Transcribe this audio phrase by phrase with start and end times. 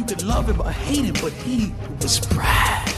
[0.00, 1.72] You could love him or hate him, but he
[2.02, 2.88] was Brad.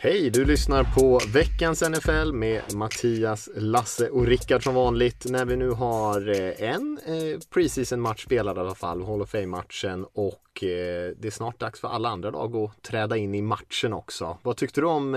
[0.00, 5.56] Hej, du lyssnar på veckans NFL med Mattias, Lasse och Rickard som vanligt när vi
[5.56, 10.64] nu har eh, en eh, preseason match spelad i alla fall, Hall of Fame-matchen och
[10.64, 14.38] eh, det är snart dags för alla andra lag att träda in i matchen också.
[14.42, 15.12] Vad tyckte du om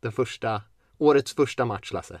[0.00, 0.62] den första,
[0.98, 2.20] årets första match Lasse?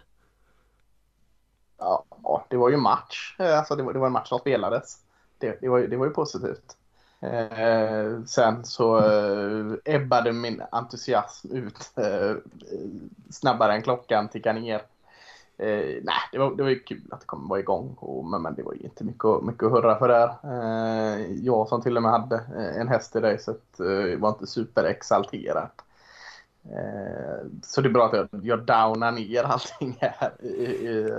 [1.78, 2.04] Ja,
[2.50, 4.98] det var ju match, alltså det var, det var en match som spelades.
[5.38, 6.76] Det, det, var, det var ju positivt.
[7.22, 12.36] Eh, sen så eh, ebbade min entusiasm ut eh,
[13.30, 14.82] snabbare än klockan tickade ner.
[15.58, 18.42] Eh, nej, det var, det var ju kul att det kom, var igång, och, men,
[18.42, 20.28] men det var ju inte mycket, mycket att hurra för där.
[20.44, 24.46] Eh, jag som till och med hade eh, en häst i racet eh, var inte
[24.46, 25.70] superexalterad.
[26.64, 31.12] Eh, så det är bra att jag, jag downar ner allting här i, i, i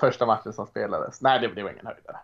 [0.00, 1.22] första matchen som spelades.
[1.22, 2.16] Nej, det, det var ingen höjdare.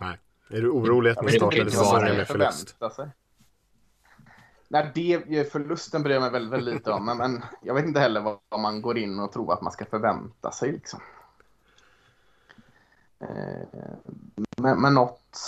[0.00, 0.18] Nej.
[0.48, 2.76] Är du orolig att ni startade säsongen med förlust?
[4.68, 7.04] Nej, det, förlusten bryr jag mig väldigt, väldigt lite om.
[7.04, 9.84] Men, men, jag vet inte heller vad, man går in och tror att man ska
[9.84, 10.72] förvänta sig.
[10.72, 11.00] Liksom.
[13.20, 13.88] Eh,
[14.56, 15.38] men, men något...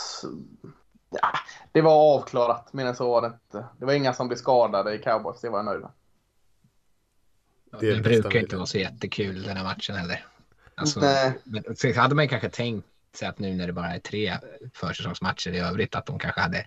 [1.11, 1.29] Ja,
[1.73, 3.67] det var avklarat, men så var det inte.
[3.79, 5.91] Det var inga som blev skadade i cowboys, det var jag nöjd med.
[7.81, 10.27] Det, det brukar inte vara så jättekul den här matchen heller.
[10.75, 11.01] Alltså,
[11.45, 12.87] men, så hade man kanske tänkt
[13.17, 14.39] säga att nu när det bara är tre
[14.75, 16.67] försäsongsmatcher i övrigt att de kanske hade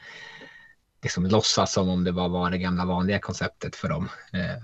[1.03, 4.09] liksom låtsas som om det var, var det gamla vanliga konceptet för dem.
[4.33, 4.64] Eh,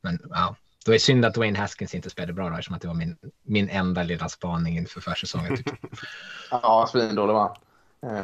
[0.00, 2.82] men ja, då är det synd att Wayne Haskins inte spelade bra då, eftersom att
[2.82, 5.56] det var min, min enda lilla spaning inför försäsongen.
[5.56, 5.66] Typ.
[6.50, 7.58] ja, svindålig var
[8.02, 8.22] eh,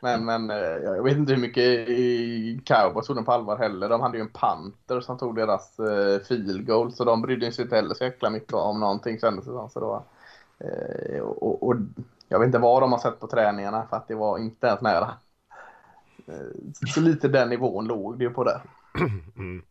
[0.00, 1.88] Men, men eh, jag vet inte hur mycket
[2.66, 3.88] Cowboys tog den på allvar heller.
[3.88, 5.76] De hade ju en panter som tog deras
[6.28, 9.50] field goal så de brydde sig inte heller så jäkla mycket om någonting kändes det
[9.50, 9.70] som.
[9.70, 10.04] Så då,
[10.58, 11.76] Eh, och, och,
[12.28, 14.80] jag vet inte vad de har sett på träningarna för att det var inte ens
[14.80, 15.14] nära.
[16.26, 18.60] Eh, så lite den nivån låg det ju på det.
[19.36, 19.62] Mm.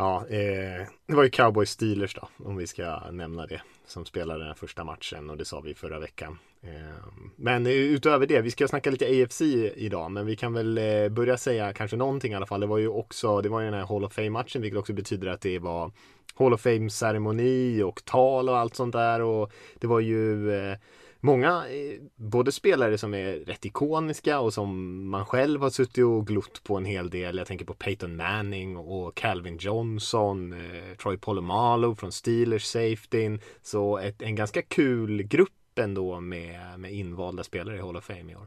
[0.00, 4.44] Ja, eh, det var ju Cowboy Steelers då, om vi ska nämna det, som spelade
[4.44, 6.38] den första matchen och det sa vi förra veckan.
[6.62, 7.04] Eh,
[7.36, 9.40] men utöver det, vi ska snacka lite AFC
[9.74, 12.60] idag, men vi kan väl eh, börja säga kanske någonting i alla fall.
[12.60, 15.28] Det var ju också, det var ju den här Hall of Fame-matchen, vilket också betyder
[15.28, 15.92] att det var
[16.34, 20.76] Hall of Fame-ceremoni och tal och allt sånt där och det var ju eh,
[21.20, 26.26] många, eh, både spelare som är rätt ikoniska och som man själv har suttit och
[26.26, 27.38] glott på en hel del.
[27.38, 33.38] Jag tänker på Peyton Manning och Calvin Johnson, eh, Troy Polamalu från Steelers Safety.
[33.62, 38.32] Så ett, en ganska kul grupp ändå med, med invalda spelare i Hall of Fame
[38.32, 38.46] i år.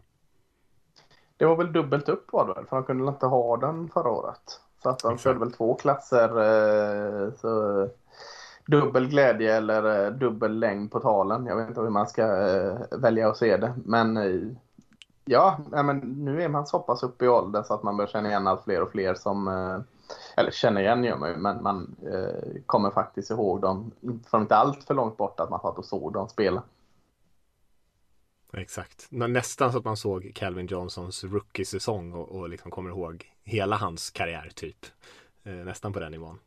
[1.38, 2.66] Det var väl dubbelt upp var det väl?
[2.66, 4.62] För de kunde inte ha den förra året.
[4.84, 6.30] De körde väl två klasser.
[6.30, 7.88] Eh, så
[8.66, 11.46] dubbel glädje eller eh, dubbel längd på talen.
[11.46, 13.74] Jag vet inte hur man ska eh, välja att se det.
[13.86, 14.18] Men
[15.26, 18.30] ja, men nu är man så pass uppe i åldern så att man börjar känna
[18.30, 19.48] igen allt fler och fler som
[20.38, 21.96] eller känner igen gör man ju, men man
[22.66, 23.92] kommer faktiskt ihåg dem
[24.30, 26.64] från inte allt för långt bort att man satt och såg dem spela.
[28.58, 29.08] Exakt.
[29.10, 34.10] Nästan så att man såg Calvin Johnsons rookie-säsong och, och liksom kommer ihåg hela hans
[34.12, 34.86] karriär typ.
[35.44, 36.40] Eh, nästan på den nivån.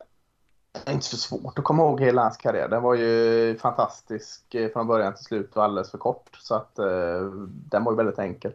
[0.72, 2.68] Det är inte så svårt att komma ihåg hela hans karriär.
[2.68, 6.38] Den var ju fantastisk eh, från början till slut och alldeles för kort.
[6.38, 8.52] Så att eh, den var ju väldigt enkel.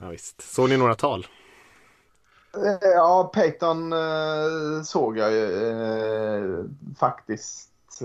[0.00, 0.54] Ja, visst.
[0.54, 1.26] Såg ni några tal?
[2.80, 3.94] Ja, Peyton
[4.84, 6.68] såg jag ju
[6.98, 8.02] faktiskt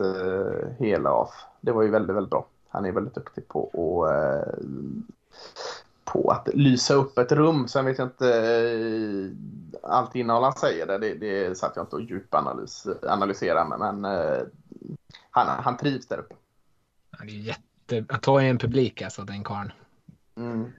[0.80, 1.30] hela av.
[1.62, 2.48] Det var ju väldigt, väldigt bra.
[2.70, 4.60] Han är väldigt duktig på att,
[6.14, 7.68] på att lysa upp ett rum.
[7.68, 10.88] Sen vet jag inte eh, allt innehåll han säger.
[10.88, 13.78] Det, det, det satt jag inte och djupanalyserade.
[13.78, 14.42] Men eh,
[15.32, 16.36] han, han trivs där uppe.
[17.12, 18.06] Han är jätte...
[18.10, 19.72] Att ta en publik alltså, den karln.
[20.38, 20.72] Mm.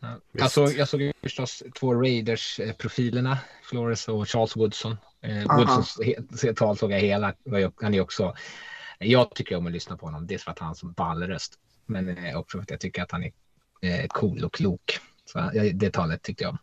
[0.00, 0.08] Ja.
[0.32, 4.96] Jag, såg, jag såg förstås två Raiders-profilerna, Flores och Charles Woodson.
[5.20, 5.98] Eh, Woodsons
[6.56, 7.34] tal såg jag hela.
[7.80, 8.34] Han är också
[8.98, 10.26] jag tycker om att lyssna på honom.
[10.26, 11.58] Dels för att han har en ballröst.
[11.86, 13.32] Men eh, också för att jag tycker att han är eh,
[14.08, 14.98] cool och klok.
[15.24, 16.58] Så det talet tyckte jag om.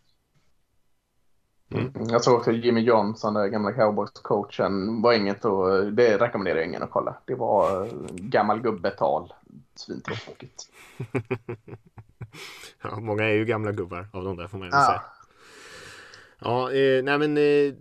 [1.74, 1.92] Mm.
[2.10, 6.84] Jag såg också Jimmy Johnson, den gamla cowboys-coachen, var inget och det rekommenderar jag ingen
[6.84, 7.16] att kolla.
[7.26, 9.34] Det var gammal gubbetal.
[9.76, 10.70] Svintråkigt.
[12.84, 14.86] ja, många är ju gamla gubbar av de där får man ju ja.
[14.86, 15.02] säga.
[16.40, 17.74] Ja, eh, nej men eh,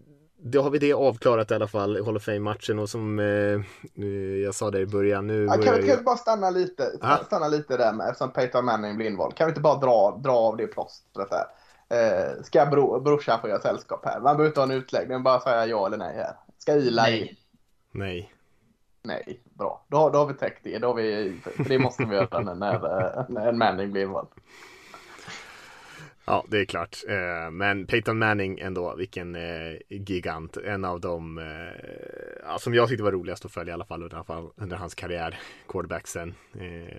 [0.45, 4.05] då har vi det avklarat i alla fall, Hall of Fame-matchen och som eh,
[4.45, 5.45] jag sa det i början nu.
[5.45, 6.93] Ja, kan, vi, kan vi bara stanna lite,
[7.27, 9.35] stanna lite där med eftersom Peyton Manning blir invald.
[9.35, 11.47] Kan vi inte bara dra, dra av det plåstret där?
[11.89, 14.21] Eh, ska bro, brorsan få göra sällskap här?
[14.21, 16.37] Man behöver inte ha en utläggning, bara säga ja eller nej här.
[16.59, 17.39] Ska Ila nej.
[17.93, 18.33] Nej.
[19.05, 19.85] Nej, bra.
[19.89, 20.79] Då, då har vi täckt det.
[20.79, 24.29] Då har vi, för det måste vi göra när, när, när en Manning blir invald.
[26.25, 26.97] Ja, det är klart.
[27.09, 30.57] Eh, men Peyton Manning ändå, vilken eh, gigant.
[30.57, 34.25] En av de eh, som jag tyckte var roligast att följa i alla fall under,
[34.57, 35.39] under hans karriär.
[35.69, 36.35] Quarterbacksen.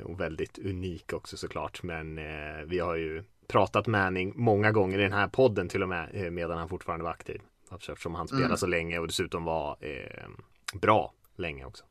[0.04, 1.84] Och väldigt unik också såklart.
[1.84, 2.20] Men
[2.68, 6.58] vi har ju pratat Manning många gånger i den här podden till och med medan
[6.58, 7.42] han fortfarande var aktiv.
[7.72, 8.58] Eftersom han spelade mm.
[8.58, 9.78] så länge och dessutom var
[10.74, 11.84] bra länge också.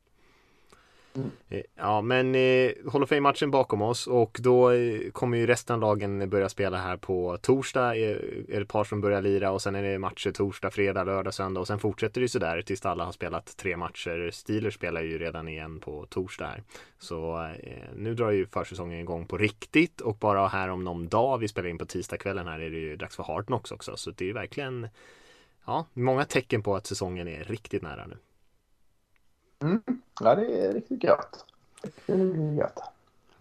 [1.14, 1.30] Mm.
[1.76, 5.80] Ja, men eh, Hall of Fame-matchen bakom oss och då eh, kommer ju resten av
[5.80, 7.96] lagen börja spela här på torsdag.
[7.96, 11.04] Eh, är det ett par som börjar lira och sen är det matcher torsdag, fredag,
[11.04, 14.30] lördag, söndag och sen fortsätter det ju sådär tills alla har spelat tre matcher.
[14.32, 16.62] Steelers spelar ju redan igen på torsdag här.
[16.98, 21.38] Så eh, nu drar ju försäsongen igång på riktigt och bara här om någon dag,
[21.38, 23.96] vi spelar in på tisdagskvällen här, är det ju dags för Hardnox också.
[23.96, 24.88] Så det är ju verkligen,
[25.66, 28.16] ja, många tecken på att säsongen är riktigt nära nu.
[29.62, 29.82] Mm.
[30.20, 31.44] Ja, det är riktigt gött.
[31.82, 32.78] Riktigt gött.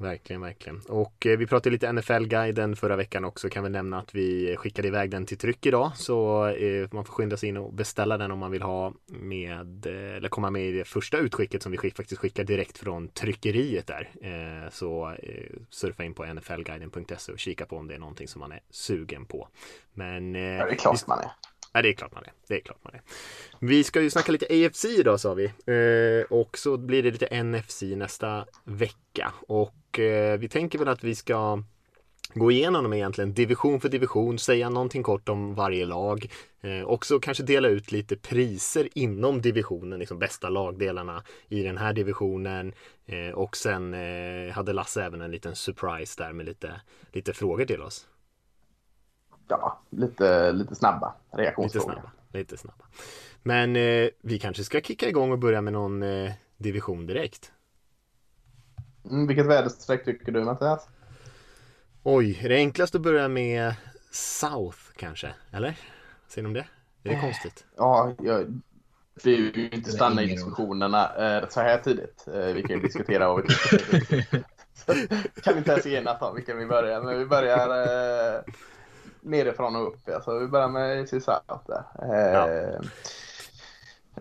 [0.02, 0.82] Verkligen, verkligen.
[0.90, 3.50] Och eh, vi pratade lite NFL-guiden förra veckan också.
[3.50, 5.92] Kan vi nämna att vi skickade iväg den till tryck idag.
[5.96, 9.86] Så eh, man får skynda sig in och beställa den om man vill ha med
[9.86, 13.08] eh, eller komma med i det första utskicket som vi skick, faktiskt skickar direkt från
[13.08, 14.10] tryckeriet där.
[14.22, 18.40] Eh, så eh, surfa in på nflguiden.se och kika på om det är någonting som
[18.40, 19.48] man är sugen på.
[19.94, 21.32] Men eh, ja, det är klart man är.
[21.74, 22.32] Nej, det är klart man är.
[22.48, 23.02] Det är klart man är.
[23.60, 25.46] Vi ska ju snacka lite AFC idag sa vi.
[25.46, 29.34] Eh, och så blir det lite NFC nästa vecka.
[29.48, 31.64] Och eh, vi tänker väl att vi ska
[32.34, 36.32] gå igenom dem egentligen division för division, säga någonting kort om varje lag.
[36.62, 41.94] Eh, också kanske dela ut lite priser inom divisionen, liksom bästa lagdelarna i den här
[41.94, 42.74] divisionen.
[43.06, 46.82] Eh, och sen eh, hade Lasse även en liten surprise där med lite,
[47.12, 48.08] lite frågor till oss
[49.48, 51.90] ja, lite, lite snabba reaktionsfrågor.
[51.90, 52.12] Lite snabba.
[52.32, 52.86] Lite snabba.
[53.44, 57.52] Men eh, vi kanske ska kicka igång och börja med någon eh, division direkt.
[59.10, 60.88] Mm, vilket väderstreck tycker du Mattias?
[62.04, 63.74] Oj, är det enklast att börja med
[64.12, 65.34] South kanske?
[65.52, 65.78] Eller?
[66.28, 66.68] Säger de det?
[67.04, 67.66] Är det konstigt?
[67.78, 68.62] Ja, jag,
[69.24, 72.28] vi vill ju inte stanna i diskussionerna eh, så här tidigt.
[72.28, 73.48] Eh, vi kan ju diskutera vad vi
[75.44, 77.02] kan vi inte ens enas om vilken vi börjar.
[77.02, 77.70] Men vi börjar
[78.36, 78.42] eh,
[79.22, 80.10] nerifrån och upp.
[80.16, 81.84] Alltså, vi börjar med South där.
[82.00, 82.50] Ja.
[82.50, 82.82] Eh,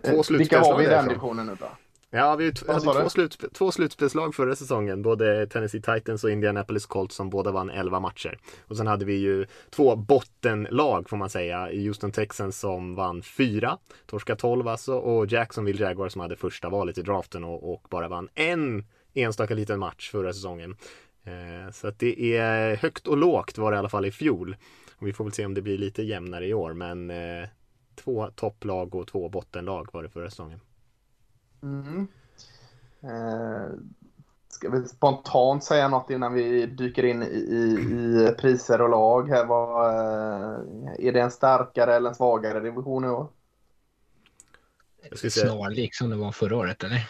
[0.03, 1.67] två vilka har vi i den divisionen nu då?
[2.13, 5.01] Ja, vi hade två, slut, två slutspelslag förra säsongen.
[5.01, 8.39] Både Tennessee Titans och Indianapolis Colts som båda vann 11 matcher.
[8.67, 11.65] Och sen hade vi ju två bottenlag får man säga.
[11.65, 14.93] Houston Texans som vann fyra, torska 12 alltså.
[14.93, 19.53] Och Jacksonville Jaguars som hade första valet i draften och, och bara vann en enstaka
[19.53, 20.75] liten match förra säsongen.
[21.23, 24.55] Eh, så att det är högt och lågt var det i alla fall i fjol.
[25.01, 27.47] Och vi får väl se om det blir lite jämnare i år men eh,
[27.95, 30.59] två topplag och två bottenlag var det förra säsongen.
[31.63, 32.07] Mm.
[33.01, 33.71] Eh,
[34.49, 39.45] ska vi spontant säga något innan vi dyker in i, i, priser och lag här?
[39.45, 40.59] Vad, eh,
[41.07, 43.27] är det en starkare eller en svagare division i år?
[45.29, 47.09] Snarlik som det var förra året eller?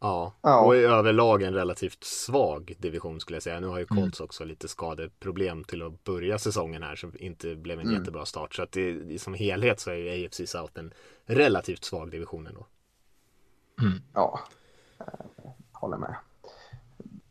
[0.00, 0.32] Ja.
[0.42, 3.60] ja, och i överlag en relativt svag division skulle jag säga.
[3.60, 4.02] Nu har ju mm.
[4.02, 4.24] Colts mm.
[4.24, 7.98] också lite skadeproblem till att börja säsongen här som inte blev en mm.
[7.98, 8.54] jättebra start.
[8.54, 10.92] Så att det, som helhet så är ju AFC South en
[11.26, 12.66] relativt svag division ändå.
[13.80, 13.92] Mm.
[14.14, 14.40] Ja,
[14.98, 16.16] jag eh, håller med.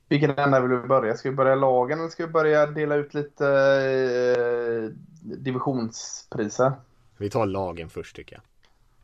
[0.10, 1.18] Vilken ända vill vi börja?
[1.18, 4.90] Ska vi börja lagen eller ska vi börja dela ut lite eh,
[5.22, 6.72] divisionspriser?
[7.18, 8.44] Vi tar lagen först tycker jag.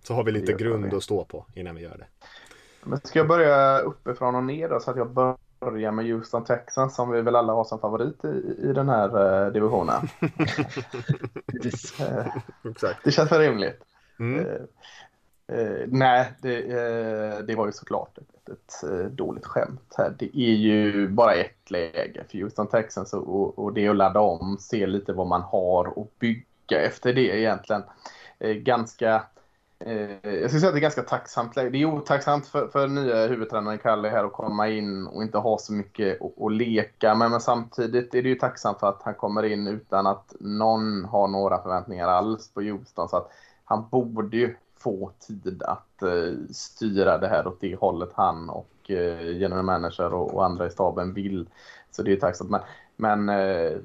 [0.03, 2.07] Så har vi lite grund att stå på innan vi gör det.
[2.85, 6.95] Men ska jag börja uppifrån och ner då, så att jag börjar med Houston Texans
[6.95, 10.07] som vi väl alla har som favorit i, i den här uh, divisionen.
[13.03, 13.83] det känns väl rimligt.
[14.19, 14.45] Mm.
[14.45, 14.61] Uh,
[15.51, 16.61] uh, nej, det,
[17.47, 20.15] det, var ju såklart ett, ett, ett dåligt skämt här.
[20.19, 24.19] Det är ju bara ett läge för Houston Texans och, och det är att ladda
[24.19, 27.83] om, se lite vad man har och bygga efter det egentligen.
[28.39, 29.21] ganska Eh,
[29.85, 31.55] Eh, jag skulle säga att det är ganska tacksamt.
[31.55, 35.57] Det är otacksamt för, för nya huvudtränaren Kalle här att komma in och inte ha
[35.57, 37.15] så mycket att, att leka.
[37.15, 37.31] med.
[37.31, 41.27] men, samtidigt är det ju tacksamt för att han kommer in utan att någon har
[41.27, 43.09] några förväntningar alls på Houston.
[43.09, 43.31] Så att
[43.65, 48.89] han borde ju få tid att uh, styra det här åt det hållet han och
[48.89, 51.49] uh, general manager och, och andra i staben vill.
[51.91, 52.49] Så det är ju tacksamt.
[52.49, 52.61] Men
[52.95, 53.77] men uh,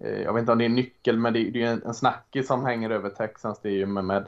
[0.00, 1.82] Eh, jag vet inte om det är en nyckel, men det är, det är en,
[1.82, 3.60] en snackis som hänger över Texans.
[3.62, 4.26] Det är ju med, med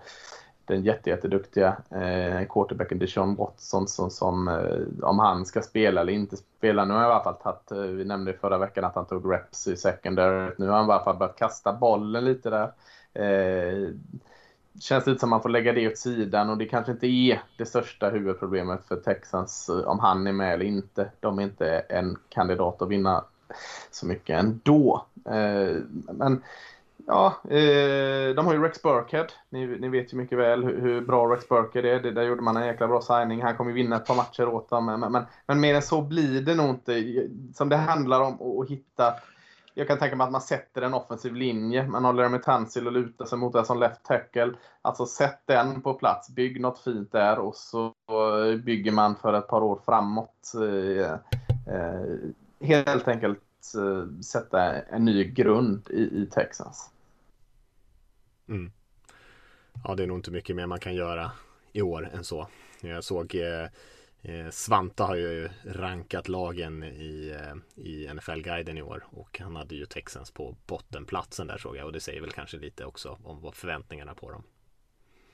[0.66, 6.36] den jätteduktiga eh, quarterbacken Deshaun Watson som, som eh, om han ska spela eller inte
[6.36, 6.84] spela.
[6.84, 9.32] Nu har jag i alla fall tagit, eh, vi nämnde förra veckan att han tog
[9.32, 10.50] reps i secondary.
[10.58, 12.72] Nu har han i alla fall börjat kasta bollen lite där.
[13.14, 13.88] Eh,
[14.80, 17.66] känns lite som man får lägga det åt sidan och det kanske inte är det
[17.66, 21.10] största huvudproblemet för Texans eh, om han är med eller inte.
[21.20, 23.24] De är inte en kandidat att vinna
[23.90, 25.06] så mycket ändå.
[25.24, 25.76] Eh,
[26.12, 26.42] men
[27.08, 29.26] Ja, eh, de har ju Rex Burkhead.
[29.50, 32.00] Ni, ni vet ju mycket väl hur, hur, bra Rex Burkhead är.
[32.00, 33.42] Det, där gjorde man en jäkla bra signing.
[33.42, 34.86] Han kommer ju vinna ett par matcher åt dem.
[34.86, 37.26] Men, men, men mer än så blir det nog inte.
[37.54, 39.14] Som det handlar om att hitta
[39.78, 41.86] jag kan tänka mig att man sätter en offensiv linje.
[41.86, 44.52] Man håller med Tansil och lutar sig mot det som left tackle.
[44.82, 47.92] Alltså sätt den på plats, bygg något fint där och så
[48.64, 50.52] bygger man för ett par år framåt.
[50.54, 51.12] Eh,
[51.74, 53.40] eh, Helt enkelt
[53.76, 56.90] eh, sätta en ny grund i, i Texas.
[58.48, 58.72] Mm.
[59.84, 61.30] Ja, det är nog inte mycket mer man kan göra
[61.72, 62.48] i år än så.
[62.80, 63.68] Jag såg eh,
[64.22, 69.74] eh Svanta har ju rankat lagen i, eh, i NFL-guiden i år och han hade
[69.74, 73.52] ju Texans på bottenplatsen där såg jag och det säger väl kanske lite också om
[73.52, 74.42] förväntningarna på dem.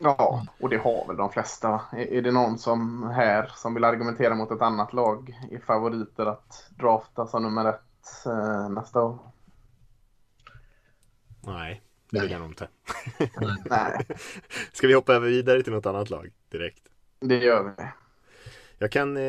[0.04, 1.80] Ja, och det har väl de flesta.
[1.92, 6.70] Är det någon som här som vill argumentera mot ett annat lag är favoriter att
[6.78, 9.18] drafta som nummer ett eh, nästa år?
[11.40, 12.68] Nej, det vill jag nog inte.
[13.64, 14.06] Nej.
[14.72, 16.82] Ska vi hoppa över vidare till något annat lag direkt?
[17.20, 17.84] Det gör vi.
[18.78, 19.22] Jag kan, eh,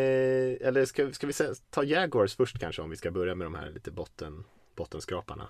[0.61, 1.33] eller ska, ska vi
[1.69, 4.43] ta Jaguars först kanske om vi ska börja med de här lite botten,
[4.75, 5.47] bottenskraparna.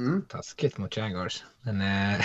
[0.00, 0.22] Mm.
[0.28, 1.44] Taskigt mot Jaguars.
[1.62, 2.20] Men äh,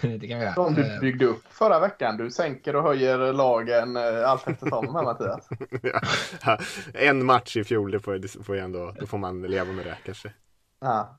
[0.00, 0.54] det kan vi göra.
[0.54, 2.16] De du byggde upp förra veckan.
[2.16, 5.48] Du sänker och höjer lagen äh, allt eftersom här Mattias.
[6.44, 6.58] ja,
[6.94, 9.98] en match i fjol, det får, det får ändå, då får man leva med det
[10.04, 10.32] kanske.
[10.80, 11.18] Ja.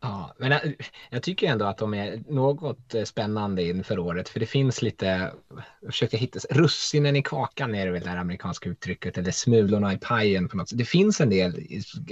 [0.00, 0.74] Ja, men jag,
[1.10, 5.32] jag, tycker ändå att de är något eh, spännande inför året, för det finns lite,
[5.80, 9.92] jag försöker hitta, russinen i kakan är det väl det här amerikanska uttrycket, eller smulorna
[9.92, 10.78] i pajen på något sätt.
[10.78, 11.66] Det finns en del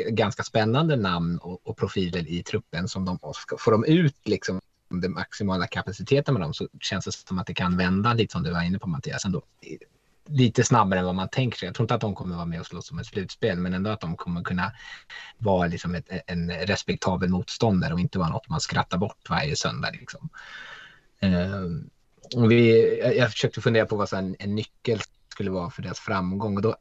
[0.08, 3.18] ganska spännande namn och, och profiler i truppen som de,
[3.58, 7.54] får de ut liksom den maximala kapaciteten med dem så känns det som att det
[7.54, 9.42] kan vända lite som du var inne på Mattias ändå
[10.26, 11.66] lite snabbare än vad man tänker sig.
[11.66, 13.90] Jag tror inte att de kommer vara med och slåss om ett slutspel, men ändå
[13.90, 14.73] att de kommer kunna
[15.38, 19.90] vara liksom ett, en respektabel motståndare och inte vara något man skrattar bort varje söndag.
[19.90, 20.28] Liksom.
[21.25, 26.56] Uh, vi, jag försökte fundera på vad en, en nyckel skulle vara för deras framgång
[26.56, 26.76] och då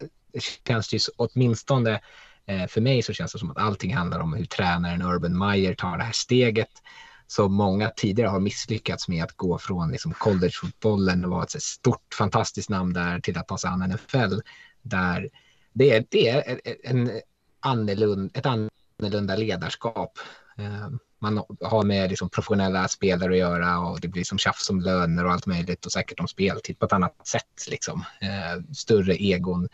[0.68, 2.02] känns det ju åtminstone
[2.46, 5.74] eh, för mig så känns det som att allting handlar om hur tränaren Urban Meyer
[5.74, 6.82] tar det här steget
[7.28, 12.14] som många tidigare har misslyckats med att gå från liksom collegefotbollen och vara ett stort
[12.14, 14.40] fantastiskt namn där till att ta sig an NFL.
[14.82, 15.30] Där
[15.74, 17.12] det är, det är en
[17.60, 20.20] annorlunda, ett annorlunda ledarskap.
[20.58, 20.90] Eh,
[21.20, 25.26] man har med liksom professionella spelare att göra och det blir som tjafs om löner
[25.26, 27.68] och allt möjligt och säkert om speltid på ett annat sätt.
[27.70, 28.04] Liksom.
[28.22, 29.68] Eh, större egon,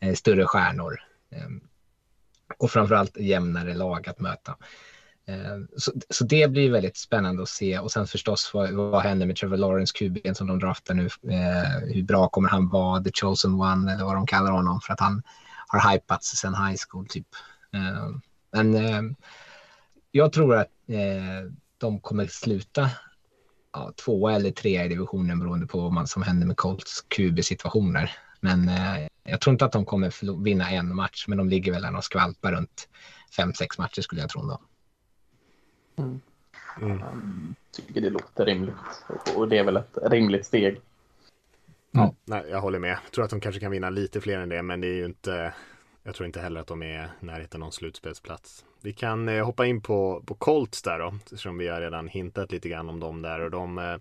[0.00, 1.00] eh, större stjärnor
[2.58, 4.56] och framförallt jämnare lag att möta.
[5.28, 9.26] Eh, så, så, det blir väldigt spännande att se och sen förstås vad, vad händer
[9.26, 11.06] med Trevor Lawrence, QB'n som de draftar nu.
[11.06, 14.92] Eh, hur bra kommer han vara, the chosen one eller vad de kallar honom för
[14.92, 15.22] att han
[15.66, 17.26] har hypats sen high school typ.
[17.74, 18.08] Eh,
[18.52, 19.02] men eh,
[20.10, 22.90] jag tror att eh, de kommer sluta
[23.72, 28.10] ja, två eller tre i divisionen beroende på vad som händer med Colts QB-situationer.
[28.40, 31.82] Men eh, jag tror inte att de kommer vinna en match, men de ligger väl
[31.82, 32.88] där och skvalpar runt
[33.36, 34.42] fem, sex matcher skulle jag tro.
[34.42, 34.60] Då.
[35.98, 36.20] Mm.
[36.80, 37.54] Mm.
[37.72, 38.74] tycker det låter rimligt.
[39.36, 40.80] Och det är väl ett rimligt steg.
[41.90, 42.90] Ja, nej, jag håller med.
[42.90, 45.04] Jag tror att de kanske kan vinna lite fler än det, men det är ju
[45.04, 45.52] inte
[46.08, 48.64] jag tror inte heller att de är närheten av någon slutspelsplats.
[48.82, 52.52] Vi kan eh, hoppa in på, på Colts där då, eftersom vi har redan hintat
[52.52, 53.96] lite grann om dem där och de eh,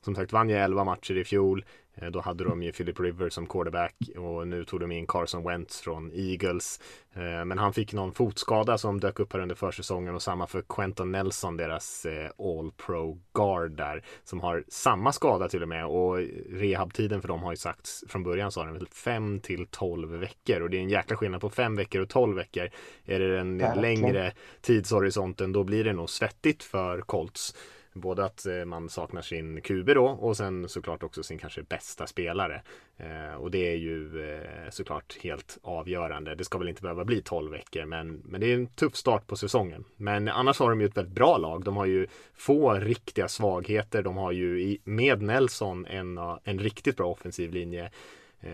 [0.00, 1.64] som sagt vann ju 11 matcher i fjol.
[1.94, 5.44] Eh, då hade de ju Philip Rivers som quarterback och nu tog de in Carson
[5.44, 6.80] Wentz från Eagles.
[7.14, 10.62] Eh, men han fick någon fotskada som dök upp här under försäsongen och samma för
[10.68, 15.86] Quentin Nelson, deras eh, All Pro Guard där, som har samma skada till och med
[15.86, 16.16] och
[16.50, 20.60] rehabtiden för dem har ju sagts från början sa den väl 5 till 12 veckor
[20.60, 22.70] och det är en jäkla skillnad på 5 veckor och 12 veckor.
[23.04, 27.54] Är det en längre tidshorisonten då blir det nog svettigt för Colts.
[27.92, 32.06] Både att eh, man saknar sin QB då och sen såklart också sin kanske bästa
[32.06, 32.62] spelare.
[32.96, 36.34] Eh, och det är ju eh, såklart helt avgörande.
[36.34, 39.26] Det ska väl inte behöva bli 12 veckor men, men det är en tuff start
[39.26, 39.84] på säsongen.
[39.96, 41.64] Men annars har de ju ett väldigt bra lag.
[41.64, 44.02] De har ju få riktiga svagheter.
[44.02, 47.90] De har ju med Nelson en, en riktigt bra offensiv linje.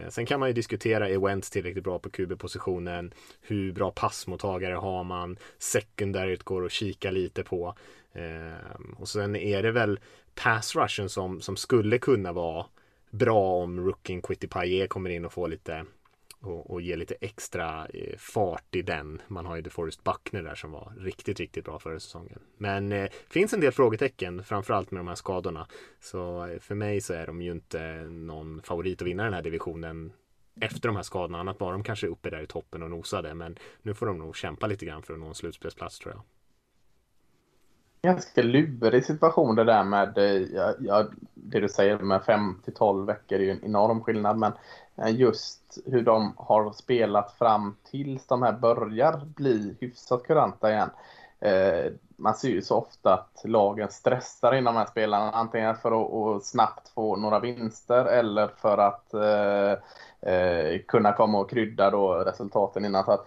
[0.09, 3.13] Sen kan man ju diskutera, är Wentz tillräckligt bra på QB-positionen?
[3.41, 5.37] Hur bra passmottagare har man?
[5.59, 7.75] Secondaryt går att kika lite på.
[8.19, 10.01] Eh, och sen är det väl
[10.35, 12.67] pass rushen som, som skulle kunna vara
[13.11, 15.85] bra om rookien Quitty Paye kommer in och får lite
[16.41, 19.23] och, och ge lite extra eh, fart i den.
[19.29, 22.39] Man har ju DeForest Buckner där som var riktigt, riktigt bra förra säsongen.
[22.57, 25.67] Men eh, finns en del frågetecken, framförallt med de här skadorna.
[26.01, 29.43] Så eh, för mig så är de ju inte någon favorit att vinna den här
[29.43, 30.13] divisionen
[30.61, 31.41] efter de här skadorna.
[31.41, 33.35] Annat var de kanske uppe där i toppen och nosade.
[33.35, 36.23] Men nu får de nog kämpa lite grann för att nå en slutspelsplats tror jag
[38.03, 42.75] ganska lurig situation det där med, eh, ja, ja, det du säger med 5 till
[42.75, 44.53] 12 veckor är ju en enorm skillnad, men
[44.97, 50.91] eh, just hur de har spelat fram tills de här börjar bli hyfsat kuranta igen.
[51.41, 56.03] Eh, man ser ju så ofta att lagen stressar in de här spelarna, antingen för
[56.03, 59.73] att, att snabbt få några vinster eller för att eh,
[60.33, 63.05] eh, kunna komma och krydda då resultaten innan.
[63.05, 63.27] Så att,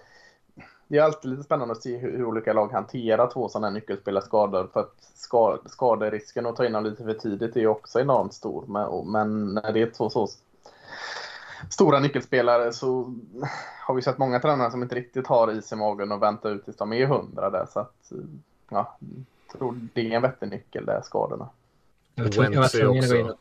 [0.92, 3.74] det är alltid lite spännande att se hur, hur olika lag hanterar två sådana här
[3.74, 4.70] nyckelspelarsskador.
[4.74, 8.34] För att skad, skaderisken att ta in dem lite för tidigt är ju också enormt
[8.34, 8.64] stor.
[8.68, 10.28] Men, men när det är två så
[11.70, 13.14] stora nyckelspelare så
[13.80, 16.66] har vi sett många tränare som inte riktigt har is i magen och väntar ut
[16.66, 17.68] tills de är hundra där.
[17.74, 18.12] Så att,
[18.70, 18.98] ja,
[19.48, 21.50] jag tror det är en vettig nyckel, där skadorna.
[22.16, 23.34] Jag var tvungen att gå in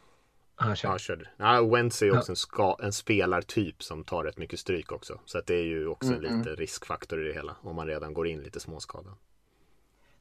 [0.62, 0.88] Ah, kör.
[0.88, 1.30] Ja, kör.
[1.36, 2.32] Ja, Wentz är också ja.
[2.32, 5.20] en, ska, en spelartyp som tar rätt mycket stryk också.
[5.24, 7.56] Så att det är ju också mm, en lite riskfaktor i det hela.
[7.62, 9.14] Om man redan går in lite småskadad.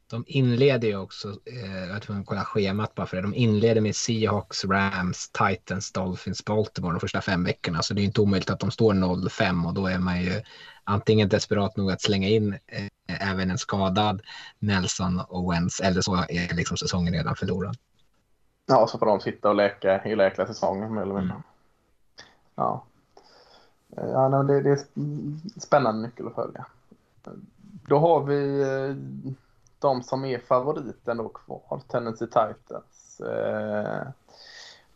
[0.09, 3.23] De inleder ju också, eh, jag tror att kolla schemat bara för det.
[3.23, 7.81] De inleder med Seahawks, Rams, Titans, Dolphins, Baltimore de första fem veckorna.
[7.81, 10.41] Så det är inte omöjligt att de står 0-5 och då är man ju
[10.83, 14.21] antingen desperat nog att slänga in eh, även en skadad
[14.59, 17.77] Nelson och Wentz eller så är liksom säsongen redan förlorad.
[18.69, 21.33] Ja, så får de sitta och leka hela jäkla säsongen mer eller mindre.
[21.33, 21.43] Mm.
[22.55, 22.83] Ja.
[23.95, 24.79] Ja, det, det är
[25.59, 26.65] spännande nyckel att följa.
[27.87, 28.95] Då har vi eh,
[29.79, 33.21] de som är favoriten då kvar, Tennessee Titans.
[33.21, 34.07] Eh,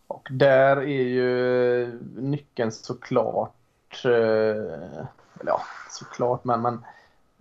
[0.07, 5.03] och där är ju nyckeln såklart, eh,
[5.45, 6.85] ja såklart, men, men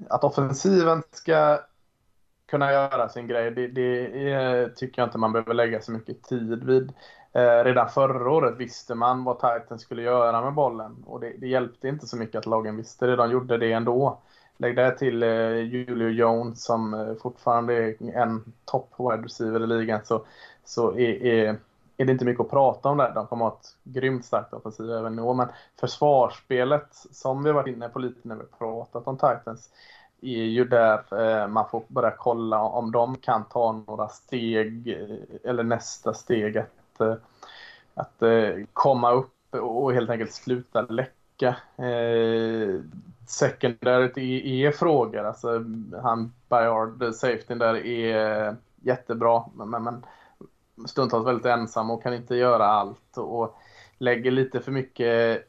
[0.09, 1.61] att offensiven ska
[2.52, 3.50] kunna göra sin grej.
[3.50, 6.92] Det, det tycker jag inte man behöver lägga så mycket tid vid.
[7.32, 11.46] Eh, redan förra året visste man vad Titans skulle göra med bollen och det, det,
[11.46, 13.16] hjälpte inte så mycket att lagen visste det.
[13.16, 14.18] De gjorde det ändå.
[14.56, 19.66] Lägg det till eh, Julio Jones som eh, fortfarande är en topp wide receiver i
[19.66, 20.24] ligan så,
[20.64, 21.56] så är, är,
[21.96, 23.14] är, det inte mycket att prata om där.
[23.14, 25.34] De kommer att ha ett grymt starkt offensiv även nu.
[25.34, 25.48] Men
[25.80, 29.70] försvarsspelet som vi varit inne på lite när vi pratat om Titans
[30.22, 35.50] är ju där eh, man får börja kolla om de kan ta några steg eh,
[35.50, 37.14] eller nästa steg att, eh,
[37.94, 38.22] att
[38.72, 41.56] komma upp och helt enkelt sluta läcka.
[43.28, 45.24] Secondaryt är, är frågor.
[45.24, 45.64] Alltså,
[46.02, 49.44] han Bayard, safetyn där, är jättebra.
[49.54, 50.04] Men, men
[50.87, 53.16] stundtals väldigt ensam och kan inte göra allt.
[53.16, 53.58] Och
[53.98, 55.46] lägger lite för mycket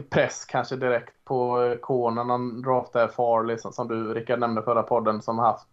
[0.00, 2.30] press kanske direkt på eh, Konen.
[2.30, 5.68] Han draftade Farley som, som du Rickard nämnde förra podden som haft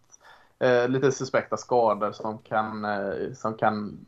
[0.58, 3.98] eh, lite suspekta skador som kan, eh, som kan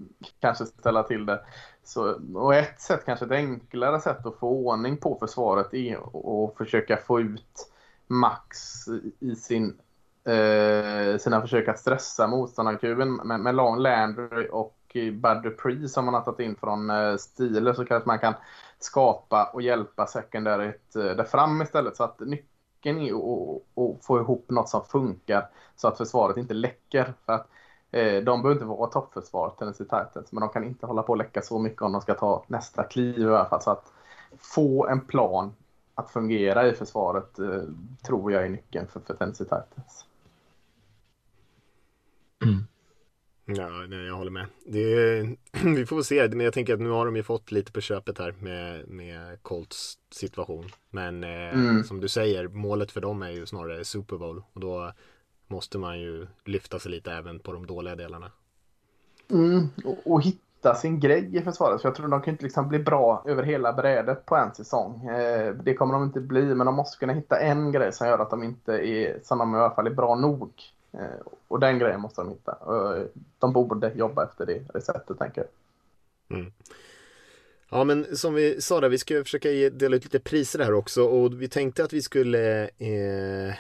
[0.41, 1.41] kanske ställa till det.
[1.85, 6.57] Så, och ett sätt, kanske ett enklare sätt att få ordning på försvaret är att
[6.57, 7.73] försöka få ut
[8.07, 8.59] max
[9.19, 9.79] i sin,
[10.25, 16.15] eh, sina försök att stressa motståndarkuben med, med Long Landry och Bud Dupree som man
[16.15, 18.35] har tagit in från eh, Steelers så kanske man kan
[18.85, 21.97] skapa och hjälpa secondaryt eh, där fram istället.
[21.97, 27.15] Så att nyckeln är att få ihop något som funkar så att försvaret inte läcker.
[27.27, 27.49] För att
[27.91, 31.19] eh, de behöver inte vara toppförsvar, Tennessee Titans, men de kan inte hålla på att
[31.19, 33.63] läcka så mycket om de ska ta nästa kliv i alla fall.
[33.63, 33.93] Så att
[34.39, 35.55] få en plan
[35.95, 37.63] att fungera i försvaret eh,
[38.07, 40.07] tror jag är nyckeln för, för Tennessee Titans.
[42.45, 42.67] Mm.
[43.57, 44.47] Ja, nej, jag håller med.
[44.67, 45.21] Det,
[45.77, 48.19] vi får se, men jag tänker att nu har de ju fått lite på köpet
[48.19, 50.65] här med, med Colts situation.
[50.91, 51.85] Men eh, mm.
[51.85, 54.93] som du säger, målet för dem är ju snarare Super Bowl och då
[55.47, 58.31] måste man ju lyfta sig lite även på de dåliga delarna.
[59.31, 61.83] Mm, och, och, hitta sin grej i försvaret.
[61.83, 65.09] För jag tror de kan inte liksom bli bra över hela brädet på en säsong.
[65.09, 68.19] Eh, det kommer de inte bli, men de måste kunna hitta en grej som gör
[68.19, 70.51] att de inte är, som de i alla fall är bra nog.
[70.93, 72.53] Eh, och den grejen måste de hitta.
[72.53, 73.05] Eh,
[73.39, 76.39] de borde jobba efter det receptet tänker jag.
[76.39, 76.53] Mm.
[77.71, 81.03] Ja men som vi sa där, vi ska försöka dela ut lite priser här också
[81.03, 83.55] och vi tänkte att vi skulle eh,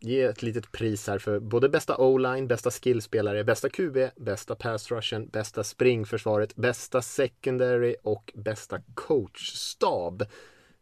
[0.00, 4.90] ge ett litet pris här för både bästa o-line, bästa skillspelare, bästa QB, bästa pass
[4.90, 10.24] rushen, bästa springförsvaret, bästa secondary och bästa coachstab.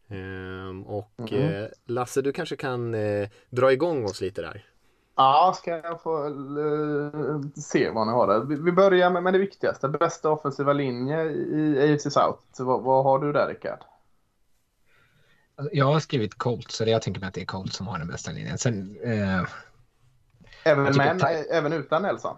[0.07, 1.63] Ehm, och mm.
[1.63, 4.65] eh, Lasse, du kanske kan eh, dra igång oss lite där.
[5.17, 8.39] Ja, ska jag få uh, se vad ni har där.
[8.39, 9.87] Vi, vi börjar med, med det viktigaste.
[9.89, 12.41] Bästa offensiva linje i AFC South.
[12.57, 13.79] Vad, vad har du där, Rickard?
[15.55, 17.99] Alltså, jag har skrivit Colts, så jag tänker mig att det är Colts som har
[17.99, 18.57] den bästa linjen.
[18.57, 19.43] Sen, eh,
[20.63, 22.37] även, med, även utan Nelson?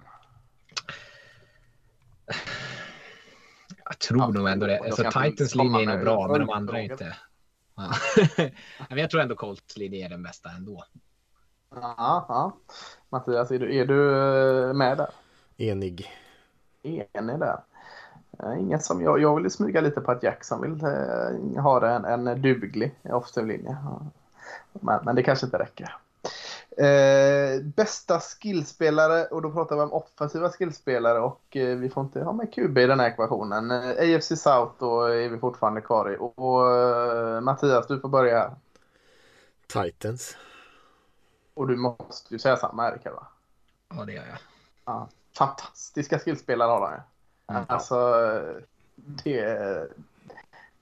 [3.85, 4.79] Jag tror ja, nog ändå det.
[4.79, 7.17] Alltså, Titans linje är nog bra, men de andra är inte.
[7.75, 7.93] Ja.
[8.97, 10.85] jag tror ändå Colts linje är den bästa ändå.
[11.75, 12.51] Ja, ja.
[13.09, 14.17] Mattias, är du, är du
[14.69, 15.09] eh, med där?
[15.57, 16.11] Enig.
[16.83, 17.59] Enig där.
[18.57, 22.41] Inget som jag, jag vill smyga lite på att Jackson vill eh, ha en, en
[22.41, 23.77] duglig offensiv linje.
[24.73, 25.95] Men, men det kanske inte räcker.
[26.77, 32.23] Eh, bästa skillspelare och då pratar vi om offensiva skillspelare och eh, vi får inte
[32.23, 33.71] ha med QB i den här ekvationen.
[33.71, 36.17] Eh, AFC South då är vi fortfarande kvar i.
[36.19, 38.51] Och, och eh, Mattias, du får börja här.
[39.67, 40.37] Titans.
[41.53, 43.27] Och du måste ju säga samma Erika va?
[43.89, 44.37] Ja det gör jag.
[44.85, 47.01] Ja, fantastiska skillspelare har han ju.
[47.55, 47.65] Mm.
[47.67, 47.95] Alltså,
[48.95, 49.43] det,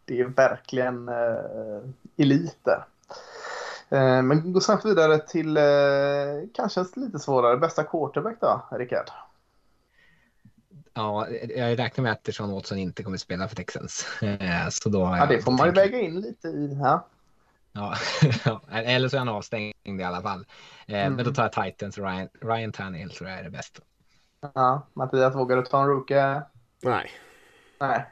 [0.06, 2.86] det är verkligen uh, eliter.
[3.92, 7.58] Uh, men gå snabbt vidare till uh, kanske lite svårare.
[7.58, 9.10] Bästa quarterback då, Rickard?
[10.94, 14.08] Ja, jag räknar med att Deshaun Watson inte kommer spela för Texans.
[14.72, 16.80] Så då ja, det får man ju väga in lite i.
[16.82, 17.08] Ja.
[18.46, 20.46] Ja, eller så är han avstängd i alla fall.
[20.88, 21.14] Mm.
[21.14, 23.82] Men då tar jag Titans och Ryan, Ryan Tannehill tror jag är det bästa.
[24.54, 26.42] Ja, Mattias, vågar du ta en rookie?
[26.84, 27.12] Nej.
[27.80, 28.06] Nej.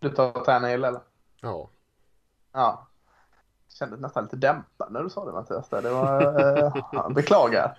[0.00, 1.00] Du tar Tannehill eller?
[1.40, 1.70] Ja.
[2.52, 2.88] Ja.
[3.68, 5.68] Kändes nästan lite dämpad när du sa det Mattias.
[5.68, 6.22] Det var,
[6.94, 7.78] äh, beklagar.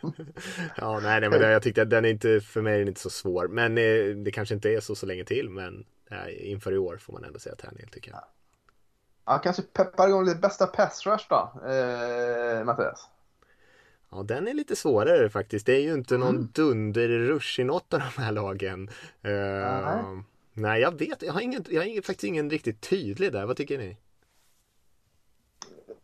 [0.77, 3.01] ja, nej, nej, men jag tyckte att den är inte, för mig är den inte
[3.01, 3.47] så svår.
[3.47, 5.49] Men eh, det kanske inte är så så länge till.
[5.49, 8.19] Men eh, inför i år får man ändå säga Tannehill tycker jag.
[8.19, 8.38] Ja.
[9.25, 13.09] Ja, kanske peppar igång lite bästa pass rush då, eh, Mattias.
[14.11, 15.65] Ja, den är lite svårare faktiskt.
[15.65, 16.49] Det är ju inte någon mm.
[16.53, 18.89] dunderrush i något av de här lagen.
[19.25, 20.21] Uh,
[20.53, 20.81] nej.
[20.81, 21.21] jag vet.
[21.21, 23.45] Jag har, ingen, jag har faktiskt ingen riktigt tydlig där.
[23.45, 23.97] Vad tycker ni?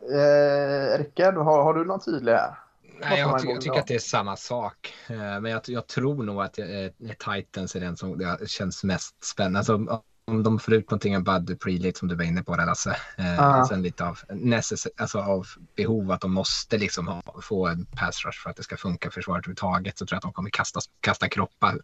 [0.02, 2.60] Eh, Rickard, har, har du någon tydlig här?
[3.00, 4.94] Nej, jag, ty jag tycker att det är samma sak.
[5.08, 9.60] Eh, men jag, jag, tror nog att jag, Titans är den som känns mest spännande.
[9.60, 12.66] Alltså, om de får ut någonting av Bud Dupree, som du var inne på där
[12.66, 12.98] Lasse.
[13.18, 17.86] Eh, sen lite av, necess- alltså av behov att de måste liksom ha, få en
[17.86, 20.50] pass rush för att det ska funka försvaret överhuvudtaget så tror jag att de kommer
[20.50, 21.80] kasta, kasta kroppar.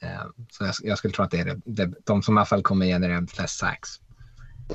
[0.00, 2.46] Eh, så jag, jag, skulle tro att det är det, det, de som i alla
[2.46, 4.00] fall kommer generera flest sacks.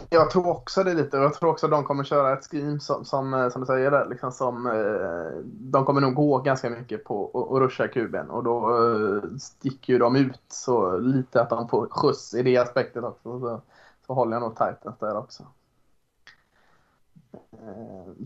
[0.10, 1.18] Jag tror också det lite.
[1.18, 3.92] Jag tror också att de kommer köra ett scheme som, som, eh, som du säger
[3.92, 4.10] där.
[4.10, 8.70] Liksom som, eh, de kommer nog gå ganska mycket på att ruscha kuben och då
[8.70, 13.40] eh, sticker ju de ut så lite att de får skjuts i det aspektet också.
[13.40, 13.62] Så,
[14.08, 15.44] så håller jag nog Titans där också.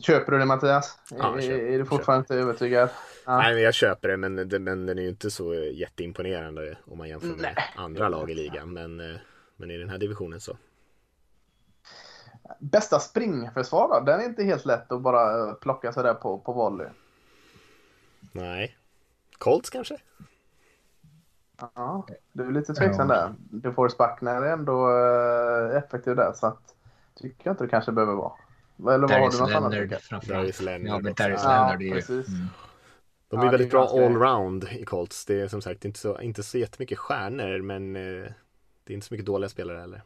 [0.02, 0.98] Köper du det Mattias?
[1.18, 2.90] Ja, är, är, du fortfarande inte övertygad?
[3.26, 3.38] Ja.
[3.38, 7.10] Nej, men jag köper det, men, men den är ju inte så jätteimponerande om man
[7.10, 7.56] jämför med Nej.
[7.76, 8.74] andra lag i ligan.
[8.74, 9.18] Men,
[9.56, 10.58] men i den här divisionen så
[12.62, 14.06] Bästa springförsvar då?
[14.06, 16.88] Den är inte helt lätt att bara plocka sådär på, på volley.
[18.32, 18.78] Nej.
[19.38, 19.98] Colts kanske?
[21.76, 23.16] Ja, du är lite tveksam ja.
[23.16, 23.34] där.
[23.38, 26.76] DeForest Buckner är ändå äh, effektiv där så att
[27.16, 28.34] tycker jag inte det kanske behöver vara.
[28.96, 30.28] Eller vad har du något annat?
[30.28, 30.88] Darius Leonard.
[30.88, 31.94] Ja, men Darius Leonard är ju...
[31.94, 32.28] Precis.
[32.28, 32.48] Mm.
[33.28, 34.06] De är ja, väldigt är bra ganska...
[34.06, 35.26] allround i Colts.
[35.26, 38.32] Det är som sagt inte så, inte så jättemycket stjärnor men eh,
[38.84, 40.02] det är inte så mycket dåliga spelare heller.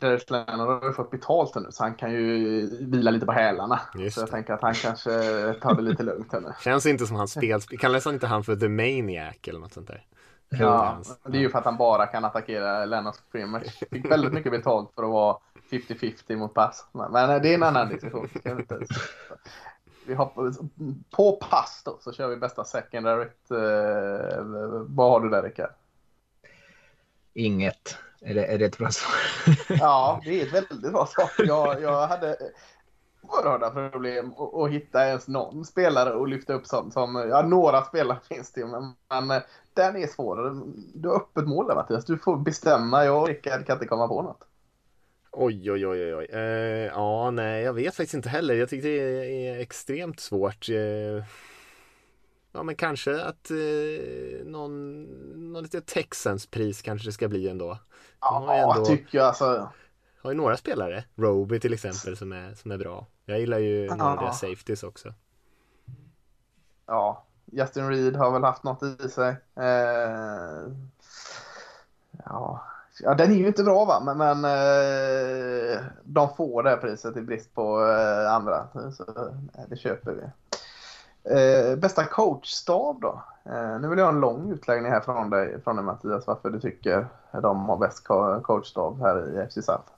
[0.00, 3.80] Leonard har ju fått betalt nu så han kan ju vila lite på hälarna.
[4.10, 5.10] Så jag tänker att han kanske
[5.60, 6.52] tar det lite lugnt här nu.
[6.60, 7.78] Känns inte som hans spelspel.
[7.78, 10.06] Kallas inte han för The Maniac eller något sånt där?
[10.48, 13.84] Ja, det är ju för att han bara kan attackera Lennart Scrimmage.
[13.90, 15.36] Fick väldigt mycket betalt för att vara
[15.70, 16.86] 50-50 mot pass.
[16.92, 18.28] Men det är en annan diskussion.
[20.06, 20.52] Vi har,
[21.16, 23.22] på pass då så kör vi bästa secondary.
[23.50, 24.44] Eh,
[24.86, 25.70] vad har du där Rickard?
[27.36, 27.96] Inget.
[28.20, 29.14] Är det, är det ett bra svar?
[29.80, 31.30] ja, det är ett väldigt bra svar.
[31.38, 32.36] Jag, jag hade
[33.22, 38.18] oerhörda problem att hitta ens någon spelare och lyfta upp sånt som, ja några spelare
[38.28, 38.94] finns det men,
[39.26, 39.40] men
[39.74, 40.62] den är svårare.
[40.94, 43.04] Du har öppet mål där Mattias, du får bestämma.
[43.04, 44.40] Jag och Rickard kan inte komma på något.
[45.32, 46.26] Oj, oj, oj, oj.
[46.32, 48.54] Eh, ja, nej, jag vet faktiskt inte heller.
[48.54, 50.68] Jag tycker det är extremt svårt.
[50.68, 51.24] Eh,
[52.56, 55.02] ja men kanske att eh, någon,
[55.52, 57.78] någon lite Texans pris kanske det ska bli ändå.
[58.20, 59.68] Ja, ändå, tycker jag alltså.
[60.22, 63.06] Har ju några spelare, Roby till exempel som är, som är bra.
[63.24, 65.14] Jag gillar ju några av deras safeties också.
[66.86, 69.36] Ja, Justin Reed har väl haft något i sig.
[69.56, 70.72] Eh,
[72.24, 72.64] ja.
[73.00, 77.20] ja, den är ju inte bra va, men, men eh, de får det priset i
[77.20, 78.68] brist på eh, andra.
[78.92, 80.22] Så eh, det köper vi.
[81.30, 83.22] Eh, bästa coachstab då?
[83.44, 86.50] Eh, nu vill jag ha en lång utläggning här från dig, från dig Mattias, varför
[86.50, 87.06] du tycker
[87.42, 88.04] de har bäst
[88.42, 89.90] coachstab här i FC South.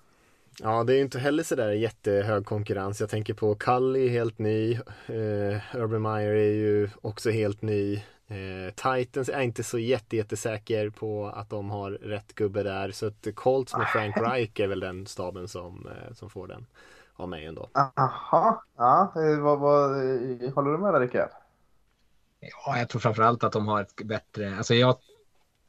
[0.62, 3.00] Ja, det är inte heller sådär jättehög konkurrens.
[3.00, 4.72] Jag tänker på Cully, helt ny.
[5.06, 8.02] Eh, Urban Meyer är ju också helt ny.
[8.28, 12.90] Eh, Titans är inte så jätte, jättesäker på att de har rätt gubbe där.
[12.90, 16.66] Så att Colts med Frank Reich är väl den staben som, eh, som får den
[17.18, 17.70] av mig ändå.
[17.72, 21.30] Jaha, ja, eh, vad, vad, eh, håller du med där Rickard?
[22.40, 24.96] Ja, jag tror framförallt att de har ett bättre, alltså jag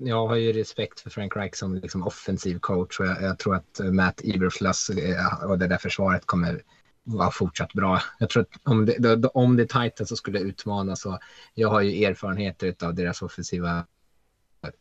[0.02, 3.56] jag har ju respekt för Frank Reich som liksom offensiv coach och jag, jag tror
[3.56, 6.62] att Matt Eberfluss eh, och det där försvaret kommer
[7.04, 8.02] vara fortsatt bra.
[8.20, 11.20] Jag tror att om det, om det är Titans så skulle utmana så
[11.54, 13.86] jag har ju erfarenheter av deras offensiva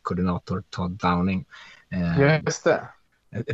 [0.01, 1.45] koordinator Todd Downing.
[2.45, 2.87] Just det.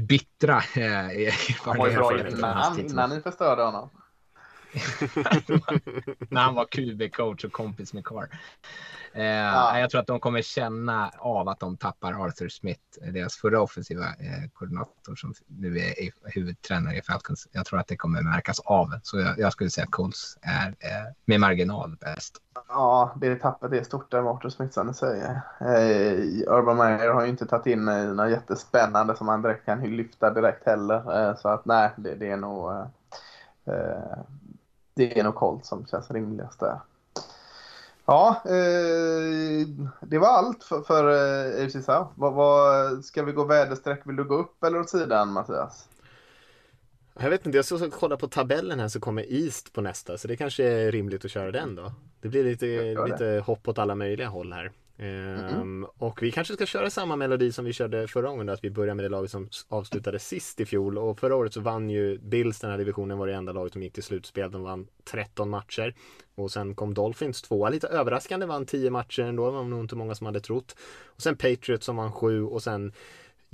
[0.02, 3.90] Bittra eh, Han var ju bra innan, innan ni förstörde honom.
[6.30, 8.30] När han var QB-coach och kompis med Carr.
[9.15, 9.80] Eh, ja.
[9.80, 12.82] Jag tror att de kommer känna av att de tappar Arthur Smith,
[13.13, 17.47] deras förra offensiva eh, koordinator som nu är huvudtränare i Falcons.
[17.51, 18.99] Jag tror att det kommer märkas av.
[19.04, 22.38] Så jag, jag skulle säga att Colts är eh, med marginal bäst.
[22.67, 25.41] Ja, det tappet är stort där Arthur Smith som du säger.
[25.60, 29.82] Eh, Urban Meyer har ju inte tagit in eh, något jättespännande som han direkt kan
[29.82, 31.30] lyfta direkt heller.
[31.30, 32.88] Eh, så att nej, det, det är nog eh,
[33.65, 34.17] eh,
[34.93, 36.80] det är nog Colts som känns rimligast där.
[38.06, 39.68] Ja, eh,
[40.02, 41.12] det var allt för, för
[41.60, 42.12] eh, AFC South.
[42.15, 44.02] Vad, vad, ska vi gå väderstreck?
[44.06, 45.89] Vill du gå upp eller åt sidan Mattias?
[47.20, 50.28] Jag vet inte, jag ska kolla på tabellen här så kommer East på nästa så
[50.28, 51.91] det kanske är rimligt att köra den då.
[52.22, 52.65] Det blir lite,
[53.06, 54.72] lite hopp åt alla möjliga håll här.
[54.98, 58.64] Mm um, och vi kanske ska köra samma melodi som vi körde förra gången, att
[58.64, 60.98] vi börjar med det laget som avslutade sist i fjol.
[60.98, 63.84] Och förra året så vann ju Bills den här divisionen, var det enda laget som
[63.84, 64.52] gick till slutspel.
[64.52, 65.96] De vann 13 matcher.
[66.36, 69.46] Och sen kom Dolphins tvåa, lite överraskande, vann 10 matcher ändå.
[69.46, 70.76] Det var nog inte många som hade trott.
[71.06, 72.94] Och sen Patriots som vann 7 och sen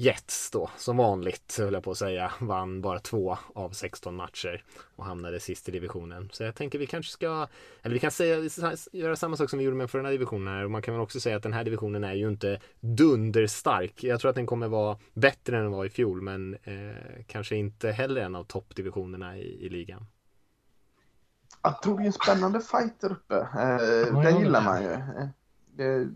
[0.02, 4.64] Jets då, som vanligt höll jag på att säga, vann bara två av 16 matcher
[4.96, 6.30] och hamnade sist i divisionen.
[6.32, 7.48] Så jag tänker vi kanske ska,
[7.82, 8.50] eller vi kan säga,
[8.92, 11.20] göra samma sak som vi gjorde med förra divisionen här och man kan väl också
[11.20, 14.04] säga att den här divisionen är ju inte dunderstark.
[14.04, 17.56] Jag tror att den kommer vara bättre än den var i fjol men eh, kanske
[17.56, 20.06] inte heller en av toppdivisionerna i, i ligan.
[21.62, 23.36] Jag tror det är en spännande fight där uppe.
[23.36, 24.92] Eh, den gillar man ju.
[24.92, 25.28] Eh,
[25.76, 26.08] det,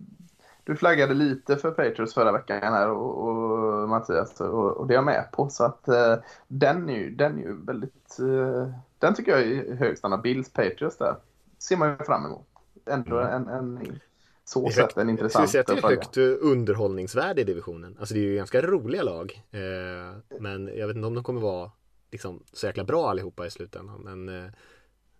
[0.66, 4.96] du flaggade lite för Patriots förra veckan här och, och Mattias och, och det är
[4.96, 5.50] jag med på.
[5.50, 6.16] Så att uh,
[6.48, 8.68] den är ju, den är ju väldigt, uh,
[9.00, 10.22] den tycker jag är hög standard.
[10.22, 11.16] Bills Patriots där
[11.60, 12.48] ser man ju fram emot.
[12.86, 13.34] Ändå mm.
[13.34, 14.00] en, en
[14.46, 17.96] så sett en intressant säga att det är högt underhållningsvärde i divisionen.
[18.00, 19.44] Alltså det är ju ganska roliga lag.
[19.52, 21.72] Eh, men jag vet inte om de kommer vara
[22.12, 24.02] liksom, så jäkla bra allihopa i slutändan.
[24.02, 24.52] Men eh,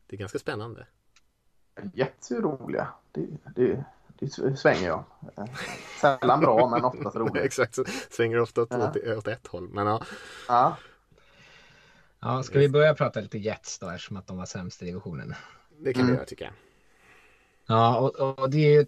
[0.08, 0.88] det är ganska spännande.
[1.94, 2.88] Jätteroliga.
[3.12, 3.86] Det, det,
[4.20, 5.04] det svänger jag.
[6.02, 7.36] Sällan bra men oftast roligt.
[7.44, 7.78] Exakt,
[8.10, 9.18] svänger ofta åt, ja.
[9.18, 9.70] åt ett håll.
[9.70, 10.02] Men ja.
[10.48, 10.78] ja.
[12.20, 15.36] Ja, ska vi börja prata lite Jets då eftersom att de var sämst i divisionen?
[15.80, 16.12] Det kan mm.
[16.12, 16.54] vi göra tycker jag.
[17.68, 18.86] Ja, och, och det är ju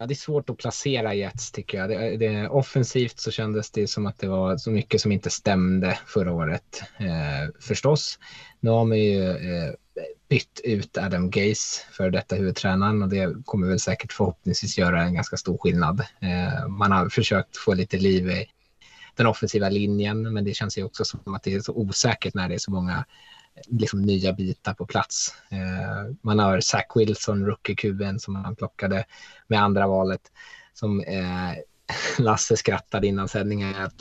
[0.00, 1.88] Ja, det är svårt att placera Jets tycker jag.
[1.90, 5.98] Det, det, offensivt så kändes det som att det var så mycket som inte stämde
[6.06, 8.18] förra året eh, förstås.
[8.60, 9.72] Nu har man ju eh,
[10.28, 15.14] bytt ut Adam Gaze för detta huvudtränaren och det kommer väl säkert förhoppningsvis göra en
[15.14, 16.00] ganska stor skillnad.
[16.00, 18.46] Eh, man har försökt få lite liv i
[19.14, 22.48] den offensiva linjen men det känns ju också som att det är så osäkert när
[22.48, 23.04] det är så många
[23.66, 25.34] liksom, nya bitar på plats.
[25.50, 29.04] Eh, man har Zach Wilson, rookie-kuben som man plockade
[29.46, 30.32] med andra valet
[30.74, 31.52] som eh,
[32.18, 33.94] Lasse skrattade innan sändningen att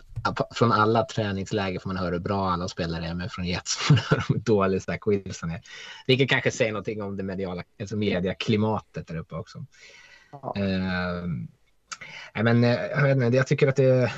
[0.58, 3.94] från alla träningsläger får man höra hur bra alla spelare är, men från Jets får
[3.94, 5.62] man höra hur dålig Zach Wilson är.
[6.08, 9.66] Vilket kanske säger någonting om det mediala, alltså mediaklimatet där uppe också.
[10.32, 10.54] Ja.
[10.58, 14.12] Uh, men, eh, jag, vet inte, jag tycker att det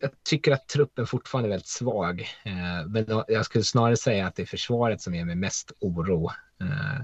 [0.00, 2.20] jag tycker att truppen fortfarande är väldigt svag.
[2.46, 6.30] Uh, men jag skulle snarare säga att det är försvaret som ger mig mest oro.
[6.62, 7.00] Uh,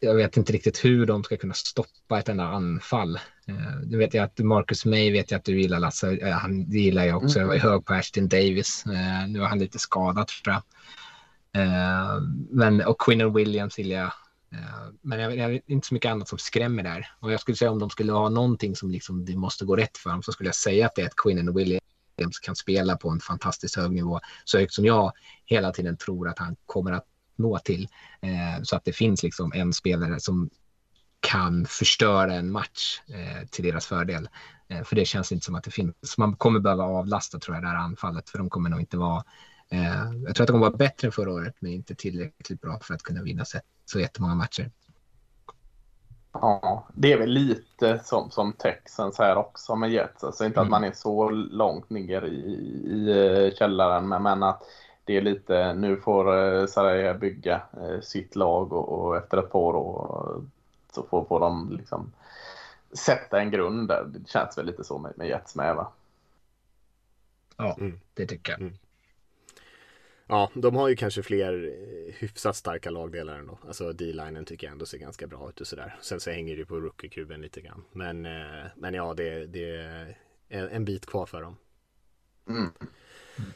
[0.00, 3.18] jag vet inte riktigt hur de ska kunna stoppa ett enda anfall.
[3.84, 6.16] Du eh, vet jag att Marcus May vet jag att du gillar Lasse.
[6.16, 7.38] Eh, han gillar jag också.
[7.38, 8.84] Jag var hög på Ashton Davis.
[8.86, 10.62] Eh, nu är han lite skadad tror jag.
[12.50, 14.12] Men, och Quinn Williams gillar jag.
[15.00, 17.10] Men jag, jag inte så mycket annat som skrämmer där.
[17.20, 19.98] Och jag skulle säga om de skulle ha någonting som liksom det måste gå rätt
[19.98, 21.82] för dem så skulle jag säga att det är ett Quinn Williams
[22.16, 25.12] Williams kan spela på en fantastiskt hög nivå, så högt som jag
[25.44, 27.04] hela tiden tror att han kommer att
[27.38, 27.88] nå till.
[28.20, 30.50] Eh, så att det finns liksom en spelare som
[31.20, 34.28] kan förstöra en match eh, till deras fördel.
[34.68, 35.94] Eh, för det känns inte som att det finns.
[36.02, 38.96] Så man kommer behöva avlasta tror jag det här anfallet för de kommer nog inte
[38.96, 39.24] vara
[39.70, 42.78] eh, jag tror att de kommer vara bättre än förra året men inte tillräckligt bra
[42.82, 44.70] för att kunna vinna så, så jättemånga matcher.
[46.32, 50.24] Ja, det är väl lite som, som Texans här också med Jets.
[50.24, 50.66] Alltså inte mm.
[50.66, 52.36] att man är så långt ner i,
[52.86, 54.62] i eh, källaren men, men att
[55.06, 59.50] det är lite, nu får eh, Saraya bygga eh, sitt lag och, och, efter ett
[59.50, 60.42] par år
[60.92, 62.12] så får, får de liksom
[62.92, 64.04] sätta en grund där.
[64.04, 65.92] Det känns väl lite så med, med Jets med va?
[67.56, 68.00] Ja, mm.
[68.14, 68.60] det tycker jag.
[68.60, 68.74] Mm.
[70.26, 73.58] Ja, de har ju kanske fler eh, hyfsat starka lagdelar ändå.
[73.66, 75.96] Alltså D-linen tycker jag ändå ser ganska bra ut och sådär.
[76.00, 77.84] Sen så hänger det ju på rookie-kuben lite grann.
[77.92, 79.70] Men, eh, men ja, det, det
[80.48, 81.56] är en bit kvar för dem.
[82.48, 82.70] Mm.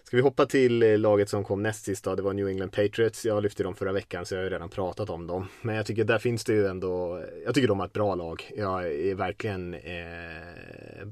[0.05, 2.15] Ska vi hoppa till eh, laget som kom näst sist då?
[2.15, 3.25] Det var New England Patriots.
[3.25, 5.49] Jag lyfte dem förra veckan så jag har ju redan pratat om dem.
[5.63, 8.51] Men jag tycker där finns det ju ändå, jag tycker de har ett bra lag.
[8.57, 11.09] Jag är verkligen eh,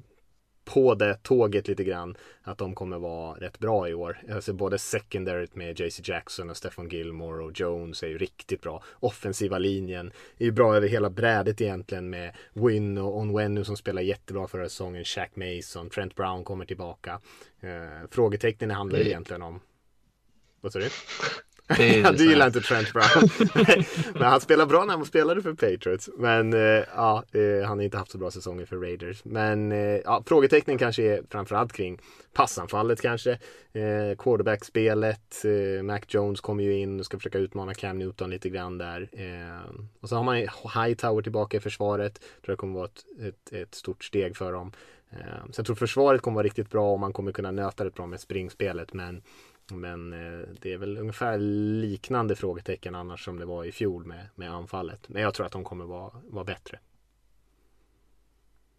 [0.68, 4.18] på det tåget lite grann att de kommer vara rätt bra i år.
[4.32, 8.82] Alltså både secondaryt med JC Jackson och Stefan Gilmore och Jones är ju riktigt bra.
[8.92, 14.02] Offensiva linjen är ju bra över hela brädet egentligen med Win och Onwenu som spelar
[14.02, 15.04] jättebra förra säsongen.
[15.04, 17.20] Shaq Mason, Trent Brown kommer tillbaka.
[17.60, 19.60] Eh, frågetecknen handlar ju egentligen om
[20.60, 20.88] vad sa du?
[22.16, 23.28] du gillar inte Trent Brown.
[24.12, 26.10] men han spelar bra när han spelade för Patriots.
[26.18, 29.24] Men eh, ja, eh, han har inte haft så bra säsonger för Raiders.
[29.24, 31.98] Men eh, ja, frågetecknen kanske är framförallt kring
[32.32, 33.32] passanfallet kanske.
[33.72, 35.44] Eh, quarterbackspelet.
[35.44, 39.08] Eh, Mac Jones kommer ju in och ska försöka utmana Cam Newton lite grann där.
[39.12, 40.36] Eh, och så har man
[40.84, 42.14] Hightower tillbaka i försvaret.
[42.14, 44.72] Tror jag kommer vara ett, ett, ett stort steg för dem.
[45.10, 47.90] Eh, så jag tror försvaret kommer vara riktigt bra och man kommer kunna nöta det
[47.90, 48.92] bra med springspelet.
[48.92, 49.22] Men
[49.72, 54.28] men eh, det är väl ungefär liknande frågetecken annars som det var i fjol med,
[54.34, 55.08] med anfallet.
[55.08, 56.78] Men jag tror att de kommer vara, vara bättre.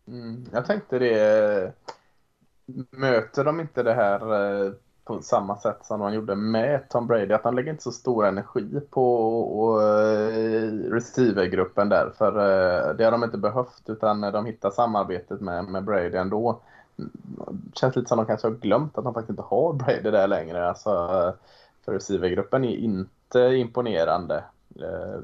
[0.07, 1.63] Mm, jag tänkte det.
[1.63, 1.71] Eh,
[2.89, 4.21] möter de inte det här
[4.65, 4.71] eh,
[5.03, 7.33] på samma sätt som de gjorde med Tom Brady?
[7.33, 12.11] Att de lägger inte så stor energi på eh, receivergruppen där.
[12.17, 12.31] För
[12.93, 16.61] det har de inte behövt utan de hittar samarbetet med, med Brady ändå
[17.73, 20.69] känns lite som de kanske har glömt att de faktiskt inte har Brady där längre.
[20.69, 20.89] Alltså,
[21.85, 24.43] för receivergruppen är inte imponerande.
[24.75, 25.19] Eh,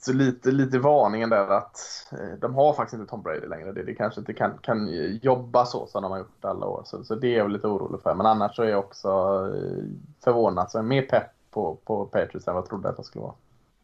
[0.00, 1.78] så lite, lite varningen där att
[2.12, 3.72] eh, de har faktiskt inte Tom Brady längre.
[3.72, 4.88] Det, det kanske inte kan, kan
[5.22, 6.82] jobba så som de har gjort alla år.
[6.84, 8.14] Så, så det är jag lite orolig för.
[8.14, 9.08] Men annars så är jag också
[9.54, 9.84] eh,
[10.24, 10.70] förvånad.
[10.70, 13.22] Så jag är mer pepp på, på Patriots än vad jag trodde att de skulle
[13.22, 13.34] vara.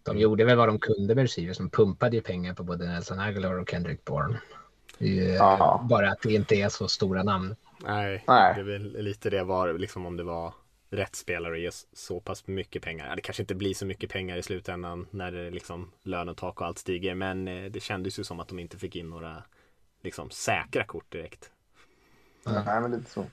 [0.03, 1.59] De gjorde väl vad de kunde med receivers.
[1.59, 4.41] De pumpade ju pengar på både Nelson Aguilar och Kendrick Bourne.
[4.99, 5.87] Ja.
[5.91, 7.57] Bara att det inte är så stora namn.
[7.85, 10.55] Nej, Nej, det är väl lite det var liksom om det var
[10.91, 13.17] rätt spelare och ger så pass mycket pengar.
[13.17, 16.79] Det kanske inte blir så mycket pengar i slutändan när det liksom lönetak och allt
[16.79, 17.15] stiger.
[17.15, 19.43] Men eh, det kändes ju som att de inte fick in några
[20.03, 21.51] liksom säkra kort direkt.
[22.45, 23.27] Nej, men lite så.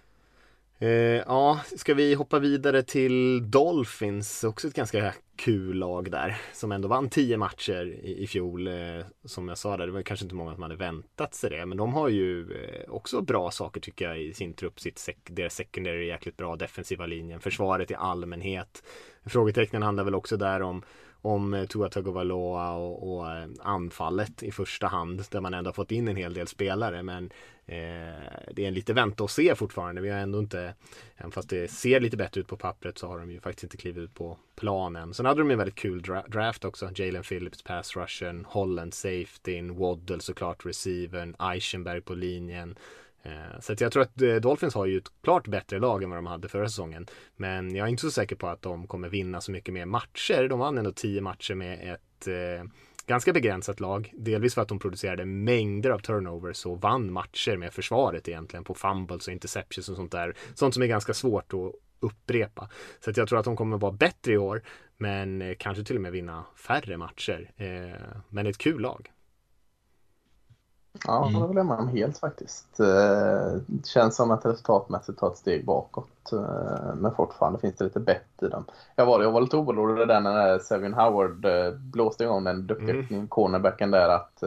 [0.81, 0.89] Eh,
[1.27, 6.87] ja, ska vi hoppa vidare till Dolphins, också ett ganska kul lag där, som ändå
[6.87, 8.67] vann 10 matcher i, i fjol.
[8.67, 8.73] Eh,
[9.25, 11.77] som jag sa där, det var kanske inte många som hade väntat sig det, men
[11.77, 14.79] de har ju eh, också bra saker tycker jag i sin trupp.
[14.79, 18.83] Sitt sek deras secondary är jäkligt bra, defensiva linjen, försvaret i allmänhet.
[19.25, 20.83] Frågetecknen handlar väl också där om
[21.21, 25.91] om eh, Tua Tagovailoa och, och eh, anfallet i första hand där man ändå fått
[25.91, 27.25] in en hel del spelare men
[27.65, 27.77] eh,
[28.51, 30.01] det är en lite vänta och se fortfarande.
[30.01, 30.73] Vi har ändå inte,
[31.15, 33.77] även fast det ser lite bättre ut på pappret så har de ju faktiskt inte
[33.77, 35.13] klivit ut på planen.
[35.13, 36.89] Sen hade de en väldigt kul dra draft också.
[36.95, 42.75] Jalen Phillips, pass rushen, Holland safety, Waddle såklart receivern, Eichenberg på linjen.
[43.23, 46.17] Eh, så jag tror att eh, Dolphins har ju ett klart bättre lag än vad
[46.17, 47.07] de hade förra säsongen.
[47.35, 50.47] Men jag är inte så säker på att de kommer vinna så mycket mer matcher.
[50.49, 52.69] De vann ändå tio matcher med ett eh,
[53.07, 54.13] ganska begränsat lag.
[54.17, 58.73] Delvis för att de producerade mängder av turnovers och vann matcher med försvaret egentligen på
[58.73, 60.35] fumbles och interceptions och sånt där.
[60.53, 62.69] Sånt som är ganska svårt att upprepa.
[62.99, 64.61] Så att jag tror att de kommer vara bättre i år.
[64.97, 67.51] Men eh, kanske till och med vinna färre matcher.
[68.29, 69.11] men ett kul lag.
[71.07, 71.33] Ja, mm.
[71.33, 72.77] det håller man helt faktiskt.
[72.77, 76.31] Det eh, känns som att resultatmässigt tar ett steg bakåt.
[76.33, 78.65] Eh, men fortfarande finns det lite bett i dem.
[78.95, 82.89] Jag var, jag var lite orolig där när Sevion Howard eh, blåste igång den duktiga
[82.91, 83.27] mm.
[83.27, 84.43] cornerbacken där att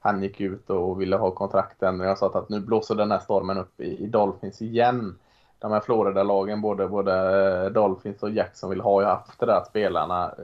[0.00, 2.00] han gick ut och ville ha kontrakten.
[2.00, 5.18] Jag sa att nu blåser den här stormen upp i, i Dolphins igen.
[5.58, 9.66] De här Florida-lagen, både, både Dolphins och Jackson vill ha ju haft det där att
[9.66, 10.34] spelarna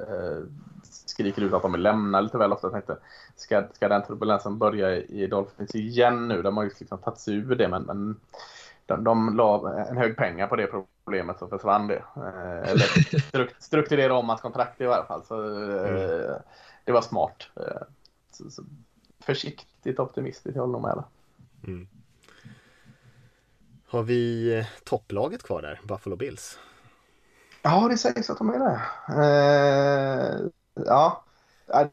[1.08, 2.66] skriker ut att de vill lämna lite väl ofta.
[2.66, 2.96] Jag tänkte,
[3.36, 6.42] ska, ska den turbulensen börja i Dolphins igen nu?
[6.42, 8.20] De har ju liksom tagit sig ur det, men, men
[8.86, 10.66] de, de la en hög pengar på det
[11.04, 12.02] problemet så försvann det.
[12.16, 15.24] Eh, eller struk, strukturerade om hans kontrakt i alla fall.
[15.24, 16.40] Så, mm.
[16.84, 17.50] Det var smart.
[18.32, 18.62] Så, så,
[19.20, 21.04] försiktigt optimistiskt, jag håller nog med.
[21.66, 21.88] Mm.
[23.88, 26.58] Har vi topplaget kvar där, Buffalo Bills?
[27.62, 28.80] Ja, det sägs att de är det.
[29.08, 30.46] Eh,
[30.86, 31.24] ja,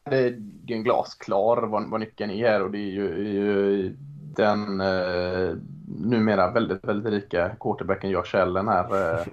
[0.03, 3.95] det, är en glasklar vad, vad nyckeln är här och det är ju, är ju
[4.35, 5.55] den eh,
[5.87, 9.17] numera väldigt, väldigt rika quarterbacken Josh Allen här.
[9.19, 9.25] Eh,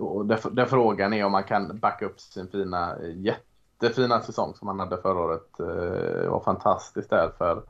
[0.00, 4.68] och där, där, frågan är om man kan backa upp sin fina, jättefina säsong som
[4.68, 5.60] han hade förra året.
[5.60, 7.62] Eh, var fantastiskt där för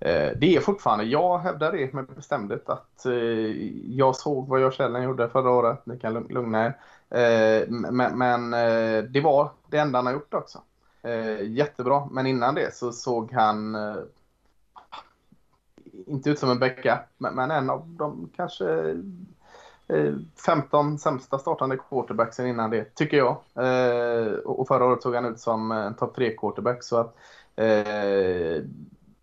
[0.00, 3.12] Eh, det är fortfarande, jag hävdar det med bestämdhet att eh,
[3.96, 5.86] jag såg vad jag Allen gjorde förra året.
[5.86, 6.76] Ni kan lugna er.
[7.10, 8.50] Eh, men, men
[9.12, 10.62] det var det enda han har gjort också.
[11.42, 13.76] Jättebra, men innan det så såg han
[16.06, 18.96] inte ut som en backup, men en av de kanske
[20.46, 23.36] 15 sämsta startande quarterbacksen innan det, tycker jag.
[24.44, 26.82] och förra året såg han ut som en topp 3 quarterback.
[26.82, 27.16] Så att,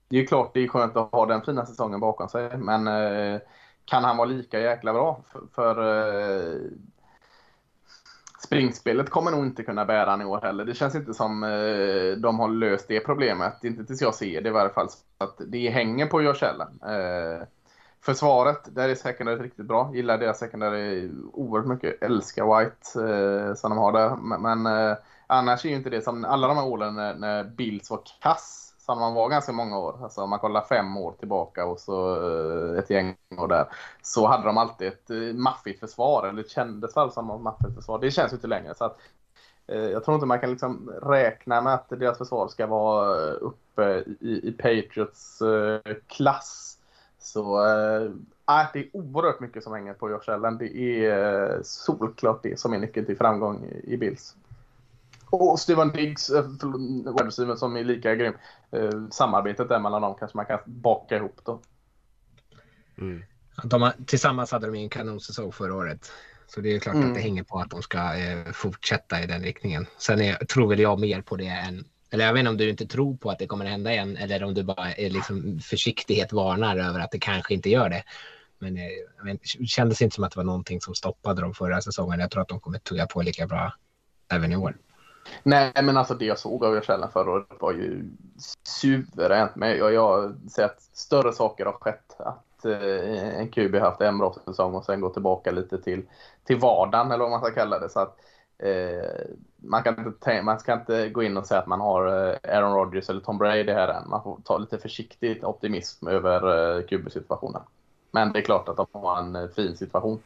[0.07, 3.39] det är klart det är skönt att ha den fina säsongen bakom sig, men eh,
[3.85, 5.21] kan han vara lika jäkla bra?
[5.31, 5.75] För, för
[8.43, 10.65] springspelet kommer nog inte kunna bära han i år heller.
[10.65, 13.63] Det känns inte som eh, de har löst det problemet.
[13.63, 14.89] Inte tills jag ser det i varje fall.
[14.89, 16.79] Så att det hänger på Görsällen.
[16.81, 17.47] Eh,
[18.01, 19.91] försvaret, där är secondary riktigt bra.
[19.93, 22.03] Gillar deras secondary oerhört mycket.
[22.03, 24.15] Älskar White eh, som de har där.
[24.15, 24.97] Men, men eh,
[25.27, 28.62] annars är ju inte det som alla de här åren när, när Bills var kass
[28.85, 29.99] som man var ganska många år.
[30.03, 33.65] Alltså om man kollar fem år tillbaka och så eh, ett gäng år där.
[34.01, 37.99] Så hade de alltid ett eh, maffigt försvar, eller kändes väl som ett maffigt försvar.
[37.99, 38.75] Det känns ju inte längre.
[38.75, 38.97] Så att,
[39.67, 44.03] eh, jag tror inte man kan liksom räkna med att deras försvar ska vara uppe
[44.19, 45.41] i, i Patriots
[46.07, 46.77] klass.
[47.19, 48.11] Så äh,
[48.73, 50.57] det är oerhört mycket som hänger på Josh Allen.
[50.57, 54.35] Det är solklart det som är nyckeln till framgång i Bills.
[55.35, 58.33] Och Steven Diggs, äh, som är lika grym.
[58.71, 61.61] Eh, samarbetet där mellan dem kanske man kan baka ihop då.
[62.97, 63.23] Mm.
[63.63, 66.11] De tillsammans hade de en kanonsäsong förra året.
[66.47, 67.07] Så det är klart mm.
[67.07, 69.85] att det hänger på att de ska eh, fortsätta i den riktningen.
[69.97, 72.69] Sen är, tror väl jag mer på det än eller jag vet inte om du
[72.69, 76.33] inte tror på att det kommer hända igen eller om du bara är liksom försiktighet
[76.33, 78.03] varnar över att det kanske inte gör det.
[78.59, 78.83] Men eh,
[79.25, 82.19] vet, det kändes inte som att det var någonting som stoppade dem förra säsongen.
[82.19, 83.73] Jag tror att de kommer tugga på lika bra
[84.29, 84.77] även i år.
[85.43, 88.05] Nej, men alltså det jag såg av Jersellen förra året var ju
[88.63, 89.55] suveränt.
[89.55, 92.15] Men jag, jag ser att större saker har skett.
[92.19, 96.01] Att eh, en QB haft en bra säsong och sen gå tillbaka lite till,
[96.43, 97.89] till vardagen eller vad man ska kalla det.
[97.89, 98.17] Så att,
[98.57, 102.57] eh, man, kan inte, man ska inte gå in och säga att man har eh,
[102.57, 104.09] Aaron Rodgers eller Tom Brady här än.
[104.09, 107.61] Man får ta lite försiktigt optimism över eh, QB-situationen.
[108.11, 110.19] Men det är klart att de har en eh, fin situation.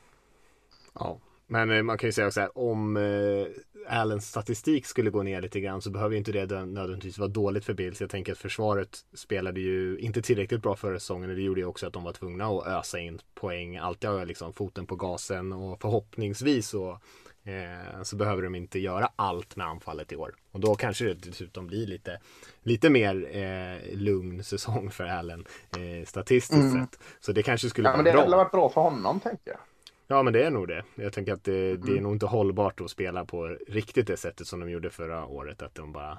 [0.94, 1.18] Ja,
[1.48, 3.48] men eh, man kan ju säga också här, om eh,
[3.90, 7.74] Allens statistik skulle gå ner lite grann så behöver inte det nödvändigtvis vara dåligt för
[7.74, 8.02] Bills.
[8.02, 11.66] Jag tänker att försvaret spelade ju inte tillräckligt bra förra säsongen och det gjorde ju
[11.66, 13.78] också att de var tvungna att ösa in poäng.
[13.78, 17.00] Alltid ha liksom foten på gasen och förhoppningsvis så,
[17.44, 20.36] eh, så behöver de inte göra allt med anfallet i år.
[20.52, 22.20] Och då kanske det dessutom blir lite,
[22.64, 25.46] lite mer eh, lugn säsong för Allen
[25.78, 26.86] eh, statistiskt mm.
[26.86, 27.00] sett.
[27.20, 28.12] Så det kanske skulle ja, vara bra.
[28.12, 29.60] Men det hade varit bra för honom tänker jag.
[30.08, 30.84] Ja men det är nog det.
[30.96, 31.82] Jag tänker att det, mm.
[31.82, 32.04] det, är mm.
[32.04, 35.62] nog inte hållbart att spela på riktigt det sättet som de gjorde förra året.
[35.62, 36.18] Att de bara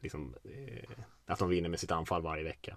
[0.00, 0.90] liksom, eh,
[1.26, 2.76] att de vinner med sitt anfall varje vecka.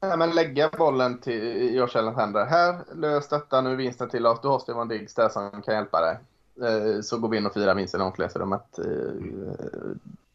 [0.00, 2.46] Ja, men lägga bollen till Josh Allens händer.
[2.46, 4.40] Här, lös detta nu vinsten till oss.
[4.42, 6.18] Du har Stefan Diggs där som kan hjälpa dig.
[6.68, 8.78] Eh, så går vi in och firar vinsten i omklädningsrummet.
[8.78, 8.84] Eh,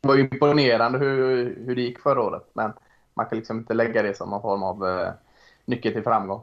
[0.02, 2.44] det var imponerande hur, hur det gick förra året.
[2.54, 2.72] Men
[3.14, 5.08] man kan liksom inte lägga det som någon form av
[5.66, 6.42] nyckel till framgång.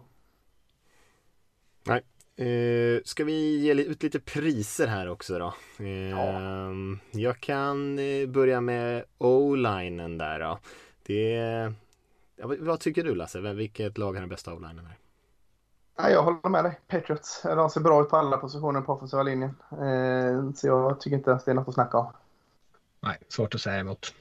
[2.41, 5.55] Uh, ska vi ge ut lite priser här också då?
[5.81, 6.41] Uh, ja.
[7.11, 10.59] Jag kan uh, börja med O-linen där då.
[11.03, 11.33] Det,
[12.37, 13.41] ja, vad tycker du Lasse?
[13.41, 14.99] Vilket lag har den bästa O-linen här?
[15.97, 16.81] Ja, jag håller med dig.
[16.87, 17.43] Patriots.
[17.43, 19.55] De ser bra ut på alla positioner på offensiva linjen.
[20.55, 22.13] så jag tycker inte att det är något att snacka om.
[23.01, 24.15] Nej, svårt att säga emot.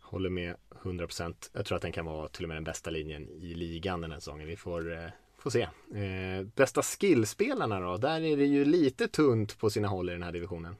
[0.00, 1.34] Håller med 100%.
[1.52, 4.12] Jag tror att den kan vara till och med den bästa linjen i ligan den
[4.12, 4.48] här säsongen.
[4.48, 5.62] Vi får Får se.
[5.62, 7.96] Eh, bästa skillspelarna då?
[7.96, 10.76] Där är det ju lite tunt på sina håll i den här divisionen.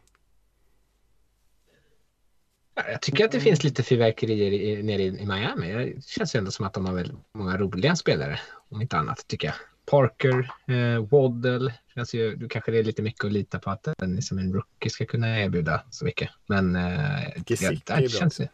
[2.74, 5.72] Jag tycker att det finns lite fyrverkerier nere i, Miami.
[5.72, 8.40] Det känns ju ändå som att de har väldigt många roliga spelare.
[8.68, 9.56] Om inte annat tycker jag.
[9.90, 11.74] Parker, eh, Waddle.
[11.94, 14.52] Känns ju, du kanske det är lite mycket att lita på att en, liksom en
[14.52, 16.30] rookie ska kunna erbjuda så mycket.
[16.46, 18.48] Men eh, Gesicki ja, där känns det.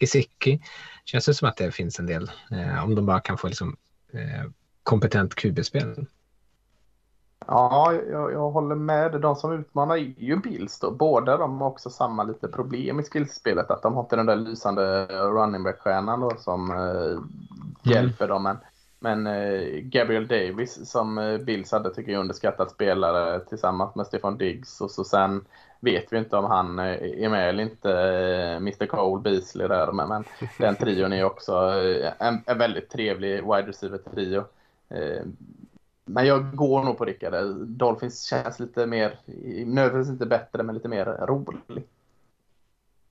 [0.00, 0.60] Gesicki.
[1.04, 2.30] Känns det som att det finns en del.
[2.50, 3.76] Eh, om de bara kan få liksom,
[4.12, 4.50] eh,
[4.88, 6.06] kompetent QB-spel.
[7.46, 9.20] Ja, jag, jag, håller med.
[9.20, 10.90] De som utmanar är ju Bills då.
[10.90, 13.70] Båda de har också samma lite problem i skillspelet.
[13.70, 17.28] Att de har inte den där lysande running back-stjärnan som eh, mm.
[17.82, 18.42] hjälper dem.
[18.42, 18.56] Men,
[19.00, 24.38] men eh, Gabriel Davis som eh, Bills hade tycker jag underskattat spelare tillsammans med Stefan
[24.38, 24.80] Diggs.
[24.80, 25.44] Och så sen
[25.80, 29.92] vet vi inte om han eh, är med eller inte, eh, Mr Cole Beasley där.
[29.92, 30.24] Men, men
[30.58, 34.44] den trion är också eh, en, en väldigt trevlig wide receiver-trio.
[36.04, 37.56] Men jag går nog på Rickard.
[37.66, 39.18] Dolphins känns lite mer,
[39.66, 41.84] nödvändigtvis inte bättre, men lite mer rolig.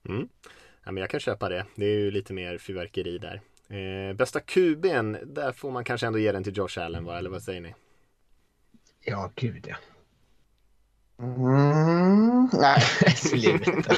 [0.08, 0.28] Mm.
[0.84, 1.66] Ja, men jag kan köpa det.
[1.74, 3.40] Det är ju lite mer fyrverkeri där.
[3.68, 7.18] Eh, bästa QB'n, där får man kanske ändå ge den till Josh Allen, va?
[7.18, 7.74] eller vad säger ni?
[9.00, 9.76] Ja, gud ja.
[11.18, 12.80] Mm, nej.
[13.16, 13.92] Sluta.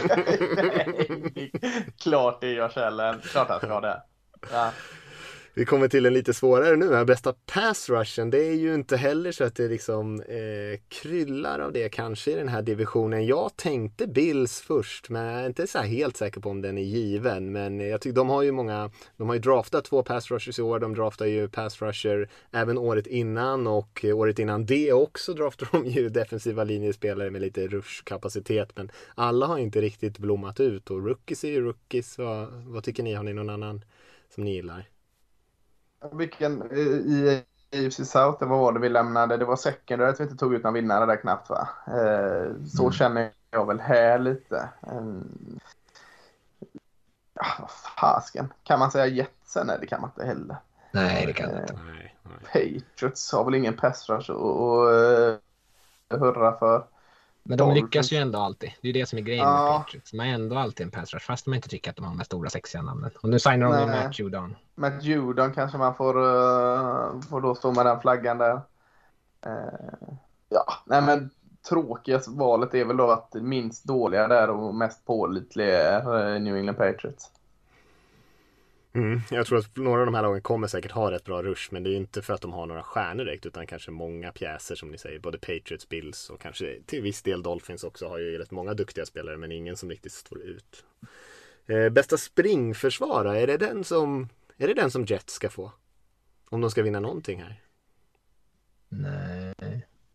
[0.56, 1.52] nej,
[1.98, 3.20] klart det är Josh Allen.
[3.20, 4.02] Klart han ska ha det.
[4.52, 4.72] Ja.
[5.54, 7.04] Vi kommer till en lite svårare nu här.
[7.04, 8.30] Bästa pass rushen.
[8.30, 12.34] Det är ju inte heller så att det liksom eh, kryllar av det kanske i
[12.34, 13.26] den här divisionen.
[13.26, 16.82] Jag tänkte Bills först men jag är inte så helt säker på om den är
[16.82, 17.52] given.
[17.52, 20.62] Men jag tycker de har ju många, de har ju draftat två pass rushers i
[20.62, 20.78] år.
[20.78, 25.68] De draftar ju pass rusher även året innan och eh, året innan det också draftar
[25.72, 28.72] de ju defensiva linjespelare med lite rushkapacitet.
[28.76, 32.18] Men alla har inte riktigt blommat ut och rookies är ju rookies.
[32.18, 33.14] Vad, vad tycker ni?
[33.14, 33.84] Har ni någon annan
[34.34, 34.88] som ni gillar?
[36.12, 37.42] Vilken i
[37.72, 39.36] AFC South, det var det vi lämnade.
[39.36, 41.68] Det var secondary att vi inte tog ut någon vinnare där knappt va?
[41.86, 42.92] Eh, så mm.
[42.92, 44.68] känner jag väl här lite.
[47.34, 48.52] Ja, vad fasken.
[48.62, 49.66] Kan man säga Jetsen?
[49.66, 50.56] Nej, det kan man inte heller.
[50.92, 51.74] Nej, det kan man inte.
[52.52, 56.84] Patriots har väl ingen pass rush att hurra för.
[57.42, 58.72] Men de lyckas ju ändå alltid.
[58.82, 59.62] Det är det som är grejen ja.
[59.62, 60.10] med Patriots.
[60.10, 62.24] De har ändå alltid en pass rush fast de inte tycker att de har de
[62.24, 63.10] stora sexiga namnen.
[63.22, 64.56] Och nu signar de med Matt Judon.
[64.74, 68.54] Matt Judon kanske man får, uh, får då stå med den flaggan där.
[69.46, 70.14] Uh,
[70.48, 71.30] ja, nej men
[71.68, 76.56] tråkigaste valet är väl då att minst dåliga där och mest pålitliga är uh, New
[76.56, 77.30] England Patriots.
[78.92, 81.68] Mm, jag tror att några av de här lagen kommer säkert ha rätt bra rush
[81.72, 84.74] men det är inte för att de har några stjärnor direkt utan kanske många pjäser
[84.74, 85.18] som ni säger.
[85.18, 89.06] Både Patriots, Bills och kanske till viss del Dolphins också har ju rätt många duktiga
[89.06, 90.84] spelare men ingen som riktigt står ut.
[91.66, 95.72] Eh, bästa springförsvara, är det den som är det den som Jets ska få?
[96.50, 97.60] Om de ska vinna någonting här?
[98.88, 99.39] Nej.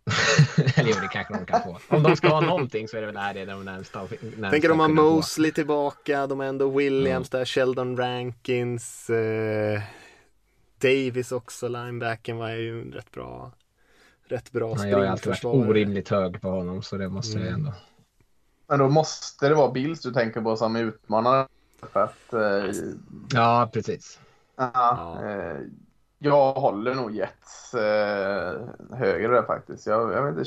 [0.76, 1.80] Eller jo, det kanske de kan få.
[1.88, 4.00] Om de ska ha någonting så är det väl här det de närmsta.
[4.02, 5.56] närmsta Tänker de har Mosley få.
[5.56, 7.40] tillbaka, de har ändå Williams mm.
[7.40, 9.82] där, Sheldon Rankins, eh,
[10.82, 13.52] Davis också, linebacken var ju rätt bra.
[14.28, 14.90] Rätt bra springförsvarare.
[14.90, 17.46] Jag har alltid varit orimligt hög på honom så det måste mm.
[17.46, 17.74] jag ändå.
[18.68, 21.48] Men då måste det vara Bills du tänker på som utmanare.
[21.94, 22.76] För att, eh...
[23.34, 24.20] Ja, precis.
[24.56, 25.30] Ja, ja.
[25.30, 25.58] Eh,
[26.26, 28.62] jag håller nog Jets eh,
[28.92, 29.88] högre där faktiskt.
[29.88, 30.46] Jag, jag vet inte,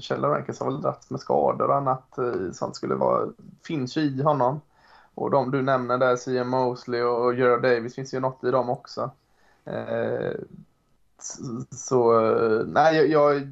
[0.00, 2.18] Kjell eh, Rankins har väl dragits med skador och annat.
[2.18, 3.28] Eh, Sånt skulle vara,
[3.62, 4.60] finns ju i honom.
[5.14, 8.70] Och de du nämner där, CM Mosley och Gerard Davis, finns ju något i dem
[8.70, 9.10] också.
[9.64, 10.32] Eh,
[11.70, 13.42] så eh, nej, jag, jag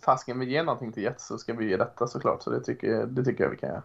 [0.00, 2.42] fasken vill ge någonting till Jets så ska vi ge detta såklart.
[2.42, 3.82] Så det tycker, det tycker jag vi kan göra.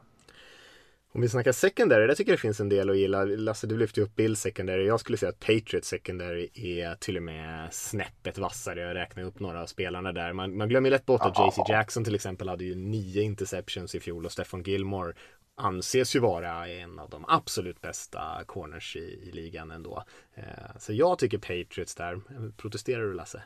[1.15, 3.25] Om vi snackar secondary, där tycker jag det finns en del att gilla.
[3.25, 4.87] Lasse, du lyfte upp Bill secondary.
[4.87, 8.81] Jag skulle säga att Patriots secondary är till och med snäppet vassare.
[8.81, 10.33] Jag räknar upp några av spelarna där.
[10.33, 13.99] Man, man glömmer lätt bort att JC Jackson till exempel hade ju nio interceptions i
[13.99, 15.13] fjol och Stefan Gilmore
[15.55, 20.03] anses ju vara en av de absolut bästa corners i, i ligan ändå.
[20.33, 22.21] Eh, så jag tycker Patriots där.
[22.57, 23.43] Protesterar du Lasse?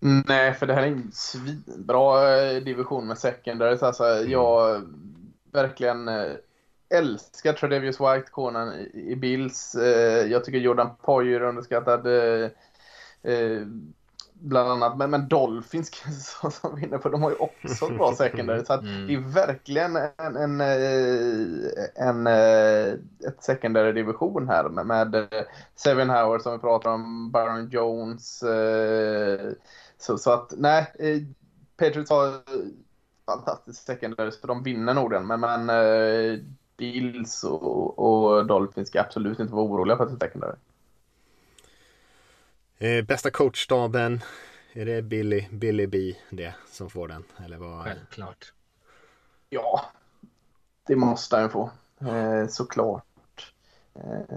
[0.00, 3.78] Nej, för det här är en svinbra eh, division med secondary.
[3.80, 4.82] Alltså, jag
[5.52, 6.32] verkligen eh,
[6.88, 9.74] älskar Tredavious White, konen i, i Bills.
[9.74, 12.06] Eh, jag tycker Jordan Poyer underskattad.
[12.06, 12.50] Eh,
[13.22, 13.60] eh,
[14.40, 14.98] bland annat.
[14.98, 15.90] Men, men Dolphins
[16.62, 18.64] som vinner för de har ju också bra secondary.
[18.64, 19.06] Så att mm.
[19.06, 22.92] det är verkligen en, en, eh, en, eh,
[23.28, 25.28] ett secondary division här med, med
[25.74, 28.44] Seven Howard som vi pratar om, Baron Jones.
[29.98, 30.86] Så, så att nej,
[31.76, 32.32] Patriots har
[33.26, 35.26] fantastisk secondary så de vinner nog den.
[35.26, 35.70] Men, men
[36.76, 40.56] Bills och, och Dolphins ska absolut inte vara oroliga för att det är secondary.
[42.78, 44.20] Eh, bästa coachstaben,
[44.72, 47.24] är det Billy, Billy B det som får den?
[47.44, 47.82] Eller vad?
[47.82, 48.52] Flashklart.
[49.48, 49.80] Ja,
[50.86, 51.70] det måste han få.
[52.00, 53.52] Eh, såklart.
[53.94, 54.36] Eh,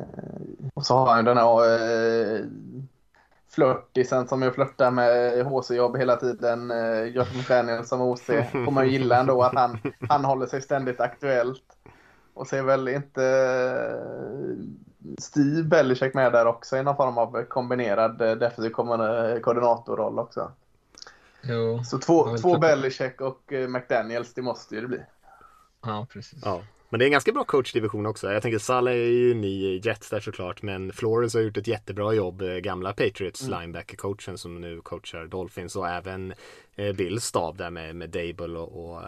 [0.74, 2.46] och så har han den här eh,
[3.50, 6.72] flörtisen som jag flörtar med HC-jobb hela tiden.
[6.72, 8.26] Eh, Josh Daniel som OC.
[8.52, 9.80] Får man ju gilla ändå att han,
[10.10, 11.64] han håller sig ständigt aktuellt.
[12.40, 14.56] Och ser väl inte eh,
[15.18, 20.52] Steve Belichick med där också i någon form av kombinerad eh, defensiv koordinatorroll också.
[21.42, 21.84] Jo.
[21.84, 22.58] Så två, två.
[22.58, 25.00] Belichick och eh, McDaniels, det måste ju det bli.
[25.82, 26.40] Ja, precis.
[26.46, 26.62] Ja.
[26.90, 28.32] Men det är en ganska bra coachdivision också.
[28.32, 30.62] Jag tänker Salah är ju ny i Jets där såklart.
[30.62, 32.42] Men Flores har gjort ett jättebra jobb.
[32.42, 35.76] eh, Gamla Patriots linebacker-coachen som nu coachar Dolphins.
[35.76, 36.34] Och även
[36.76, 39.02] eh, Bills stab där med, med Dable och, och,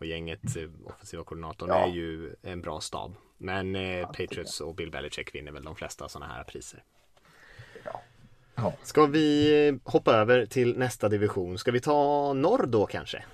[0.00, 0.56] och gänget.
[0.56, 1.86] eh, Offensiva koordinatorn Ja.
[1.86, 3.14] är ju en bra stab.
[3.38, 6.82] Men eh, Patriots och Bill Belichick vinner väl de flesta sådana här priser.
[8.54, 8.72] Ja.
[8.82, 11.58] Ska vi eh, hoppa över till nästa division?
[11.58, 13.24] Ska vi ta norr då kanske?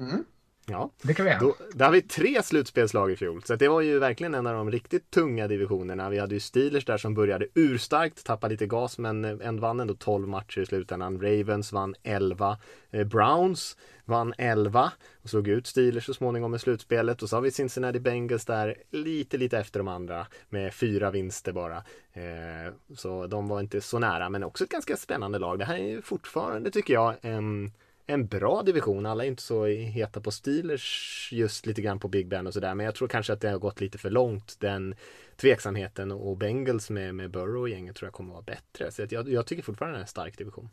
[0.00, 0.24] Mm.
[0.70, 1.40] Ja, Det kan vi göra.
[1.40, 3.42] då, där har vi tre slutspelslag i fjol.
[3.42, 6.10] Så det var ju verkligen en av de riktigt tunga divisionerna.
[6.10, 9.80] Vi hade ju Steelers där som började urstarkt, tappade lite gas men eh, en vann
[9.80, 11.20] ändå 12 matcher i slutändan.
[11.20, 12.58] Ravens vann 11.
[12.90, 14.92] Eh, Browns vann 11
[15.22, 17.22] och slog ut Steelers så småningom i slutspelet.
[17.22, 21.52] Och så har vi Cincinnati Bengals där lite, lite efter de andra med fyra vinster
[21.52, 21.76] bara.
[22.12, 25.58] Eh, så de var inte så nära men också ett ganska spännande lag.
[25.58, 27.72] Det här är ju fortfarande tycker jag en
[28.10, 29.06] en bra division.
[29.06, 32.74] Alla är inte så heta på Steelers just lite grann på Big Ben och sådär.
[32.74, 34.94] Men jag tror kanske att det har gått lite för långt den
[35.36, 38.90] tveksamheten och Bengals med, med Burrow och gänget tror jag kommer att vara bättre.
[38.90, 40.70] Så att jag, jag tycker fortfarande det är en stark division.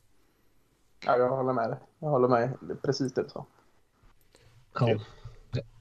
[1.06, 1.80] Ja, jag håller med dig.
[2.00, 2.54] Jag håller med.
[2.62, 3.46] Det är precis det du sa.
[4.74, 5.00] Ja.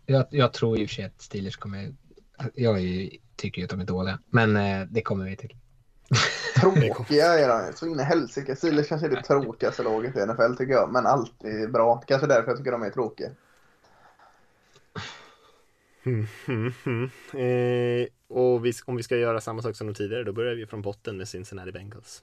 [0.07, 1.95] Jag, jag tror i och för sig att Steelers kommer...
[2.55, 5.57] Jag ju, tycker ju att de är dåliga, men eh, det kommer vi till.
[6.61, 7.77] Tråkiga är de.
[7.77, 8.57] Så in i helsike.
[8.57, 10.93] Steelers kanske är det tråkigaste laget i NFL tycker jag.
[10.93, 12.03] Men alltid bra.
[12.07, 13.31] Kanske därför jag tycker de är tråkiga.
[16.07, 17.11] Mm, mm, mm.
[17.33, 20.67] Eh, och vi, om vi ska göra samma sak som de tidigare, då börjar vi
[20.67, 22.23] från botten med Cincinnati Bengals.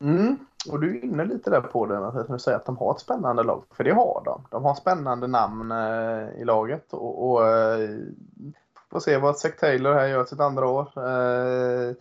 [0.00, 0.36] Mm.
[0.70, 3.00] Och du är inne lite där på det när du säger att de har ett
[3.00, 3.64] spännande lag.
[3.70, 4.46] För det har de.
[4.50, 6.92] De har spännande namn eh, i laget.
[6.92, 7.90] Och, och eh,
[8.90, 10.92] får se vad Zach Taylor här gör sitt andra år.
[10.96, 11.94] Eh,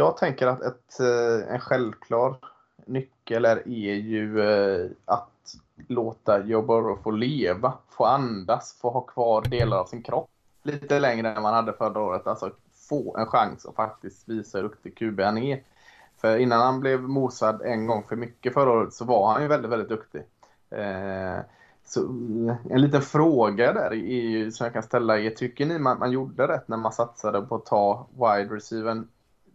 [0.00, 2.36] jag tänker att ett, eh, en självklar
[2.86, 5.54] nyckel är, ju eh, att
[5.88, 10.30] låta Joe Burrow få leva, få andas, få ha kvar delar av sin kropp
[10.62, 12.26] lite längre än man hade förra året.
[12.26, 12.50] Alltså
[12.88, 15.62] få en chans att faktiskt visa hur duktig QB han är.
[16.20, 19.48] För innan han blev mosad en gång för mycket förra året så var han ju
[19.48, 20.22] väldigt, väldigt duktig.
[20.70, 21.38] Eh,
[21.84, 25.30] så eh, en liten fråga där är ju, som jag kan ställa er.
[25.30, 29.08] Tycker ni man, man gjorde rätt när man satsade på att ta wide receiven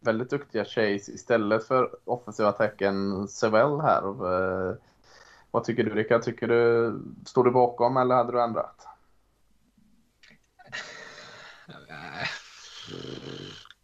[0.05, 4.03] väldigt duktiga Chase istället för offensiva attacken Sevell här?
[4.03, 4.75] Eh,
[5.51, 6.21] vad tycker du Rickard?
[6.21, 6.93] Tycker du,
[7.25, 8.87] står du bakom eller hade du ändrat?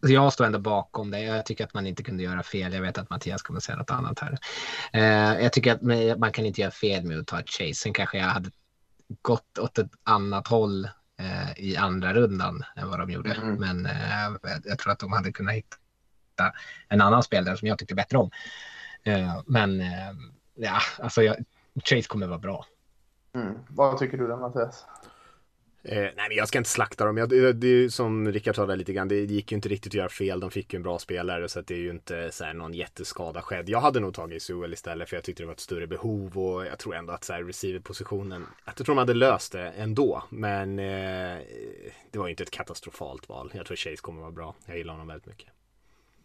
[0.02, 1.20] Jag står ändå bakom det.
[1.20, 2.74] Jag tycker att man inte kunde göra fel.
[2.74, 4.38] Jag vet att Mattias kommer säga något annat här.
[4.94, 7.74] Eh, jag tycker att man kan inte göra fel med att ta ett chase.
[7.74, 8.52] Sen kanske jag hade
[9.22, 10.86] gått åt ett annat håll
[11.20, 13.34] eh, i andra rundan än vad de gjorde.
[13.34, 13.56] Mm.
[13.56, 15.78] Men eh, jag tror att de hade kunnat hitta
[16.88, 18.32] en annan spelare som jag tyckte bättre om.
[19.04, 20.12] Eh, men eh,
[20.56, 21.36] ja, alltså jag,
[21.84, 22.66] Chase kommer vara bra.
[23.36, 23.54] Mm.
[23.70, 24.86] Vad tycker du då Mattias?
[25.84, 27.18] Eh, nej men jag ska inte slakta dem.
[27.18, 29.08] Jag, det, det är ju som Rickard sa där lite grann.
[29.08, 30.40] Det gick ju inte riktigt att göra fel.
[30.40, 32.74] De fick ju en bra spelare så att det är ju inte så här, någon
[32.74, 33.70] jätteskada skedd.
[33.70, 36.66] Jag hade nog tagit Sewell istället för jag tyckte det var ett större behov och
[36.66, 38.48] jag tror ändå att så här, receiver-positionen.
[38.66, 40.24] Att jag tror de hade löst det ändå.
[40.30, 41.38] Men eh,
[42.12, 43.52] det var ju inte ett katastrofalt val.
[43.56, 44.56] Jag tror Chase kommer vara bra.
[44.66, 45.50] Jag gillar honom väldigt mycket.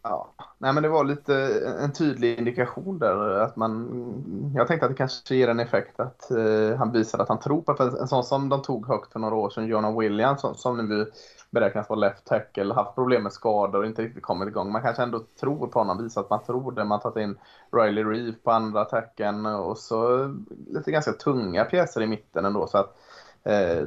[0.08, 1.34] Ja, nej men det var lite
[1.80, 6.30] en tydlig indikation där att man, jag tänkte att det kanske ger en effekt att
[6.30, 9.20] eh, han visar att han tror på för en sån som de tog högt för
[9.20, 11.10] några år sedan, Jonah Williams som, som nu
[11.50, 14.72] beräknas vara left tackle, haft problem med skador och inte riktigt kommit igång.
[14.72, 16.84] Man kanske ändå tror på honom, visar att man tror det.
[16.84, 17.38] Man har tagit in
[17.72, 20.28] Riley Reeve på andra tacken och så
[20.70, 22.96] lite ganska tunga pjäser i mitten ändå så att
[23.42, 23.86] eh,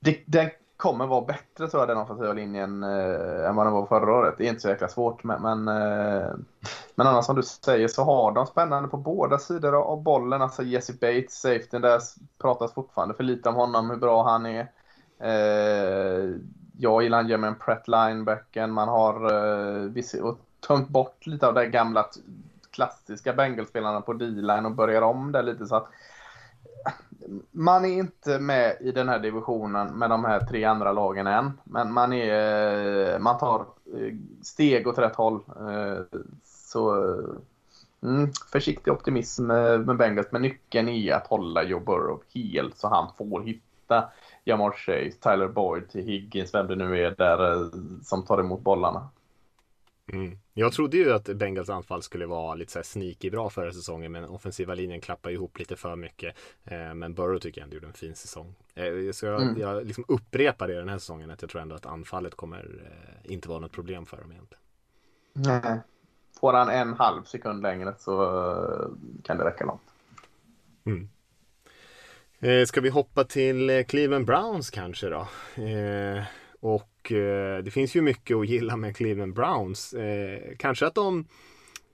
[0.00, 3.86] det, det kommer vara bättre tror jag den offensiva linjen eh, än vad den var
[3.86, 4.34] förra året.
[4.38, 6.30] Det är inte så jäkla svårt men, men, eh,
[6.94, 10.42] men annars som du säger så har de spännande på båda sidor av bollen.
[10.42, 12.00] Alltså Jesse Bates, safety, där
[12.38, 14.70] pratas fortfarande för lite om honom, hur bra han är.
[15.18, 16.30] Eh,
[16.78, 18.72] jag gillar Jermaine Pratt linebacken.
[18.72, 19.14] Man har
[19.84, 22.06] eh, och tömt bort lite av det gamla
[22.70, 25.88] klassiska bengalspelarna på D-line och börjar om där lite så att
[27.50, 31.52] man är inte med i den här divisionen med de här tre andra lagen än.
[31.64, 35.40] Men man, är, eh, man tar eh, steg åt rätt håll.
[35.56, 36.94] Eh, så
[38.02, 40.32] mm, försiktig optimism med, Bengals.
[40.32, 44.04] Men nyckeln är att hålla Joe Burrow hel så han får hitta
[44.44, 47.70] Jamar Chase, Tyler Boyd Higgins, vem det nu är där
[48.04, 49.08] som tar emot bollarna.
[50.12, 50.38] Mm.
[50.54, 54.24] Jag trodde ju att Bengals anfall skulle vara lite så sneaky bra förra säsongen men
[54.24, 56.36] offensiva linjen klappar ihop lite för mycket.
[56.64, 58.54] Eh, men Burrow tycker jag ändå gjorde en fin säsong.
[58.74, 59.60] Eh, så jag, Mm.
[59.60, 62.80] jag liksom upprepar det den här säsongen att jag tror ändå att anfallet kommer
[63.24, 64.62] eh, inte vara något problem för dem egentligen.
[65.32, 65.80] Nej.
[66.40, 68.16] får han en halv sekund längre så
[69.24, 69.82] kan det räcka långt.
[70.84, 71.08] Mm.
[72.66, 75.28] Ska vi hoppa till Cleveland Browns kanske då?
[75.62, 76.22] Eh,
[77.00, 79.92] och eh, det finns ju mycket att gilla med Cleveland Browns.
[79.92, 81.26] Eh, kanske att de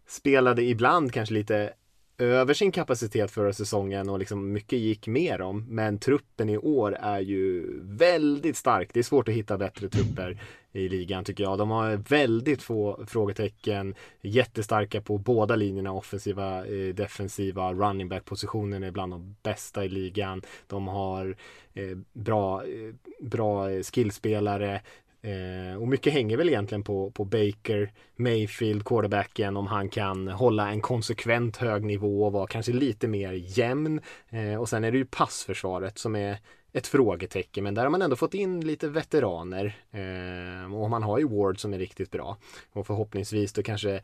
[0.09, 1.73] spelade ibland kanske lite
[2.19, 5.65] över sin kapacitet förra säsongen och liksom mycket gick med dem.
[5.69, 8.91] Men truppen i år är ju väldigt stark.
[8.93, 10.41] Det är svårt att hitta bättre trupper
[10.73, 11.59] i ligan tycker jag.
[11.59, 13.95] De har väldigt få frågetecken.
[14.21, 17.73] Jättestarka på båda linjerna, offensiva, eh, defensiva.
[17.73, 20.43] Running back positionen är bland de bästa i ligan.
[20.67, 21.37] De har
[21.75, 24.81] eh, bra, eh, bra skillspelare.
[25.27, 30.69] Eh, och mycket hänger väl egentligen på, på Baker, Mayfield, quarterbacken om han kan hålla
[30.69, 34.01] en konsekvent hög nivå och vara kanske lite mer jämn.
[34.29, 36.39] Eh, och sen är det ju passförsvaret som är
[36.73, 39.77] ett frågetecken men där har man ändå fått in lite veteraner.
[39.91, 42.37] Eh, och man har ju Ward som är riktigt bra.
[42.73, 44.03] Och förhoppningsvis då kanske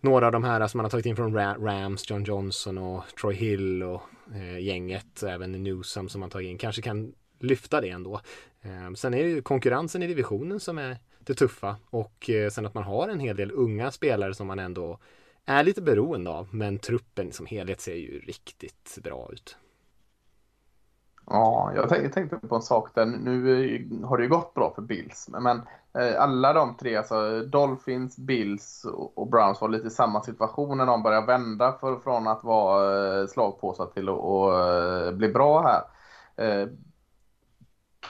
[0.00, 3.34] några av de här som man har tagit in från Rams, John Johnson och Troy
[3.34, 4.02] Hill och
[4.34, 8.20] eh, gänget, även Newsom som man tagit in, kanske kan lyfta det ändå.
[8.62, 12.66] Ehm, sen är det ju konkurrensen i divisionen som är det tuffa och eh, sen
[12.66, 14.98] att man har en hel del unga spelare som man ändå
[15.44, 16.48] är lite beroende av.
[16.54, 19.56] Men truppen som helhet ser ju riktigt bra ut.
[21.26, 23.06] Ja, jag tänkte på en sak där.
[23.06, 25.62] Nu eh, har det ju gått bra för Bills, men
[25.98, 30.86] eh, alla de tre, alltså Dolphins, Bills och Browns var lite i samma situation när
[30.86, 35.82] de började vända för, från att vara slagpåsar till att bli bra här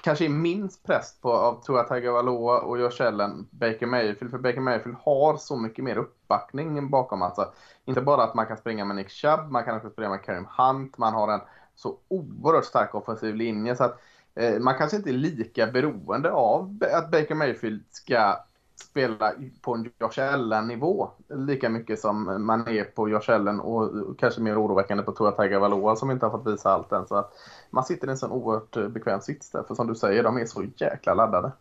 [0.02, 4.30] kanske är minst press på av Tua Tagovailoa och Josh Allen, Baker Mayfield.
[4.30, 7.22] För Baker Mayfield har så mycket mer uppbackning bakom.
[7.22, 7.52] Alltså,
[7.84, 10.46] inte bara att man kan springa med Nick Chubb, man kan också springa med Karim
[10.58, 10.98] Hunt.
[10.98, 11.40] Man har en
[11.74, 13.76] så oerhört stark offensiv linje.
[13.76, 14.00] så att
[14.34, 18.44] eh, Man kanske inte är lika beroende av att Baker Mayfield ska
[18.82, 24.40] spela på en Josh Allen-nivå lika mycket som man är på Josh Allen och kanske
[24.40, 27.06] mer oroväckande på Tua Tagovailoa som inte har fått visa allt än.
[27.06, 27.32] Så att
[27.70, 29.62] man sitter i en sån oerhört eh, bekväm sits där.
[29.62, 31.52] För som du säger, de är så jäkla laddade.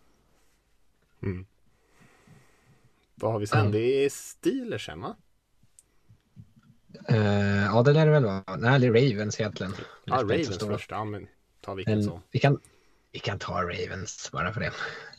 [1.22, 1.46] Mm.
[3.16, 3.60] Vad har vi sen?
[3.60, 3.72] Mm.
[3.72, 5.16] Det är Steelers hemma.
[7.12, 8.44] Uh, ja, det lär det väl vara.
[8.58, 9.74] Nej, det är Ravens egentligen.
[10.04, 10.92] Ja, Ravens först.
[10.92, 11.28] Ja, men
[11.62, 12.22] ta vilken så.
[12.32, 12.60] Vi kan,
[13.12, 14.72] vi kan ta Ravens bara för det.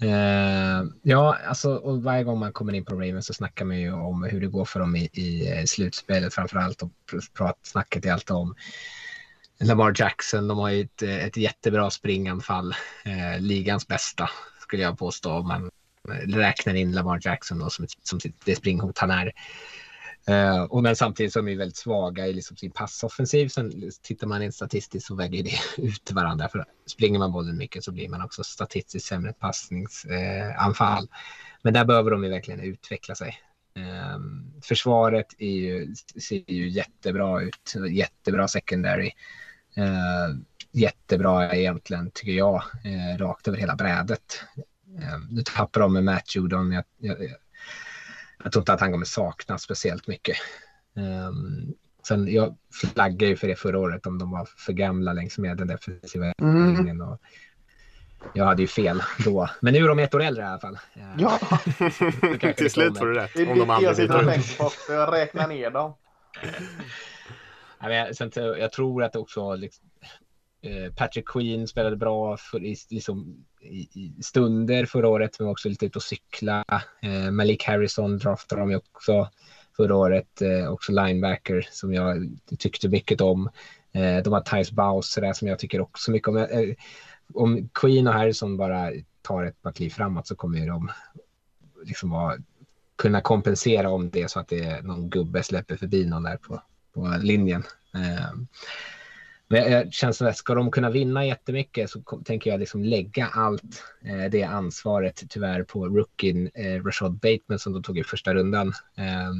[0.07, 3.93] Uh, ja, alltså och varje gång man kommer in på Ravens så snackar man ju
[3.93, 6.93] om hur det går för dem i, i eh, slutspelet framför allt och
[7.37, 8.55] prat, snacket är alltid om
[9.61, 10.49] Lamar Jackson.
[10.49, 12.75] De har ju ett, eh, ett jättebra springanfall,
[13.07, 14.31] uh, ligans bästa
[14.61, 15.71] skulle jag påstå om man
[16.27, 19.33] räknar in Lamar Jackson då, som, som det springhot han är.
[20.27, 23.49] Eh, och men samtidigt så är de väldigt svaga i liksom sin passoffensiv.
[23.49, 26.49] Sen tittar man in statistiskt så väger det ut varandra.
[26.49, 31.05] För springer man bollen mycket så blir man också statistiskt sämre passningsanfall.
[31.05, 31.11] Eh,
[31.63, 33.39] men där behöver de ju verkligen utveckla sig.
[33.77, 34.19] Eh,
[34.63, 37.75] försvaret är ju, ser ju jättebra ut.
[37.91, 39.13] Jättebra secondary.
[39.77, 44.41] Ehm, jättebra egentligen, tycker jag, eh, rakt över hela brädet.
[45.03, 46.73] Ehm, nu tappar de med Matt Judon.
[46.73, 47.17] Jag, jag,
[48.43, 50.37] jag tror inte att han kommer sakna speciellt mycket.
[50.95, 51.75] Um,
[52.09, 55.57] sen jag flaggade ju för det förra året om de var för gamla längs med
[55.57, 56.75] den defensiva mm.
[56.75, 57.01] linjen.
[57.01, 57.21] Och
[58.35, 59.51] jag hade ju fel då.
[59.61, 60.79] Men nu är de ett år äldre i alla fall.
[61.19, 61.39] Ja,
[62.57, 63.37] till slut får du rätt.
[63.49, 64.59] Om de aldrig byter ut.
[64.89, 65.95] Jag räknar ner dem.
[67.81, 69.85] Ja, sen, jag tror att också liksom,
[70.63, 75.69] Eh, Patrick Queen spelade bra för, i, liksom, i, i stunder förra året, men också
[75.69, 76.65] lite ute och cykla.
[77.03, 79.29] Eh, Malik Harrison draftade de ju också
[79.77, 83.51] förra året, eh, också linebacker som jag tyckte mycket om.
[83.93, 86.37] Eh, de har Tyus Bowser som jag tycker också mycket om.
[86.37, 86.75] Eh,
[87.35, 88.91] om Queen och Harrison bara
[89.23, 90.91] tar ett par kliv framåt så kommer de
[91.85, 92.37] liksom vara,
[92.97, 96.37] kunna kompensera om det är så att det är någon gubbe släpper förbi någon där
[96.37, 96.63] på,
[96.95, 97.63] på linjen.
[97.95, 98.31] Eh,
[99.53, 103.85] men jag känns att ska de kunna vinna jättemycket så tänker jag liksom lägga allt
[104.05, 108.69] eh, det ansvaret tyvärr på rookien eh, Rashad Bateman som de tog i första rundan.
[108.97, 109.33] Eh,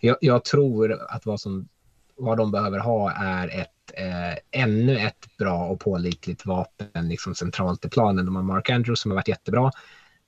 [0.00, 1.68] jag, jag, tror att vad, som,
[2.16, 7.84] vad de behöver ha är ett, eh, ännu ett bra och pålitligt vapen liksom centralt
[7.84, 8.26] i planen.
[8.26, 9.70] De har Mark Andrews som har varit jättebra.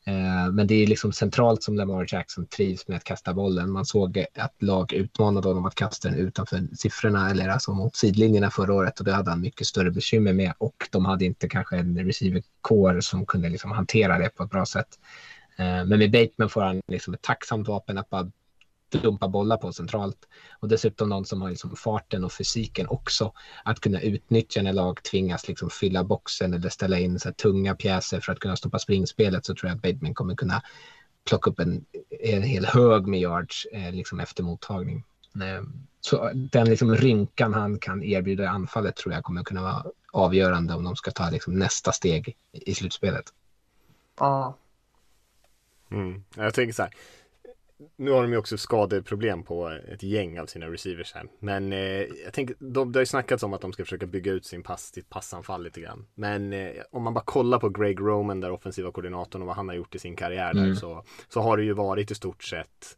[0.07, 3.71] Eh, men det är liksom centralt som Lamar Jackson trivs med att kasta bollen.
[3.71, 8.51] Man såg att lag utmanade honom att kasta den utanför siffrorna eller alltså mot sidlinjerna
[8.51, 11.77] förra året och det hade han mycket större bekymmer med och de hade inte kanske
[11.77, 14.99] en receiver som kunde liksom hantera det på ett bra sätt.
[15.57, 18.31] Eh, men med Bateman får han liksom ett tacksamt vapen att bara
[18.99, 20.29] dumpa bollar på centralt.
[20.61, 23.33] Och dessutom någon som har liksom farten och fysiken också.
[23.65, 28.21] Att kunna utnyttja när lag tvingas liksom fylla boxen eller ställa in så tunga pjäser
[28.21, 30.63] för att kunna stoppa springspelet så tror jag att Bateman kommer kunna
[31.25, 31.85] plocka upp en,
[32.21, 35.05] en hel hög med yards eh, liksom efter mottagning.
[35.35, 35.63] Eh,
[36.01, 40.75] så den liksom rynkan han kan erbjuda i anfallet tror jag kommer kunna vara avgörande
[40.75, 43.33] om de ska ta liksom nästa steg i slutspelet.
[44.19, 44.57] Ja.
[45.91, 46.25] Mm.
[46.37, 46.93] Jag tänker så här.
[47.97, 51.27] Nu har de ju också skadeproblem på ett gäng av sina receivers här.
[51.39, 51.79] Men eh,
[52.25, 54.63] jag tänker, de, det har ju snackats om att de ska försöka bygga ut sin
[54.63, 56.07] pass, sitt passanfall lite grann.
[56.15, 59.69] Men eh, om man bara kollar på Greg Roman, där offensiva koordinatorn och vad han
[59.69, 60.69] har gjort i sin karriär mm.
[60.69, 62.97] där, så, så har det ju varit i stort sett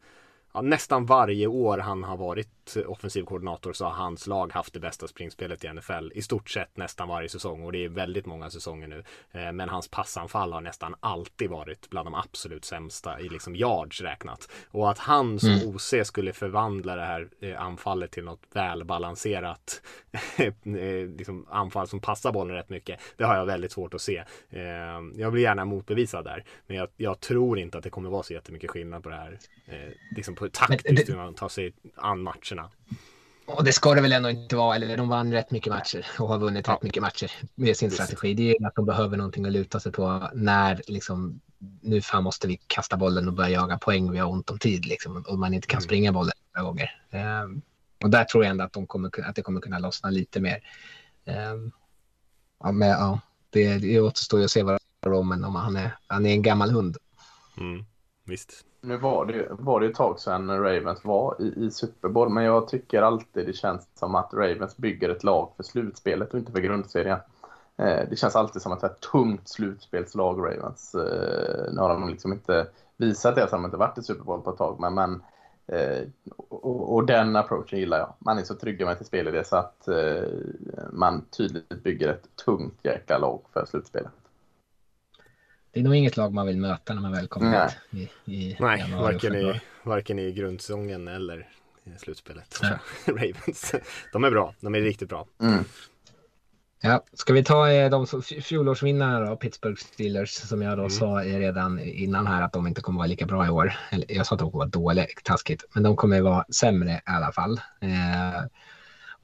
[0.56, 4.80] ja, nästan varje år han har varit offensiv koordinator så har hans lag haft det
[4.80, 6.12] bästa springspelet i NFL.
[6.14, 9.04] I stort sett nästan varje säsong och det är väldigt många säsonger nu.
[9.32, 14.00] Eh, men hans passanfall har nästan alltid varit bland de absolut sämsta i liksom yards
[14.00, 14.48] räknat.
[14.70, 15.68] Och att han som mm.
[15.68, 19.82] OC skulle förvandla det här eh, anfallet till något välbalanserat
[20.36, 20.52] eh,
[21.18, 23.00] liksom anfall som passar bollen rätt mycket.
[23.16, 24.24] Det har jag väldigt svårt att se.
[25.14, 26.44] Jag blir gärna motbevisad där.
[26.66, 29.38] Men jag, jag tror inte att det kommer vara så jättemycket skillnad på det här.
[30.16, 32.70] Liksom på taktiskt hur man tar sig an matcherna.
[33.46, 36.28] Och det ska det väl ändå inte vara, eller de vann rätt mycket matcher och
[36.28, 36.74] har vunnit ja.
[36.74, 38.34] rätt mycket matcher med sin strategi.
[38.34, 41.40] Det är att de behöver någonting att luta sig på när liksom
[41.80, 44.12] nu fan måste vi kasta bollen och börja jaga poäng.
[44.12, 45.84] Vi har ont om tid liksom och man inte kan mm.
[45.84, 47.02] springa bollen några gånger.
[47.42, 47.62] Um,
[48.02, 50.60] och där tror jag ändå att, de kommer, att det kommer kunna lossna lite mer.
[51.24, 51.72] Um,
[52.62, 53.20] ja, men, ja,
[53.50, 55.98] det, det återstår ju att se vad Roman om han är.
[56.06, 56.96] Han är en gammal hund.
[57.58, 57.84] Mm,
[58.24, 58.64] visst.
[58.80, 62.44] Nu var det, var det ett tag sedan Ravens var i, i Super Bowl, men
[62.44, 66.52] jag tycker alltid det känns som att Ravens bygger ett lag för slutspelet och inte
[66.52, 67.18] för grundserien.
[67.76, 70.94] Eh, det känns alltid som ett, ett tungt slutspelslag, Ravens.
[70.94, 72.66] Eh, nu har de liksom inte
[72.96, 75.22] visat det, så de inte varit i Super Bowl på ett tag, men, men
[75.66, 76.08] eh,
[76.48, 78.14] och, och, den approachen gillar jag.
[78.18, 80.28] Man är så trygg med sitt spel i det så att eh,
[80.92, 84.12] man tydligt bygger ett tungt jäkla lag för slutspelet
[85.76, 87.70] det är nog inget lag man vill möta när man väl kommer Nej.
[87.90, 88.10] hit.
[88.24, 91.48] I, i Nej, varken i, varken i grundsäsongen eller
[91.84, 92.60] i slutspelet.
[93.06, 93.74] Ravens.
[94.12, 95.26] De är bra, de är riktigt bra.
[95.42, 95.64] Mm.
[96.80, 100.90] Ja, ska vi ta eh, de fjolårsvinnarna då, Pittsburgh Steelers, som jag då mm.
[100.90, 103.72] sa redan innan här att de inte kommer vara lika bra i år.
[104.08, 107.32] Jag sa att de kommer vara dåliga, taskigt, men de kommer vara sämre i alla
[107.32, 107.60] fall.
[107.80, 108.44] Eh,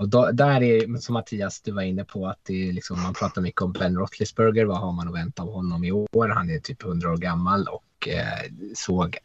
[0.02, 3.14] och då, där är som Mattias, du var inne på att det är liksom, man
[3.14, 4.64] pratar mycket om Ben Roethlisberger.
[4.64, 6.28] Vad har man att vänta av honom i år?
[6.28, 9.16] Han är typ 100 år gammal och eh, såg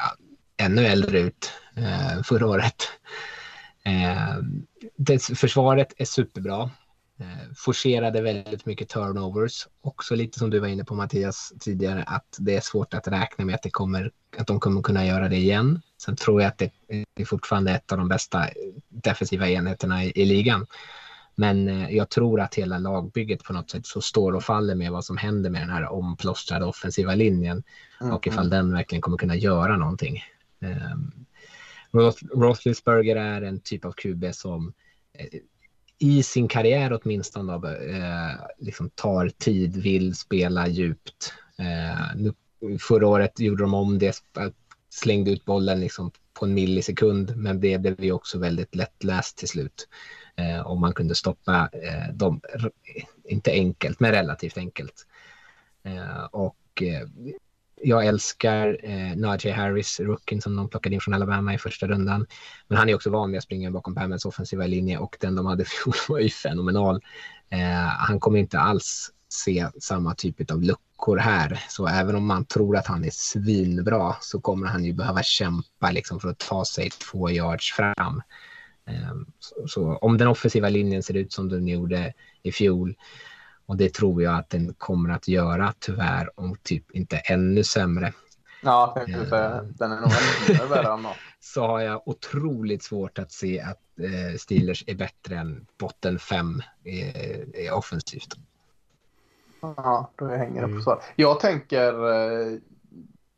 [0.58, 2.76] ännu äldre ut eh, förra året.
[3.84, 4.38] Eh,
[4.98, 6.70] det, försvaret är superbra.
[7.20, 9.68] Eh, forcerade väldigt mycket turnovers.
[9.82, 13.46] Också lite som du var inne på Mattias tidigare att det är svårt att räkna
[13.46, 15.82] med att, det kommer, att de kommer kunna göra det igen.
[15.98, 16.72] Sen tror jag att det
[17.16, 18.48] är fortfarande ett av de bästa
[18.90, 20.66] defensiva enheterna i, i ligan.
[21.36, 24.92] Men eh, jag tror att hela lagbygget på något sätt så står och faller med
[24.92, 27.64] vad som händer med den här omplåstrade offensiva linjen
[28.02, 28.14] mm.
[28.14, 30.24] och ifall den verkligen kommer kunna göra någonting.
[30.60, 31.26] Um,
[32.34, 34.74] Roethlisberger är en typ av QB som
[35.14, 35.40] eh,
[36.00, 41.34] i sin karriär åtminstone eh, liksom tar tid, vill spela djupt.
[41.60, 42.34] Eh, nu,
[42.80, 44.24] förra året gjorde de om det,
[44.98, 49.48] slängde ut bollen liksom på en millisekund, men det blev ju också väldigt lättläst till
[49.48, 49.88] slut.
[50.36, 52.42] Eh, och man kunde stoppa eh, dem,
[53.24, 55.08] inte enkelt, men relativt enkelt.
[55.84, 57.08] Eh, och eh,
[57.82, 62.26] jag älskar eh, Najee Harris, rookien som de plockade in från Alabama i första rundan.
[62.68, 65.46] Men han är också van vid att springa bakom Bamens offensiva linje och den de
[65.46, 67.02] hade fjol var ju fenomenal.
[67.50, 71.64] Eh, han kommer inte alls se samma typ av luckor här.
[71.70, 75.92] Så även om man tror att han är svinbra så kommer han ju behöva kämpa
[75.92, 78.22] liksom, för att ta sig två yards fram.
[78.86, 82.14] Eh, så, så, om den offensiva linjen ser ut som den gjorde
[82.44, 82.96] i fjol
[83.66, 88.14] och det tror jag att den kommer att göra tyvärr om typ inte ännu sämre.
[88.62, 89.64] Ja, jag säga.
[89.64, 90.12] Den är nog
[90.50, 91.08] ännu värre än
[91.40, 96.62] Så har jag otroligt svårt att se att eh, Steelers är bättre än botten fem
[96.84, 98.36] eh, offensivt.
[99.62, 101.04] Ja, då hänger det på svar.
[101.16, 102.60] Jag tänker, eh,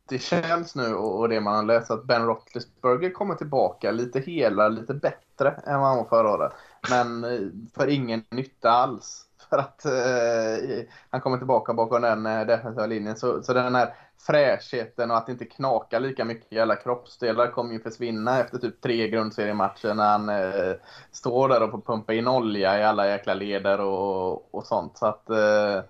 [0.08, 4.68] det känns nu och det man har läst att Ben Roethlisberger kommer tillbaka lite hela,
[4.68, 6.52] lite bättre än vad han var förra året.
[6.90, 7.40] Men eh,
[7.74, 13.16] för ingen nytta alls för att eh, han kommer tillbaka bakom den eh, defensiva linjen.
[13.16, 13.94] Så, så den här
[14.26, 18.80] fräschheten och att inte knakar lika mycket i alla kroppsdelar kommer ju försvinna efter typ
[18.80, 20.74] tre grundseriematcher när han eh,
[21.12, 24.98] står där och får pumpa in olja i alla jäkla leder och, och sånt.
[24.98, 25.80] Så att, eh,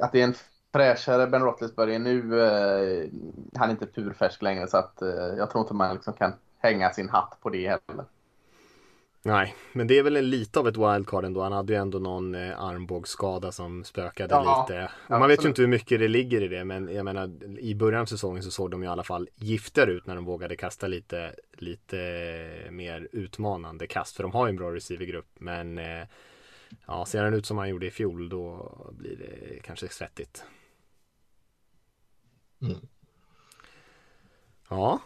[0.00, 0.34] att det är en
[0.72, 3.08] fräschare Ben Roethlisberger nu, eh,
[3.54, 5.08] han är inte purfärsk längre så att eh,
[5.38, 8.04] jag tror inte man liksom kan hänga sin hatt på det heller.
[9.22, 11.42] Nej, men det är väl lite av ett wildcard ändå.
[11.42, 14.90] Han hade ju ändå någon eh, armbågsskada som spökade Ja, lite.
[15.08, 17.74] ja, Man vet ju inte hur mycket det ligger i det, men jag menar i
[17.74, 20.86] början av säsongen så såg de i alla fall giftigare ut när de vågade kasta
[20.86, 21.96] lite, lite
[22.70, 24.16] mer utmanande kast.
[24.16, 26.06] För de har ju en bra receivergrupp, men eh,
[26.86, 30.44] ja, ser han ut som han gjorde i fjol då blir det kanske svettigt.
[32.62, 32.76] Mm.
[34.68, 35.00] Ja,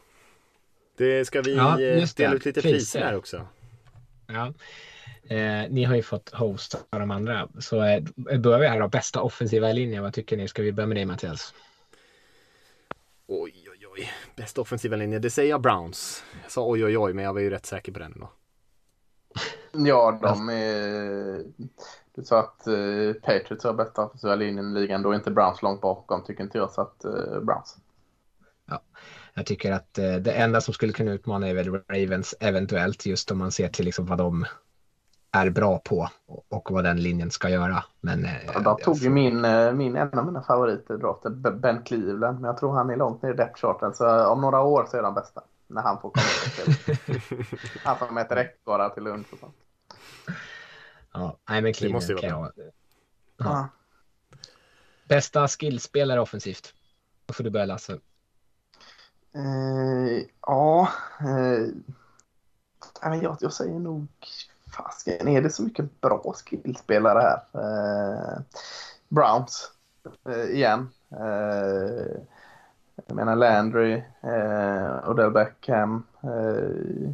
[0.96, 3.00] det ska vi Ja, eh, dela ut lite Priser.
[3.00, 3.46] här också.
[4.26, 4.54] Ja.
[5.36, 7.48] Eh, ni har ju fått hosta de andra.
[7.58, 8.02] Så eh,
[8.38, 8.88] börjar vi här då.
[8.88, 10.00] Bästa offensiva linje.
[10.00, 10.48] Vad tycker ni?
[10.48, 11.54] Ska vi börja med dig Mattias?
[13.26, 14.11] Oj, oj, oj.
[14.36, 16.24] Bästa offensiva linje, det säger jag Browns.
[16.42, 18.32] Jag sa oj, oj, oj, men jag var ju rätt säker på den då.
[19.72, 21.44] Ja, de är...
[22.14, 25.02] Du sa att uh, Patriots har bästa offensiva linjen i ligan.
[25.02, 26.70] Då är inte Browns långt bakom, tycker inte jag.
[26.70, 27.76] Så att uh, Browns.
[29.34, 33.30] Jag tycker att eh, det enda som skulle kunna utmana är väl Ravens eventuellt just
[33.30, 34.46] om man ser till liksom vad de
[35.32, 37.84] är bra på och, och vad den linjen ska göra.
[38.00, 41.42] Men eh, Ja, de tog alltså, ju min, eh, min, en av mina favoriter draften,
[41.60, 42.40] Ben Cleveland.
[42.40, 43.60] Men jag tror han är långt ner i depth.
[43.94, 45.42] Så eh, om några år så är de bästa.
[45.66, 47.44] När han får komma till.
[47.84, 49.54] Han som äter räckgårdar till lunch och sånt.
[51.12, 52.72] Ja, nej men Cleveland måste ju kan vara jag...
[53.36, 53.68] Ja.
[55.08, 56.74] Bästa skillspelare offensivt.
[57.26, 57.98] Då får du börja Lasse.
[59.32, 60.88] Eh, ja,
[61.20, 61.66] eh,
[63.22, 64.06] jag, jag säger nog
[64.76, 67.42] fasken, är det så mycket bra skillspelare här?
[67.52, 68.40] Eh,
[69.08, 69.70] Browns
[70.28, 70.90] eh, igen.
[71.11, 72.22] Eh,
[73.11, 77.11] jag menar Landry, eh, Odell Beckham, eh,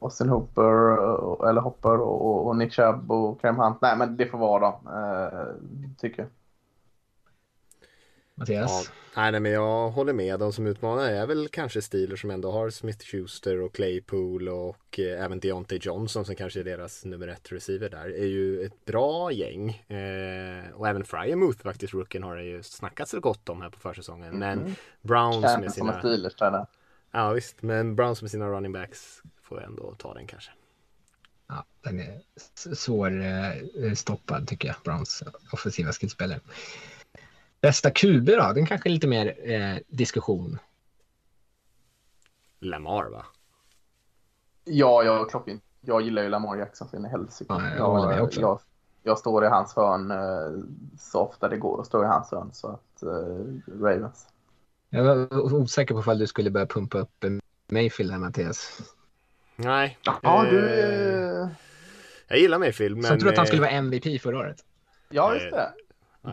[0.00, 3.78] Austin Hooper, och, eller Hopper och, och Nick Chubb och Cam Hunt.
[3.80, 5.38] Nej, men det får vara dem, eh,
[5.98, 6.30] tycker jag.
[8.36, 8.90] Ja, Mattias?
[9.16, 10.38] nej, nej, men jag håller med.
[10.40, 14.98] De som utmanar är väl kanske Steelers som ändå har Smith Schuster och Claypool och
[14.98, 18.04] eh, även Deontay Johnson som kanske är deras nummer ett receiver där.
[18.06, 19.70] är ju ett bra gäng.
[19.70, 23.78] Eh, och även Fryermuth faktiskt, rookien, har det ju snackats så gott om här på
[23.80, 24.38] försäsongen.
[24.38, 25.98] Men Browns med Känns som en sina...
[25.98, 26.66] Steelers-tränare.
[27.10, 30.50] Ja visst, men Browns med sina running backs får jag ändå ta den kanske.
[31.48, 35.22] Ja, den är s- svår eh, stoppad tycker jag, Browns
[35.52, 36.40] offensiva skillspelare.
[37.64, 38.52] Bästa QB då?
[38.54, 40.58] Den kanske är lite mer eh, diskussion.
[42.60, 43.26] Lamar va?
[44.64, 45.60] Ja, jag, klockren.
[45.80, 47.54] jag gillar ju Lamar Jackson så in i helsike.
[47.78, 48.40] Ja, jag också.
[48.40, 48.60] Jag,
[49.02, 50.64] jag står i hans hörn eh,
[50.98, 52.50] så ofta det går att stå i hans hörn.
[52.52, 54.26] Så att eh, Ravens.
[54.90, 57.30] Jag var osäker på ifall du skulle börja pumpa upp eh,
[57.68, 58.80] Mayfield här Mattias.
[59.56, 59.98] Nej.
[60.22, 60.68] Ja, du...
[60.68, 61.48] eh, Eh,
[62.28, 63.04] Jag gillar Mayfield men...
[63.04, 64.56] Som tror att han eh, skulle vara MVP förra året.
[65.10, 65.72] ja, just det.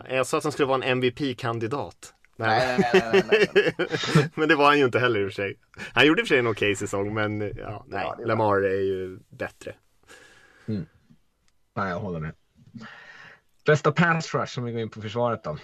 [0.08, 2.14] Jag sa att han skulle vara en MVP-kandidat.
[2.36, 4.30] Nej, nej, nej, nej, nej.
[4.34, 5.58] men det var han ju inte heller i och för sig.
[5.94, 8.56] Han gjorde i och för sig en okej säsong men ja, nej, Ja, var- Lamar
[8.62, 9.74] är ju bättre.
[11.74, 12.34] Ja, jag håller med.
[13.66, 15.58] Bästa pass rush om vi går in på försvaret då.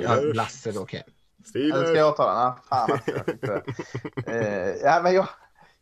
[0.00, 1.02] Ja, Lasse då, okej.
[1.54, 2.36] Eller ska jag ta den?
[2.68, 3.62] Ah, fan jag.
[4.34, 5.28] Eh, ja, men jag,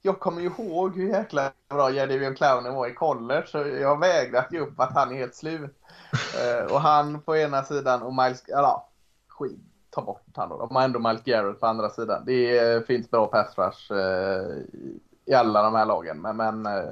[0.03, 3.47] jag kommer ju ihåg hur jäkla bra Jadavion Clownen var i college.
[3.47, 5.79] Så jag vägrar att ge upp att han är helt slut.
[6.13, 8.45] Eh, och han på ena sidan och Miles...
[8.47, 8.89] Ja,
[9.29, 9.61] skit.
[9.91, 10.59] Ta bort han då.
[10.59, 12.23] De har ändå Miles Garrett på andra sidan.
[12.27, 14.57] Det är, finns bra pass rush eh,
[15.25, 16.21] i alla de här lagen.
[16.21, 16.91] Men, men eh,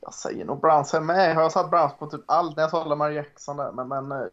[0.00, 1.34] jag säger nog Browns här med.
[1.34, 3.72] Har jag satt Browns på typ allt när jag sa Lamar Jackson där.
[3.72, 4.30] Men, men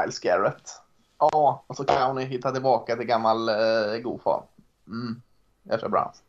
[0.00, 0.70] Miles Garrett.
[1.18, 4.42] Ja, och så kan hon hitta tillbaka till gammal eh, god form.
[4.86, 5.22] Mm.
[5.62, 6.22] Jag kör Browns.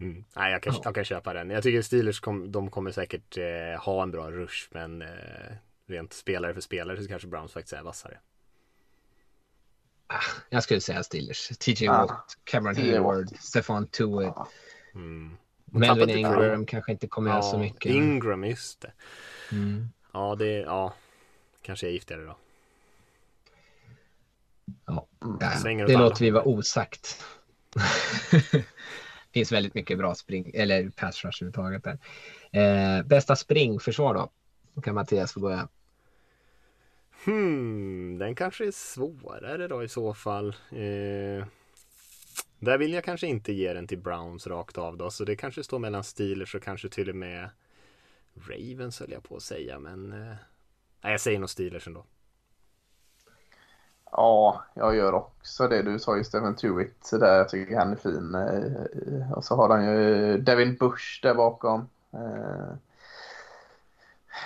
[0.00, 0.24] Mm.
[0.36, 1.50] Nej, jag kan, jag kan köpa den.
[1.50, 5.08] Jag tycker Steelers kom, de kommer säkert eh, ha en bra rush men eh,
[5.86, 8.18] rent spelare för spelare så kanske Browns faktiskt är vassare.
[10.48, 11.48] Jag skulle säga Steelers.
[11.48, 12.06] TJ Ah.
[12.06, 13.28] Watt, Cameron Hayward.
[13.40, 14.34] Stefan Tuitt.
[14.94, 15.36] Mm.
[15.64, 17.92] Melvin Ingram kanske inte kommer göra så mycket.
[17.92, 18.92] Ingram, just det.
[19.52, 19.88] Mm.
[20.12, 20.94] Ja, det ja,
[21.62, 22.36] kanske är giftigare då.
[24.86, 27.24] Ja, åt det alla låter vi vara osagt.
[29.32, 31.98] finns väldigt mycket bra spring eller pass rush överhuvudtaget där.
[32.52, 34.30] Eh, bästa springförsvar då?
[34.74, 35.68] Då kan Mattias få börja.
[37.24, 40.48] Hmm, den kanske är svårare då i så fall.
[40.70, 41.46] Eh,
[42.58, 45.64] där vill jag kanske inte ge den till Browns rakt av då, så det kanske
[45.64, 47.50] står mellan Steelers och kanske till och med
[48.34, 50.36] Ravens höll jag på att säga, men eh,
[51.02, 52.06] jag säger nog Steelers ändå.
[54.12, 55.82] Ja, jag gör också det.
[55.82, 57.36] Du sa ju Stephen Tuitt där.
[57.36, 58.34] Jag tycker han är fin.
[58.34, 61.88] Eh, och så har han ju eh, Devin Bush där bakom.
[62.12, 62.74] Eh,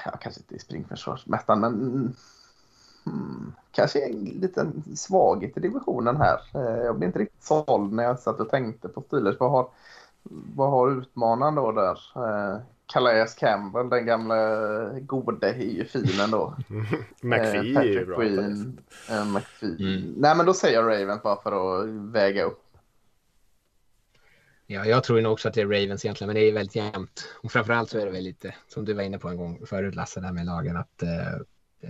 [0.05, 1.73] ja, kanske inte i springförsvarsmästaren, men
[3.05, 6.41] hmm, kanske en liten svaghet i divisionen här.
[6.85, 9.41] Jag blev inte riktigt såld när jag satt och tänkte på Steelers.
[9.41, 9.69] Vad har
[10.57, 11.99] vad har utmanaren då där?
[12.85, 14.37] Eh, Calais Campbell, den gamla
[15.01, 16.57] gode är ju fin ändå.
[17.21, 18.17] McPhee är ju bra.
[18.17, 18.81] Queen,
[19.11, 19.77] eh, McPhee.
[19.81, 20.15] Mm.
[20.17, 22.61] Nej men då säger jag Ravens bara för att väga upp.
[24.67, 27.29] Ja, jag tror nog också att det är Ravens egentligen, men det är väldigt jämnt.
[27.43, 29.95] Och framförallt så är det väl lite, som du var inne på en gång förut
[29.95, 31.89] Lasse, där med lagen, att eh,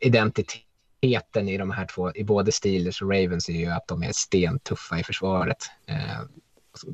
[0.00, 4.12] identiteten i de här två, i både Steelers och Ravens är ju att de är
[4.12, 5.70] stentuffa i försvaret.
[5.86, 6.20] Eh,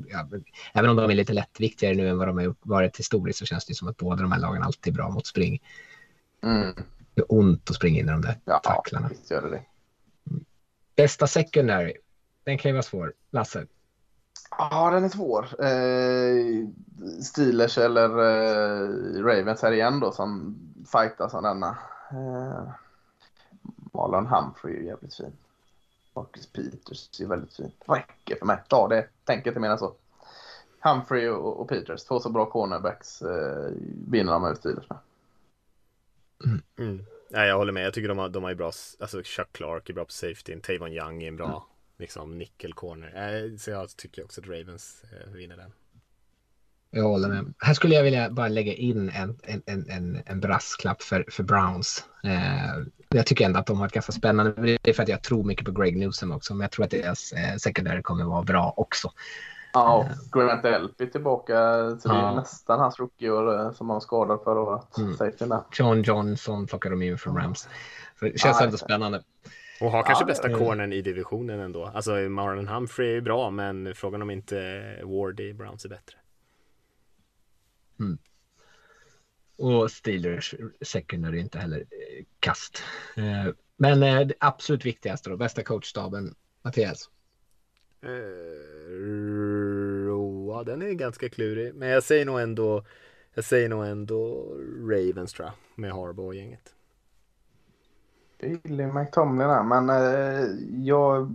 [0.09, 0.29] ja,
[0.73, 3.67] även om de är lite lättviktigare nu än vad de har varit historiskt så känns
[3.67, 5.63] det som att båda de här lagen alltid är bra mot spring.
[6.43, 6.75] Mm.
[7.15, 9.11] Det är ont att springa in i de där ja, tacklarna.
[9.31, 9.65] Gör det det.
[10.31, 10.45] Mm.
[10.97, 11.95] Bästa secondary,
[12.45, 13.13] den kan ju vara svår.
[13.31, 13.67] Lasse?
[14.59, 15.65] Ja, den är svår.
[15.65, 16.69] Eh,
[17.23, 18.89] Steelers eller eh,
[19.25, 20.59] Ravens här igen då som
[20.93, 21.79] fightas om denna.
[22.11, 22.69] Eh,
[23.95, 25.33] Marlon Humphrey är ju jävligt fin.
[26.15, 27.75] Marcus Peters är väldigt fint.
[27.87, 28.63] Räcker för mig.
[28.69, 29.09] Ta det.
[29.25, 29.95] Tänk inte mer än så.
[30.81, 33.71] Humphrey och, och Peters, två så bra cornerbacks, eh,
[34.09, 34.99] vinner de över Steelers med.
[36.45, 36.63] Mm.
[36.79, 37.05] Mm.
[37.29, 37.87] Ja, jag håller med.
[37.87, 40.93] Jag tycker de har, de har bra, alltså Chuck Clark är bra på safety, Tavon
[40.93, 41.61] Young är en bra mm.
[41.99, 43.35] liksom nickel corner.
[43.45, 45.73] Eh, så jag tycker också att Ravens eh, vinner den.
[46.95, 47.55] Jag håller med.
[47.59, 52.05] Här skulle jag vilja bara lägga in en, en, en, en brasklapp för, för Browns.
[52.25, 55.23] Eh, jag tycker ändå att de har ett ganska spännande, det är för att jag
[55.23, 58.43] tror mycket på Greg Newsom också, men jag tror att deras eh, secondary kommer vara
[58.43, 59.13] bra också.
[59.73, 61.55] Ja, och Grant Elpy tillbaka,
[62.01, 62.35] så det är ja.
[62.35, 64.99] nästan hans rookieår eh, som han skadad förra året.
[64.99, 65.61] Mm.
[65.73, 67.69] John Johnson plockar de in från Rams.
[68.19, 69.23] Så det känns ja, ändå spännande.
[69.81, 70.55] Och har kanske ja, bästa det...
[70.55, 71.91] cornern i divisionen ändå.
[71.95, 76.17] Alltså Marlon Humphrey är bra, men frågan om inte Ward i Browns är bättre.
[78.03, 78.19] Mm.
[79.59, 82.83] Och Steelers secondary inte heller eh, kast.
[83.17, 87.11] Eh, men eh, det absolut viktigaste då, bästa coachstaben, Mattias?
[90.49, 91.75] Ja, den är ganska klurig.
[91.75, 92.85] Men jag säger nog ändå,
[93.35, 96.75] jag säger nog ändå Ravens tror jag, med Harbaugh och gänget.
[98.41, 99.89] Billy McTomlin där, men
[100.85, 101.33] jag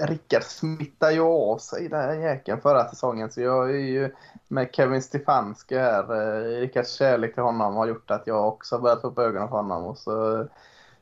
[0.00, 3.32] Rickard smittar ju av sig den här jäkeln förra säsongen.
[3.32, 4.10] Så jag är ju
[4.48, 6.02] med Kevin Stefanski här.
[6.02, 9.56] Eh, Rickards kärlek till honom har gjort att jag också börjat få upp ögonen för
[9.56, 9.84] honom.
[9.84, 10.46] Och så,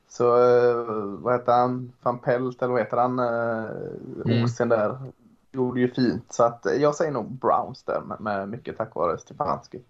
[0.09, 0.85] så eh,
[1.23, 1.93] vad heter han?
[2.03, 3.19] Van Pelt eller vad heter han?
[3.19, 3.65] Eh,
[4.25, 4.45] mm.
[4.45, 4.99] Osen där.
[5.53, 6.33] Gjorde ju fint.
[6.33, 9.81] Så att jag säger nog Browns där med, med mycket tack vare Stefanski.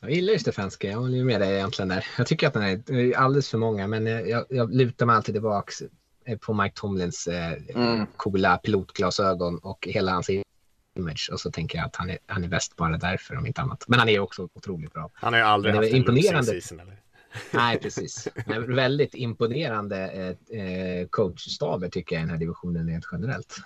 [0.00, 2.06] Jag gillar ju Stefanski, jag håller med dig egentligen där.
[2.18, 5.82] Jag tycker att den är alldeles för många, men jag, jag lutar mig alltid tillbaks
[5.82, 5.99] Eh,
[6.36, 8.06] på Mike Tomlins eh, mm.
[8.16, 12.48] coola pilotglasögon och hela hans image och så tänker jag att han är, han är
[12.48, 13.84] bäst bara därför om inte annat.
[13.88, 15.10] Men han är också otroligt bra.
[15.14, 16.38] Han har ju aldrig haft imponerande.
[16.38, 16.96] en season, eller?
[17.50, 18.28] Nej, precis.
[18.46, 20.08] Men väldigt imponerande
[20.50, 23.56] eh, eh coachstaber tycker jag i den här divisionen rent generellt.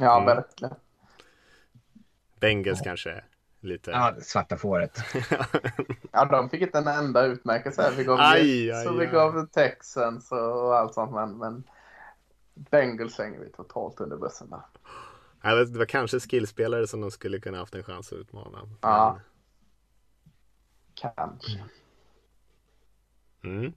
[0.00, 0.36] Ja, mm.
[0.36, 0.74] verkligen.
[2.40, 2.84] Bengals ja.
[2.84, 3.22] kanske
[3.60, 3.90] lite.
[3.90, 4.98] Ja, svarta fåret.
[6.12, 7.92] ja, de fick inte en enda utmärkelse.
[7.96, 11.12] Vi gav, aj, aj, så vi gav Texans och allt sånt.
[11.12, 11.64] Men, men
[12.70, 14.60] Bengals hänger vi totalt under bussen där.
[15.42, 18.68] Ja, det var kanske skillspelare som de skulle kunna haft en chans att utmana.
[18.80, 19.20] Ja.
[20.94, 21.64] Kanske.
[23.44, 23.72] Mm.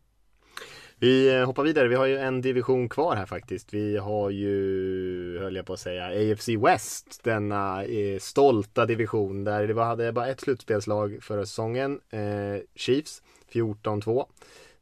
[0.99, 1.87] Vi eh, hoppar vidare.
[1.87, 3.73] Vi har ju en division kvar här faktiskt.
[3.73, 7.23] Vi har ju, höll jag på att säga, AFC West.
[7.23, 11.99] Denna eh, stolta division där det var, hade bara ett slutspelslag förra säsongen.
[12.09, 13.21] Eh, Chiefs
[13.51, 14.25] 14-2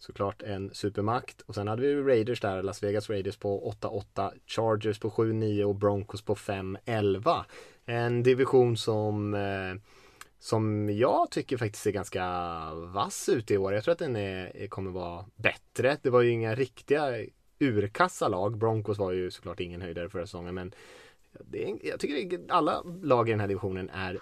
[0.02, 1.42] såklart en supermakt.
[1.42, 5.76] Och sen hade vi Raiders där, Las Vegas Raiders på 8-8, Chargers på 7-9 och
[5.76, 7.44] Broncos på 5-11.
[7.86, 9.82] En division som eh,
[10.40, 12.24] som jag tycker faktiskt är ganska
[12.74, 13.74] vass ut i år.
[13.74, 15.98] Jag tror att den är, kommer vara bättre.
[16.02, 17.26] Det var ju inga riktiga
[17.60, 18.58] urkassa lag.
[18.58, 20.74] Broncos var ju såklart ingen höjdare förra säsongen men
[21.54, 24.20] är, jag tycker att alla lag i den här divisionen är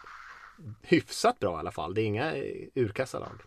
[0.81, 1.93] hyfsat bra i alla fall.
[1.93, 3.41] Det är inga eh, urkassa lag.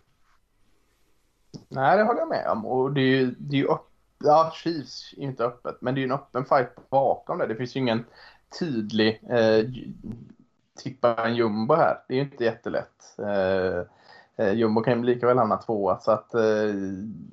[1.75, 2.67] Nej, det håller jag med om.
[2.67, 3.89] Och det är ju, det är ju upp,
[4.25, 7.47] ja, Chiefs är inte öppet, men det är ju en öppen fight bakom det.
[7.47, 8.05] Det finns ju ingen
[8.59, 9.65] tydlig eh,
[10.83, 11.99] tippa en jumbo här.
[12.09, 13.19] Det är ju inte jättelätt.
[13.19, 13.83] Eh,
[14.47, 15.99] eh, jumbo kan ju lika väl hamna tvåa.
[15.99, 16.43] Så att eh,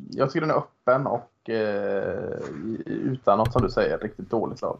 [0.09, 2.39] jag tycker den är öppen och eh,
[2.85, 4.79] utan något som du säger, riktigt dåligt lag.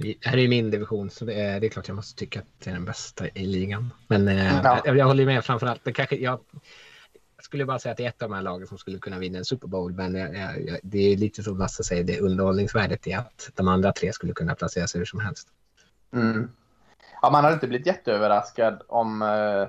[0.00, 2.46] Det här är min division så det är, det är klart jag måste tycka att
[2.64, 3.92] det är den bästa i ligan.
[4.06, 4.80] Men eh, ja.
[4.84, 5.84] jag, jag håller med framförallt.
[5.84, 6.40] Det kanske, jag,
[7.44, 9.38] skulle bara säga att det är ett av de här lagen som skulle kunna vinna
[9.38, 9.92] en Super Bowl.
[9.92, 13.92] Men jag, jag, det är lite som Lasse säger, det underhållningsvärdet i att de andra
[13.92, 15.48] tre skulle kunna placera sig hur som helst.
[16.12, 16.50] Mm.
[17.22, 19.68] Ja, man hade inte blivit jätteöverraskad om eh,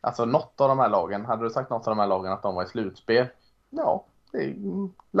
[0.00, 2.42] alltså något av de här lagen, hade du sagt något av de här lagen att
[2.42, 3.26] de var i slutspel?
[3.70, 4.38] Ja, det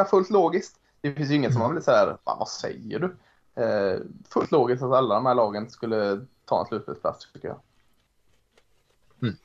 [0.00, 0.76] är fullt logiskt.
[1.00, 3.16] Det finns ju ingen som har blivit så här, vad säger du?
[3.56, 7.60] eh, fullt logiskt att alla de här lagen skulle ta en slutspelsplats tycker jag.
[9.22, 9.36] Mm.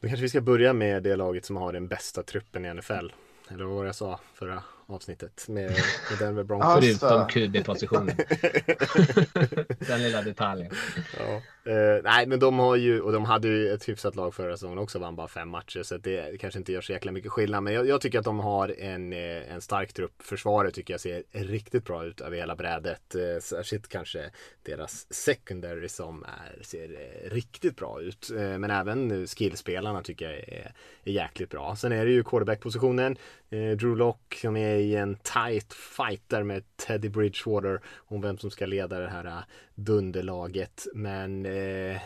[0.00, 3.12] Då kanske vi ska börja med det laget som har den bästa truppen i NFL.
[3.48, 5.70] Eller vad var det jag sa förra avsnittet med,
[6.10, 7.00] med Denver Broncos.
[7.00, 8.16] Förutom QB-positionen.
[9.78, 10.72] Den lilla detaljen.
[11.18, 11.42] Ja.
[11.66, 14.78] Uh, nej, men de har ju, och de hade ju ett hyfsat lag förra säsongen
[14.78, 15.82] också, vann bara fem matcher.
[15.82, 17.62] Så det kanske inte gör så jäkla mycket skillnad.
[17.62, 20.22] Men jag, jag, tycker att de har en, eh, en stark trupp.
[20.22, 23.14] Försvaret tycker jag ser riktigt bra ut över hela brädet.
[23.14, 24.30] Uh, särskilt kanske
[24.62, 26.88] deras secondary som är, ser
[27.30, 28.30] riktigt bra ut.
[28.32, 30.72] Uh, men även skillspelarna tycker jag är,
[31.04, 31.76] är jäkligt bra.
[31.76, 33.16] Sen är det ju quarterback-positionen.
[33.50, 38.50] Drew Lock som är i en tight fight där med Teddy Bridgewater om vem som
[38.50, 39.44] ska leda det här
[39.74, 40.86] dunderlaget.
[40.94, 42.00] Men eh,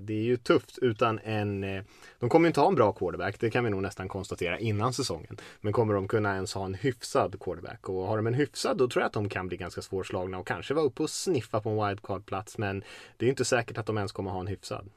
[0.00, 1.64] det är ju tufft utan en...
[1.64, 1.84] Eh,
[2.18, 5.36] de kommer inte ha en bra quarterback, det kan vi nog nästan konstatera innan säsongen.
[5.60, 7.88] Men kommer de kunna ens ha en hyfsad quarterback?
[7.88, 10.46] Och har de en hyfsad då tror jag att de kan bli ganska svårslagna och
[10.46, 12.58] kanske vara uppe och sniffa på en wildcard-plats.
[12.58, 12.84] Men
[13.16, 14.90] det är inte säkert att de ens kommer ha en hyfsad.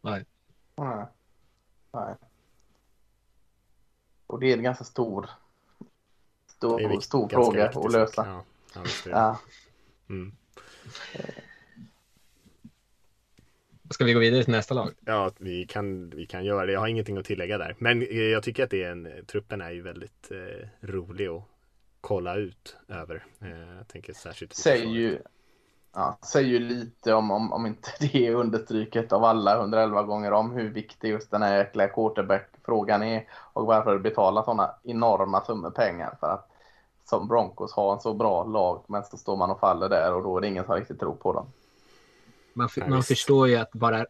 [0.00, 0.24] Nej.
[0.76, 1.06] Nej.
[1.92, 2.14] Nej.
[4.26, 5.30] Och det är en ganska stor,
[6.60, 8.26] stor, stor fråga att lösa.
[8.26, 9.38] Ja, ja, ja.
[10.08, 10.32] Mm.
[13.90, 14.90] Ska vi gå vidare till nästa lag?
[15.04, 16.72] Ja, vi kan, vi kan göra det.
[16.72, 17.76] Jag har ingenting att tillägga där.
[17.78, 21.42] Men eh, jag tycker att det är en, truppen är ju väldigt eh, rolig att
[22.00, 23.24] kolla ut över.
[23.40, 25.18] Eh, jag tänker särskilt Säger ju,
[25.94, 30.32] ja, säger ju lite om, om, om inte det är understryket av alla 111 gånger
[30.32, 35.44] om hur viktig just den här jäkla quarterback-frågan är och varför det betalar sådana enorma
[35.44, 36.49] summor pengar för att
[37.10, 40.22] som Broncos har en så bra lag men så står man och faller där och
[40.22, 41.52] då är det ingen som riktigt tror på dem.
[42.52, 44.06] Man, man förstår ju att bara,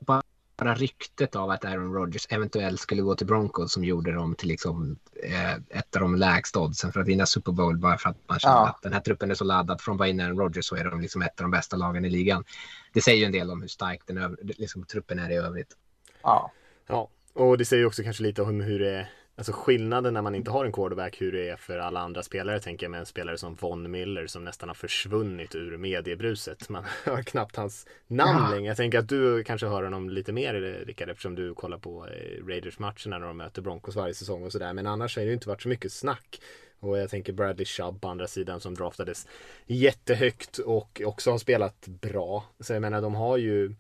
[0.57, 4.49] bara ryktet av att Aaron Rodgers eventuellt skulle gå till Broncos som gjorde dem till
[4.49, 8.17] liksom, eh, ett av de lägsta oddsen för att vinna Super Bowl bara för att
[8.27, 8.69] man känner ja.
[8.69, 9.81] att den här truppen är så laddad.
[9.81, 12.11] Från vad in Aaron Rodgers så är de liksom ett av de bästa lagen i
[12.11, 12.45] ligan.
[12.93, 15.77] Det säger ju en del om hur stark den liksom, truppen är i övrigt.
[16.23, 16.53] Ja.
[16.87, 19.11] ja, och det säger också kanske lite om hur det är
[19.41, 22.61] Alltså skillnaden när man inte har en quarterback hur det är för alla andra spelare
[22.61, 26.69] tänker jag med en spelare som Von Miller som nästan har försvunnit ur mediebruset.
[26.69, 28.51] Man hör knappt hans namn ja.
[28.55, 28.69] längre.
[28.69, 30.55] Jag tänker att du kanske hör honom lite mer
[30.87, 34.53] Rickard eftersom du kollar på eh, Raiders matcherna när de möter Broncos varje säsong och
[34.53, 34.73] sådär.
[34.73, 36.41] Men annars har det inte varit så mycket snack.
[36.81, 39.27] Och jag tänker Bradley Chubb på andra sidan som draftades
[39.67, 42.45] jättehögt och också har spelat bra.
[42.61, 43.75] Så jag menar de har ju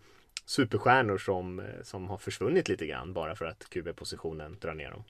[0.47, 5.05] superstjärnor som, eh, som har försvunnit lite grann bara för att QB-positionen drar ner dem.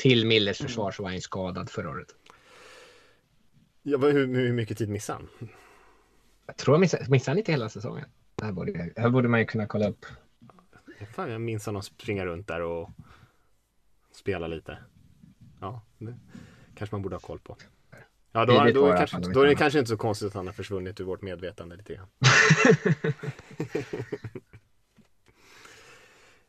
[0.00, 2.14] Till Millers försvar så var han skadad förra året.
[3.82, 5.48] Ja, hur, hur mycket tid missade han?
[6.46, 8.08] Jag tror han missade, missade han inte hela säsongen.
[8.34, 10.06] Det här borde, det här borde man ju kunna kolla upp.
[11.14, 12.90] Fan, jag minns honom springa runt där och
[14.12, 14.78] spela lite.
[15.60, 16.14] Ja, det
[16.74, 17.56] kanske man borde ha koll på.
[18.32, 20.46] Ja, då, då, då, är, kanske, då är det kanske inte så konstigt att han
[20.46, 22.08] har försvunnit ur vårt medvetande lite grann.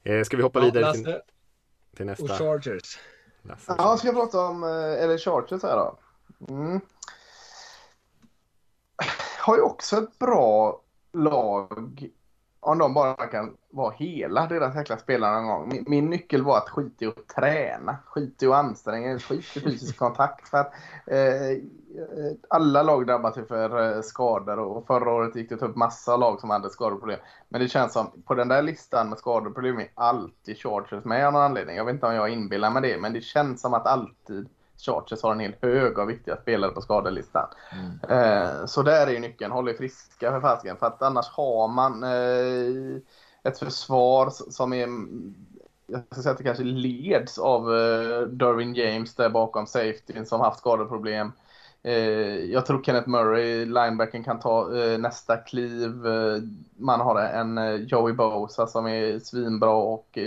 [0.04, 1.18] Eh, ska vi hoppa vidare till,
[1.96, 2.24] till nästa?
[2.24, 2.98] Och Chargers.
[3.68, 5.98] Ja, ska jag prata om, eh, eller Chargers här då.
[6.50, 6.82] Mm.
[9.40, 10.82] Har ju också ett bra
[11.14, 12.10] lag
[12.64, 15.70] om de bara kan vara hela deras jäkla spelare någon gång.
[15.70, 19.60] Min, min, nyckel var att skita i att träna, skit i att anstränga skit i
[19.60, 20.50] fysisk kontakt.
[20.50, 20.74] För att,
[21.08, 21.58] eh, eh
[22.50, 26.40] alla lag drabbas ju för eh, skador och förra året gick det upp massa lag
[26.40, 27.20] som hade skadeproblem.
[27.50, 31.34] Men det känns som, på den där listan med skadeproblem är alltid Chargers med av
[31.34, 31.76] någon anledning.
[31.76, 34.50] Jag vet inte om jag inbillar mig det, men det känns som att alltid
[34.86, 37.48] Chargers har en hel hög av viktiga spelare på skadelistan.
[37.72, 38.20] Mm.
[38.20, 39.52] Eh, så där är ju nyckeln.
[39.52, 40.78] Håll er friska för fasiken.
[40.78, 43.02] För att annars har man eh,
[43.44, 44.88] ett försvar som är
[45.92, 50.42] jag ska säga att det kanske leds av uh, Derwin James där bakom safety som
[50.42, 51.32] haft skadeproblem.
[51.88, 51.94] Uh,
[52.46, 55.92] jag tror Kenneth Murray, linebacken, kan ta uh, nästa kliv.
[56.78, 60.18] man har en Joey Bosa som är svinbra och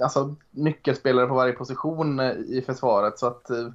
[0.00, 3.18] alltså, nyckelspelare på varje position eh, i försvaret.
[3.18, 3.66] Så att eh,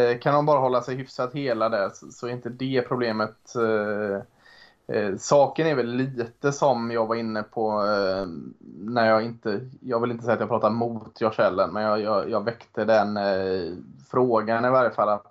[0.00, 3.54] eh, kan de bara hålla sig hyfsat hela där så, så är inte det problemet.
[3.56, 4.22] Eh,
[4.96, 8.26] eh, saken är väl lite som jag var inne på eh,
[8.78, 12.00] när jag inte, jag vill inte säga att jag pratar mot Josh Allen, men jag,
[12.00, 13.74] jag, jag väckte den eh,
[14.10, 15.08] frågan i varje fall.
[15.08, 15.26] Att,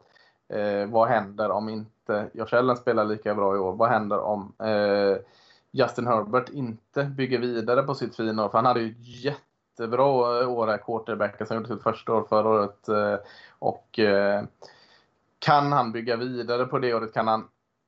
[0.49, 3.75] eh, vad händer om inte Josh Allen spelar lika bra i år?
[3.75, 4.53] Vad händer om
[5.71, 8.49] Justin Herbert inte bygger vidare på sitt fina år?
[8.49, 9.46] För han hade ju jätte
[9.77, 10.05] jättebra
[10.47, 12.87] år här, quarterbacken alltså, som gjorde sitt första år förra året.
[12.89, 13.15] Eh,
[13.59, 14.43] och eh,
[15.39, 17.39] kan han bygga vidare på det året kan han...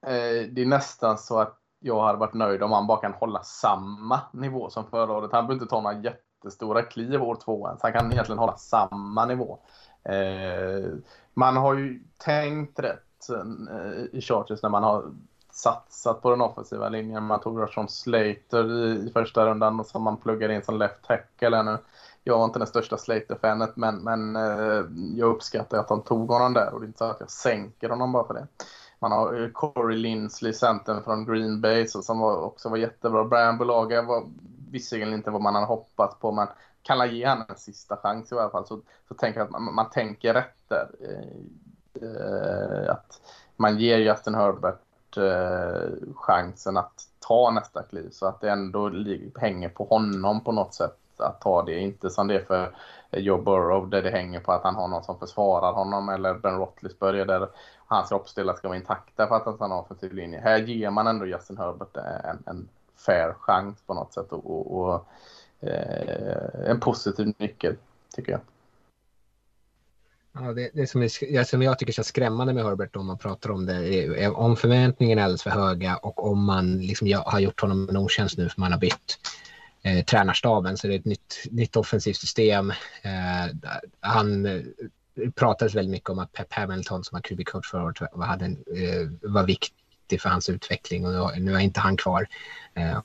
[0.06, 3.44] Eh, det är nästan så att jag hade varit nöjd om han bara kan hålla
[3.44, 5.32] samma nivå som förra året.
[5.32, 7.82] Han behöver inte ta några jättestora kliv år två ens.
[7.82, 9.60] Han kan egentligen hålla samma nivå.
[11.34, 13.30] Man har ju tänkt rätt
[14.12, 15.12] i Chargers när man har
[15.62, 17.24] satsat på den offensiva linjen.
[17.24, 21.02] Man tog Rashon Slater i, i första rundan och som man pluggade in som left
[21.08, 21.78] tackle nu.
[22.24, 26.54] Jag var inte den största Slater-fanet men, men eh, jag uppskattar att de tog honom
[26.54, 28.48] där och det är inte så att jag sänker honom bara för det.
[29.00, 33.24] Man har eh, Corey Linsley, centern från Green Bay, som var, också var jättebra.
[33.24, 34.24] Brian Bulaga var
[34.72, 36.48] visserligen inte vad man hade hoppats på, men
[36.82, 39.52] kan man ge honom en sista chans i alla fall så, så tänker jag att
[39.52, 40.90] man, man tänker rätt där.
[41.02, 43.22] Eh, eh, att
[43.56, 44.80] man ger Justin Herbert
[45.18, 48.92] eh, chansen att ta nästa kliv så att det ändå
[49.36, 51.80] hänger på honom på något sätt att ta det.
[51.80, 52.72] Inte som det är för
[53.12, 56.58] Joe Burrow där det hänger på att han har någon som försvarar honom eller Ben
[56.58, 57.48] Roethlisberger där
[57.88, 60.40] hans kroppsdelar ska vara intakta för att han har en offensiv linje.
[60.40, 62.70] Här ger man ändå Justin Herbert en, en
[63.06, 65.06] fair chans på något sätt och, och, och
[65.70, 67.76] eh, en positiv nyckel
[68.16, 68.42] tycker jag.
[70.42, 73.52] Ja, det, det som, är, som jag tycker känns skrämmande med Herbert om man pratar
[73.52, 73.74] om det
[74.24, 77.98] är om förväntningarna är alldeles för höga och om man liksom har gjort honom en
[77.98, 79.20] otjänst nu för man har bytt
[79.84, 82.70] eh, tränarstaben så det är ett nytt, nytt offensivt system.
[83.02, 83.56] Eh,
[84.00, 84.62] han eh,
[85.36, 89.32] pratades väldigt mycket om att Pep Hamilton som var QB-coach förra året hade en, eh,
[89.32, 89.44] var
[90.10, 92.28] viktig för hans utveckling och nu är inte han kvar.
[92.74, 93.02] Eh,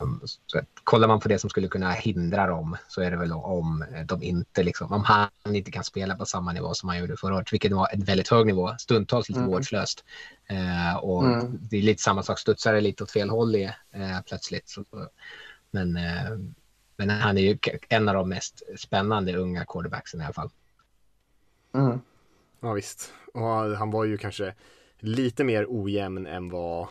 [0.47, 3.33] så att, kollar man på det som skulle kunna hindra dem så är det väl
[3.33, 7.17] om de inte liksom, om han inte kan spela på samma nivå som han gjorde
[7.17, 9.51] förra året, vilket var en väldigt hög nivå, stundtals lite mm.
[9.51, 10.05] vårdslöst.
[10.49, 11.59] Eh, och mm.
[11.61, 14.69] det är lite samma sak, studsar det lite åt fel håll i, eh, plötsligt.
[14.69, 14.85] Så,
[15.71, 16.39] men eh,
[16.97, 17.59] men han är ju
[17.89, 20.51] en av de mest spännande unga quarterbacksen i alla fall.
[21.75, 22.01] Mm.
[22.61, 23.13] Ja visst.
[23.35, 24.55] Och han var ju kanske
[25.05, 26.83] lite mer ojämn än vad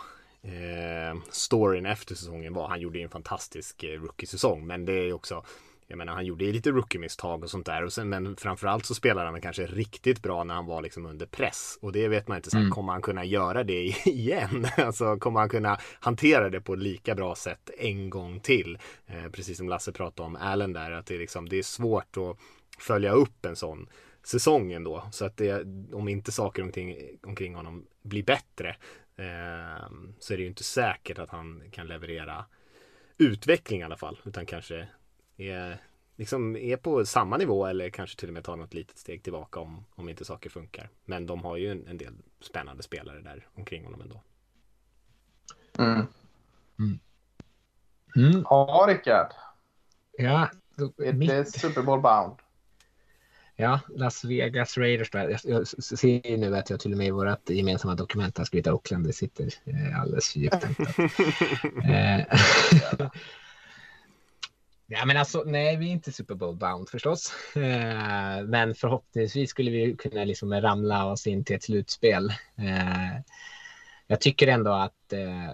[0.41, 2.67] eh, storyn efter säsongen var.
[2.67, 5.43] Han gjorde ju en fantastisk eh, rookie-säsong men det är också
[5.87, 8.95] jag menar han gjorde ju lite rookie-misstag och sånt där och sen, men framförallt så
[8.95, 12.37] spelade han kanske riktigt bra när han var liksom under press och det vet man
[12.37, 12.71] inte, så mm.
[12.71, 14.67] kommer han kunna göra det igen?
[14.77, 18.77] alltså kommer han kunna hantera det på lika bra sätt en gång till?
[19.07, 22.37] Eh, precis som Lasse pratade om Allen där, att det, liksom, det är svårt att
[22.79, 23.87] följa upp en sån
[24.23, 25.03] säsong ändå.
[25.11, 28.69] Så att det, om inte saker omkring, omkring honom blir bättre
[29.15, 29.89] eh,
[30.19, 32.45] så är det ju inte säkert att han kan leverera
[33.17, 34.87] utveckling i alla fall, utan kanske
[35.37, 35.81] är,
[36.15, 39.59] liksom är på samma nivå eller kanske till och med tar något litet steg tillbaka
[39.59, 40.89] om, om inte saker funkar.
[41.05, 44.21] Men de har ju en, en del spännande spelare där omkring honom ändå.
[45.77, 46.07] Mm.
[46.79, 46.99] Mm.
[48.15, 48.43] Mm.
[48.49, 49.31] Ja, Rickard.
[50.17, 50.49] Ja.
[51.05, 51.49] Ett mitt...
[51.49, 52.42] Super Bowl bound.
[53.63, 55.09] Ja, Las Vegas Raiders.
[55.13, 58.67] Jag, jag ser nu att jag till och med i vårt gemensamma dokument har skrivit
[58.67, 59.07] Oakland.
[59.07, 60.65] Det sitter eh, alldeles för djupt.
[61.83, 62.25] Eh,
[64.87, 67.33] Ja, men alltså, nej, vi är inte Super Bowl bound förstås.
[67.55, 72.29] Eh, men förhoppningsvis skulle vi kunna liksom ramla oss in till ett slutspel.
[72.57, 73.21] Eh,
[74.07, 75.53] jag tycker ändå att eh,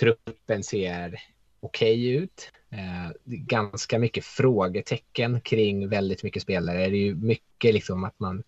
[0.00, 1.20] truppen ser
[1.60, 2.52] okej okay ut.
[2.70, 6.78] Eh, ganska mycket frågetecken kring väldigt mycket spelare.
[6.78, 8.42] Det är ju mycket liksom att man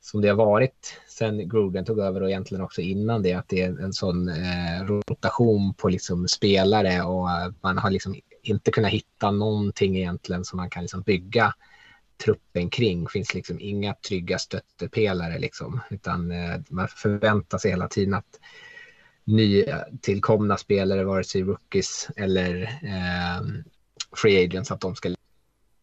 [0.00, 3.62] som det har varit sen Gruden tog över och egentligen också innan det, att det
[3.62, 8.90] är en sån eh, rotation på liksom spelare och eh, man har liksom inte kunnat
[8.90, 11.54] hitta någonting egentligen som man kan liksom bygga
[12.24, 13.08] truppen kring.
[13.08, 18.40] Finns liksom inga trygga stöttepelare liksom, utan eh, man förväntar sig hela tiden att
[19.24, 23.46] nytillkomna spelare, vare sig rookies eller eh,
[24.16, 25.14] free agents, att de ska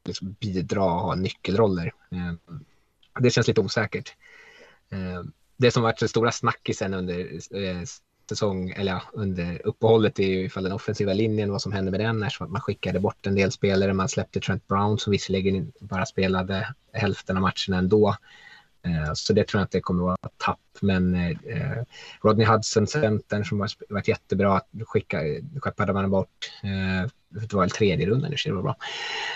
[0.06, 1.94] liksom bidra och ha nyckelroller.
[2.12, 2.60] Eh,
[3.20, 4.14] det känns lite osäkert.
[4.92, 5.24] Eh,
[5.58, 7.20] det som varit den stora snackisen under
[7.58, 7.82] eh,
[8.30, 12.00] säsong, eller ja, under uppehållet är ju ifall den offensiva linjen, vad som hände med
[12.00, 13.94] den, eftersom att man skickade bort en del spelare.
[13.94, 18.16] Man släppte Trent Brown som visserligen bara spelade hälften av matcherna ändå.
[18.86, 20.60] Eh, så det tror jag inte kommer att vara tapp.
[20.82, 21.84] Men eh,
[22.22, 25.20] Rodney Hudson, centern som har varit jättebra, skicka,
[25.62, 26.52] skeppade man bort.
[26.64, 28.76] Eh, det var väl tredje rundan, det var bra.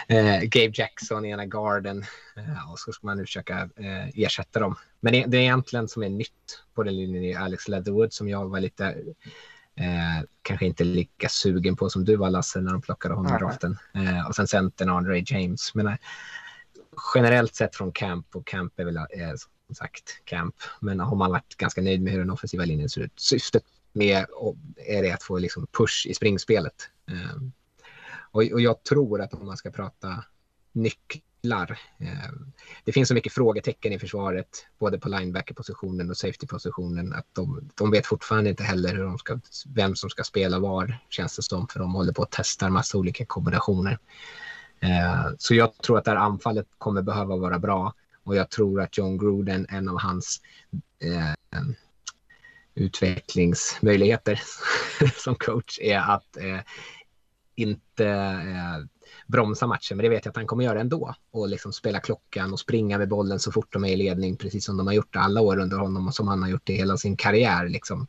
[0.08, 2.06] Eh, Gabe Jackson, ena garden.
[2.38, 4.76] Eh, och så ska man nu försöka eh, ersätta dem.
[5.00, 8.30] Men det, det är egentligen som är nytt på den linjen är Alex Leatherwood som
[8.30, 8.96] jag var lite
[9.76, 13.40] eh, kanske inte lika sugen på som du var Lasse när de plockade honom i
[13.40, 13.78] draften.
[13.94, 15.76] Eh, och sen centern Andre James.
[15.76, 15.96] Men eh,
[17.16, 19.04] generellt sett från Camp och Camp är väl eh,
[19.66, 20.56] som sagt Camp.
[20.80, 23.20] Men har man varit ganska nöjd med hur den offensiva linjen ser ut.
[23.20, 23.64] Syftet
[23.94, 24.26] med
[24.78, 26.90] är det att få liksom push i springspelet.
[27.12, 27.42] Eh,
[28.32, 30.24] och, och jag tror att om man ska prata
[30.74, 31.80] nycklar.
[32.00, 32.32] Eh,
[32.84, 37.92] det finns så mycket frågetecken i försvaret, både på linebacker-positionen och safety-positionen, att de, de
[37.92, 41.68] vet fortfarande inte heller hur de ska, vem som ska spela var, känns det som,
[41.68, 44.00] för de håller på att testa en massa olika kombinationer.
[44.84, 47.94] Eh, så jag tror att det här anfallet kommer behöva vara bra
[48.24, 50.42] och jag tror att John Gruden, en av hans
[51.00, 51.62] eh,
[52.76, 54.42] utvecklingsmöjligheter
[55.24, 56.60] som coach är att eh,
[57.56, 58.86] inte eh,
[59.28, 61.16] bromsa matchen, men det vet jag att han kommer göra ändå.
[61.32, 64.66] Och liksom spela klockan och springa med bollen så fort de är i ledning, precis
[64.66, 66.98] som de har gjort alla år under honom och som han har gjort i hela
[66.98, 67.68] sin karriär.
[67.68, 68.08] Liksom.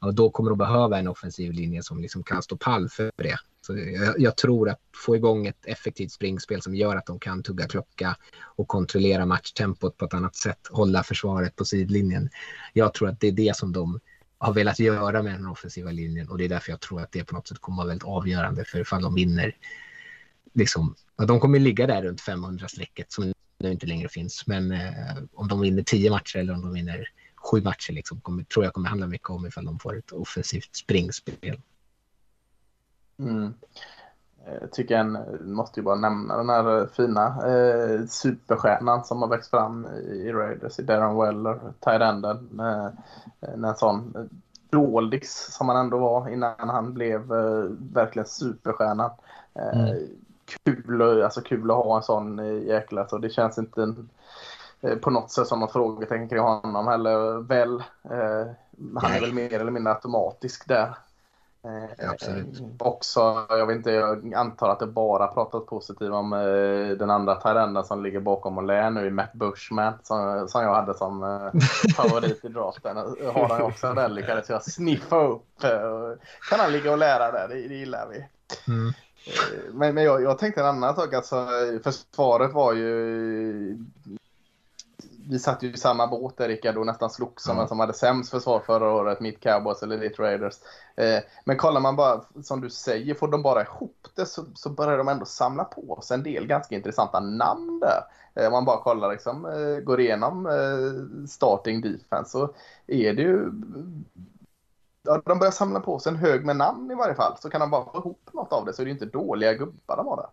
[0.00, 3.38] Och då kommer de behöva en offensiv linje som liksom kan stå pall för det.
[3.70, 7.42] Så jag, jag, tror att få igång ett effektivt springspel som gör att de kan
[7.42, 12.30] tugga klocka och kontrollera matchtempot på ett annat sätt, hålla försvaret på sidlinjen.
[12.72, 14.00] Jag tror att det är det som de
[14.38, 17.24] har velat göra med den offensiva linjen och det är därför jag tror att det
[17.24, 19.56] på något sätt kommer vara väldigt avgörande för ifall de vinner.
[20.54, 20.94] Liksom,
[21.26, 25.60] de kommer ligga där runt 500-strecket som nu inte längre finns, men eh, om de
[25.60, 29.06] vinner 10 matcher eller om de vinner sju matcher liksom, kommer, tror jag kommer handla
[29.06, 31.60] mycket om ifall de får ett offensivt springspel.
[33.20, 33.54] Mm.
[34.44, 39.28] Jag eh, tycker en, måste ju bara nämna den här fina eh, superstjärnan som har
[39.28, 42.60] växt fram i Raiders, i Darren Weller, tight-enden.
[42.60, 42.88] Eh,
[43.40, 44.28] en sån
[44.70, 49.10] doldis som han ändå var innan han blev eh, verkligen superstjärnan.
[49.54, 50.06] Eh, mm.
[50.64, 53.94] kul, alltså kul att ha en sån jäkla, så det känns inte
[54.80, 57.40] eh, på något sätt som något frågetecken kring honom heller.
[57.40, 57.74] Väl,
[58.04, 58.52] eh,
[58.96, 60.94] han är väl mer eller mindre automatisk där.
[61.64, 62.62] Eh, absolut.
[62.78, 67.34] Också, jag vet inte, jag antar att det bara pratat positivt om eh, den andra
[67.34, 71.60] Tyrenda som ligger bakom och lär nu, Matt Bushman, som, som jag hade som eh,
[71.96, 72.96] favorit i draften.
[73.34, 75.64] Har han också där lyckades jag sniffa upp.
[75.64, 75.70] Eh,
[76.50, 78.26] kan han ligga och lära där, det, det gillar vi.
[78.72, 78.88] Mm.
[79.26, 81.46] Eh, men, men jag, jag tänkte en annan sak, alltså
[81.84, 83.84] försvaret var ju
[85.30, 87.68] vi satt ju i samma båt där Rickard och nästan slogs som mm.
[87.68, 90.54] som hade sämst försvar förra året, mitt Cowboys eller Elite Raiders.
[90.96, 94.70] Eh, men kollar man bara, som du säger, får de bara ihop det så, så
[94.70, 98.02] börjar de ändå samla på sig en del ganska intressanta namn där.
[98.34, 102.54] Eh, om man bara kollar, liksom, eh, går igenom eh, starting defense så
[102.86, 103.52] är det ju
[105.02, 107.36] Ja, de börjar samla på sig en hög med namn i varje fall.
[107.38, 109.96] Så kan de bara få ihop något av det så är det inte dåliga gubbar
[109.96, 110.26] de har där.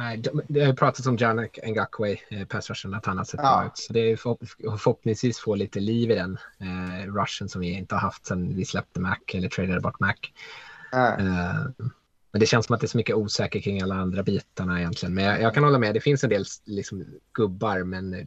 [0.00, 3.66] Nej, det har pratats om Janek Ngakwe, eh, pass rushen, att han har sett bra
[3.66, 3.78] ut.
[3.78, 8.00] Så det är förhoppningsvis få lite liv i den eh, rushen som vi inte har
[8.00, 10.14] haft sedan vi släppte Mac eller tradade bort Mac.
[10.92, 11.88] Eh,
[12.32, 15.14] men det känns som att det är så mycket osäker kring alla andra bitarna egentligen.
[15.14, 18.26] Men jag, jag kan hålla med, det finns en del liksom, gubbar, men eh,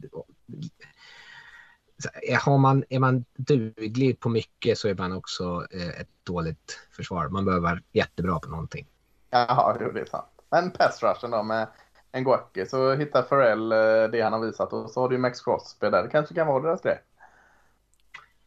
[2.40, 7.28] har man, är man duglig på mycket så är man också eh, ett dåligt försvar.
[7.28, 8.86] Man behöver vara jättebra på någonting.
[9.30, 10.33] Ja, det är sant.
[10.54, 11.68] Men pass rushen då med
[12.12, 15.40] en Guacke så hittar Farrell eh, det han har visat och så har du Max
[15.40, 16.02] Crosby där.
[16.02, 17.02] Det kanske kan vara deras grej.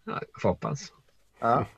[0.03, 0.93] Ja, jag får hoppas.
[1.39, 1.65] Ja.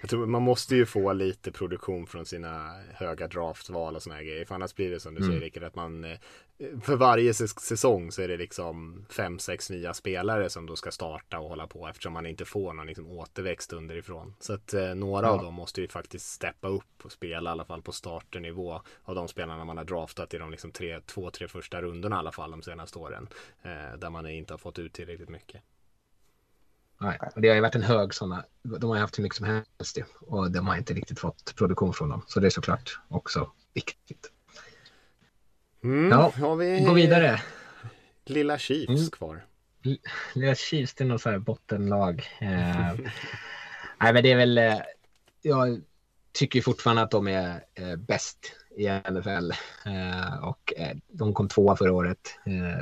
[0.00, 4.22] Jag tror man måste ju få lite produktion från sina höga draftval och såna här
[4.22, 4.44] grejer.
[4.44, 5.30] För annars blir det som du mm.
[5.30, 6.18] säger Rickard, att man eh,
[6.82, 11.38] för varje säsong så är det liksom fem, sex nya spelare som då ska starta
[11.38, 14.34] och hålla på eftersom man inte får någon liksom återväxt underifrån.
[14.40, 15.32] Så att eh, några ja.
[15.32, 19.14] av dem måste ju faktiskt steppa upp och spela i alla fall på starternivå av
[19.14, 22.32] de spelarna man har draftat i de liksom tre, två, tre första rundorna i alla
[22.32, 23.28] fall de senaste åren.
[23.62, 25.62] Eh, där man inte har fått ut tillräckligt mycket.
[27.00, 28.44] Nej, det har ju varit en hög sådana.
[28.62, 32.08] De har haft hur mycket som helst och de har inte riktigt fått produktion från
[32.08, 32.22] dem.
[32.26, 34.32] Så det är såklart också viktigt.
[35.86, 37.40] Mm, ja, har vi gå vidare.
[38.24, 39.10] Lilla Chiefs mm.
[39.10, 39.44] kvar.
[40.34, 42.24] Lilla Chiefs, det är något så här bottenlag.
[42.40, 42.92] Eh,
[44.00, 44.58] nej, men det är väl.
[44.58, 44.78] Eh,
[45.42, 45.80] jag
[46.32, 48.38] tycker fortfarande att de är eh, bäst
[48.76, 49.50] i NFL.
[49.86, 52.38] Eh, och eh, de kom tvåa förra året.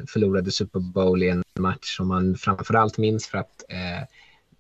[0.09, 3.65] Förlorade Super Bowl i en match som man framförallt minns för att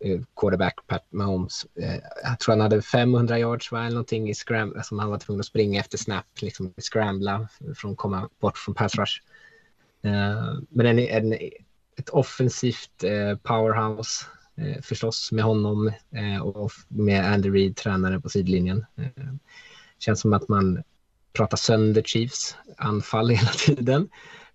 [0.00, 4.34] Eh, quarterback Pat Mahomes, eh, jag tror han hade 500 yards va, eller någonting i
[4.34, 8.58] scram som han var tvungen att springa efter snap, liksom scrambla för att komma bort
[8.58, 9.20] från pass rush.
[10.02, 11.32] Eh, men en, en,
[11.96, 13.04] ett offensivt
[13.42, 14.26] powerhouse
[14.82, 15.92] förstås med honom
[16.42, 18.86] och med Andy Reid, tränare på sidlinjen.
[19.98, 20.82] känns som att man
[21.32, 24.08] pratar sönder Chiefs anfall hela tiden.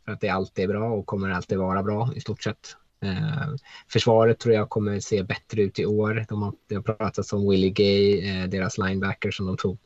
[0.06, 2.76] För att det alltid är bra och kommer alltid vara bra i stort sett.
[3.02, 3.56] Eh,
[3.88, 6.26] försvaret tror jag kommer se bättre ut i år.
[6.30, 9.78] De har, det har pratats om Willie Gay, eh, deras linebacker som de tog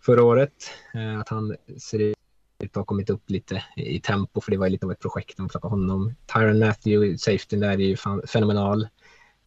[0.00, 0.70] förra året.
[0.94, 2.16] Eh, att han ser ut
[2.64, 5.48] att ha kommit upp lite i tempo för det var lite av ett projekt de
[5.48, 6.14] plockade honom.
[6.34, 7.96] Tyron Matthew, safety där är ju
[8.26, 8.82] fenomenal.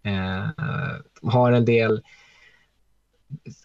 [0.03, 0.47] Eh,
[1.21, 2.01] de har en del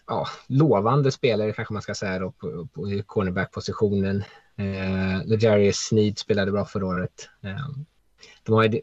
[0.07, 4.23] ja, lovande spelare kanske man ska säga då på, på cornerback-positionen.
[4.55, 7.29] Eh, Legarius Sneed spelade bra förra året.
[7.43, 7.67] Eh,
[8.43, 8.79] de har,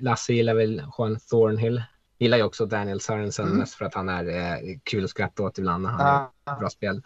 [0.00, 1.82] Lasse gillar väl Juan Thornhill.
[2.18, 3.58] Gillar ju också Daniel Sörensen mm.
[3.58, 6.32] mest för att han är eh, kul att skratta åt ibland när han ah.
[6.44, 7.02] har bra spel.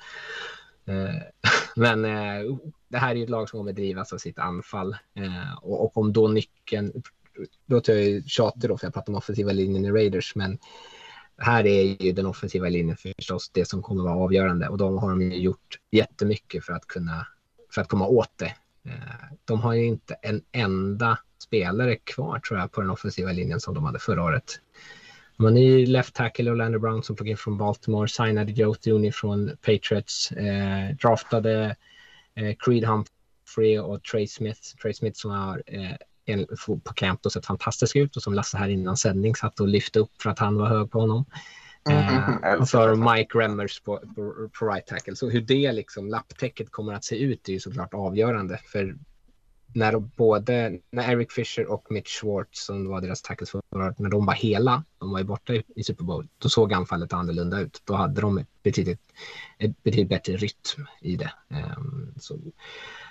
[0.86, 1.14] Eh,
[1.76, 2.56] men eh,
[2.88, 4.96] det här är ju ett lag som kommer drivas av sitt anfall.
[5.14, 7.02] Eh, och, och, om då nyckeln,
[7.66, 10.58] då tar jag tjatig då för jag pratar om offensiva linjen i Raiders, men
[11.38, 15.10] här är ju den offensiva linjen förstås det som kommer vara avgörande och de har
[15.10, 17.26] de ju gjort jättemycket för att kunna
[17.74, 18.54] för att komma åt det.
[18.86, 23.60] Eh, de har ju inte en enda spelare kvar tror jag på den offensiva linjen
[23.60, 24.60] som de hade förra året.
[25.36, 29.12] De har ny left tackle Orlando Brown som tog in från Baltimore, signade Joe Thuney
[29.12, 31.76] från Patriots, eh, draftade
[32.34, 34.60] eh, Creed Humphrey och Trey Smith.
[34.82, 35.96] Trey Smith som har eh,
[36.26, 39.68] en, på camp och sett fantastisk ut och som Lasse här innan sändning satt och
[39.68, 41.24] lyfte upp för att han var hög på honom.
[42.60, 45.16] Och så har Mike Remmers på, på, på, right tackle.
[45.16, 48.60] Så hur det liksom lapptäcket kommer att se ut är ju såklart avgörande.
[48.64, 48.96] För
[49.74, 54.26] när både när Eric Fisher och Mitch Schwartz som var deras tackles förra när de
[54.26, 57.82] var hela, de var ju borta i, i Super Bowl, då såg anfallet annorlunda ut.
[57.84, 59.00] Då hade de betydligt,
[59.58, 61.32] betydligt bättre rytm i det.
[61.76, 62.38] Um, så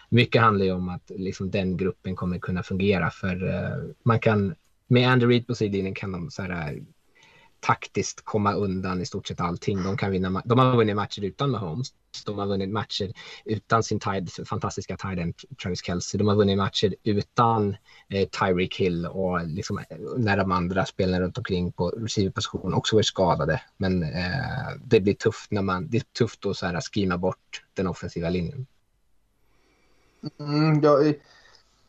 [0.09, 4.55] mycket handlar ju om att liksom den gruppen kommer kunna fungera för uh, man kan
[4.87, 6.81] med Andy Reid på sidlinjen kan de så här
[7.64, 9.84] taktiskt komma undan i stort sett allting.
[9.84, 11.88] De, kan vinna, de har vunnit matcher utan Mahomes.
[12.26, 13.14] De har vunnit matcher
[13.45, 16.18] utan sin tide, fantastiska tight Travis Kelce.
[16.18, 17.76] De har vunnit matcher utan
[18.10, 19.80] eh, Tyreek Hill och liksom,
[20.18, 23.61] när de andra spelarna runt omkring på receiverposition också var skadade.
[23.77, 27.64] Men eh, det blir tufft när man, det är tufft att så här skrima bort
[27.73, 28.68] den offensiva linjen.
[30.40, 31.15] Mm, jag,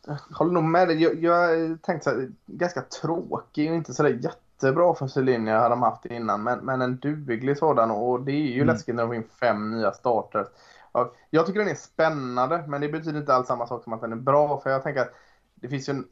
[0.07, 1.01] jag håller nog med dig.
[1.01, 5.53] Jag, jag tänkte så här, ganska tråkig och inte så där jätte jättebra offensiv linje
[5.53, 8.67] hade de haft innan, men, men en duglig sådan och det är ju mm.
[8.67, 10.47] läskigt när de får in fem nya starters.
[11.29, 14.11] Jag tycker den är spännande, men det betyder inte alls samma sak som att den
[14.11, 15.13] är bra, för jag tänker att
[15.55, 16.05] det finns ju en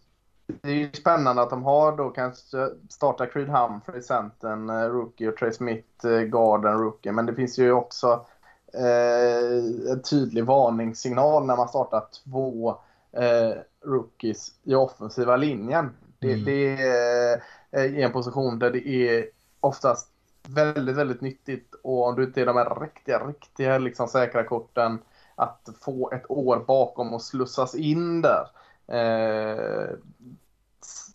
[0.61, 5.29] det är ju spännande att de har då kanske startat Creed Humphrey, centern, eh, rookie
[5.29, 7.11] och Trey Smith, eh, garden, rookie.
[7.11, 8.25] Men det finns ju också
[8.73, 12.69] eh, en tydlig varningssignal när man startar två
[13.11, 15.89] eh, rookies i offensiva linjen.
[16.19, 16.45] Det, mm.
[16.45, 17.41] det,
[17.75, 19.25] Eh, i en position där det är
[19.59, 20.09] oftast
[20.47, 24.99] väldigt, väldigt nyttigt och om du inte är de här riktiga, riktiga liksom säkra korten
[25.35, 28.47] att få ett år bakom och slussas in där.
[28.87, 29.89] Eh,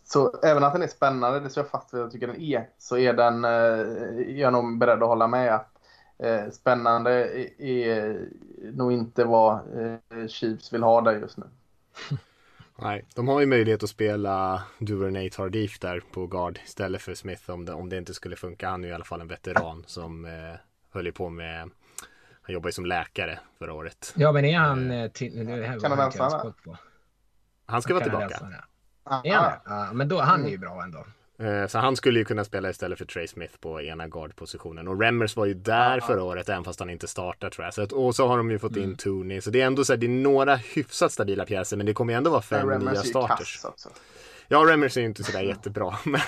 [0.05, 2.41] så även att den är spännande, det står jag fast vid att jag tycker den
[2.41, 5.79] är, så är den, eh, är jag nog beredd att hålla med att
[6.19, 8.29] eh, spännande är, är
[8.73, 11.47] nog inte vad eh, Chiefs vill ha där just nu.
[12.81, 17.51] Nej, de har ju möjlighet att spela Duvernay Tardif där på guard istället för Smith
[17.51, 18.69] om det, om det inte skulle funka.
[18.69, 20.31] Han är ju i alla fall en veteran som eh,
[20.93, 21.71] höll på med
[22.49, 24.15] han jobbar ju som läkare förra året.
[24.17, 26.53] Ja, men är han eh, till, det här kan han hälsa?
[27.67, 28.41] Han ska vara tillbaka.
[29.05, 29.23] Ja,
[29.65, 31.07] ja, men då, han är ju bra ändå.
[31.39, 34.89] Eh, så han skulle ju kunna spela istället för Trey Smith på ena guardpositionen.
[34.89, 36.07] Och Remmers var ju där ja.
[36.07, 37.75] förra året, även fast han inte startar tror jag.
[37.75, 38.97] Så att, och så har de ju fått in mm.
[38.97, 39.41] Tooney.
[39.41, 42.13] Så det är ändå så här, det är några hyfsat stabila pjäser, men det kommer
[42.13, 43.61] ju ändå vara fem nya starters.
[44.49, 46.21] Ja, Remmers är ju inte sådär jättebra, men,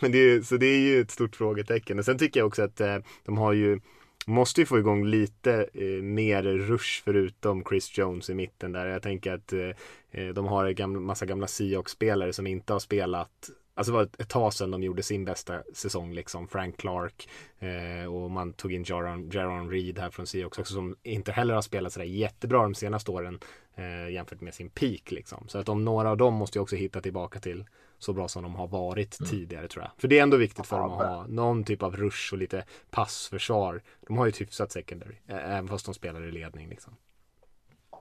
[0.00, 1.98] men det är, så det är ju ett stort frågetecken.
[1.98, 3.80] Och sen tycker jag också att eh, de har ju
[4.26, 8.86] Måste ju få igång lite eh, mer rush förutom Chris Jones i mitten där.
[8.86, 9.68] Jag tänker att eh,
[10.10, 14.08] eh de har en gamla, massa gamla Seahawks-spelare som inte har spelat Alltså det var
[14.18, 16.48] ett, tag sedan de gjorde sin bästa säsong liksom.
[16.48, 17.28] Frank Clark
[17.58, 21.54] eh, och man tog in Jaron, Jaron Reed här från Seahawks också som inte heller
[21.54, 23.40] har spelat sådär jättebra de senaste åren
[23.74, 25.48] eh, jämfört med sin peak liksom.
[25.48, 27.66] Så att om några av dem måste ju också hitta tillbaka till
[27.98, 29.30] så bra som de har varit mm.
[29.30, 29.90] tidigare tror jag.
[29.98, 32.64] För det är ändå viktigt för dem att ha någon typ av rush och lite
[32.90, 33.82] passförsvar.
[34.06, 36.96] De har ju ett hyfsat secondary, även fast de spelar i ledning liksom.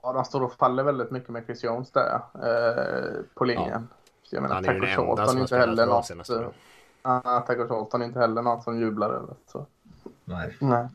[0.04, 3.88] Ja, de står och faller väldigt mycket med Chris Jones där, eh, på linjen.
[3.90, 4.07] Ja.
[4.30, 6.12] Jag menar, Taco Charlton inte heller något.
[6.12, 9.36] Uh, Taco Charlton inte heller något som jublar över.
[9.52, 9.68] Så.
[10.26, 10.58] Nej.
[10.60, 10.88] Nej.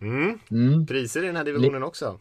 [0.00, 0.38] Mm.
[0.50, 0.86] Mm.
[0.86, 2.18] Priser i den här divisionen också.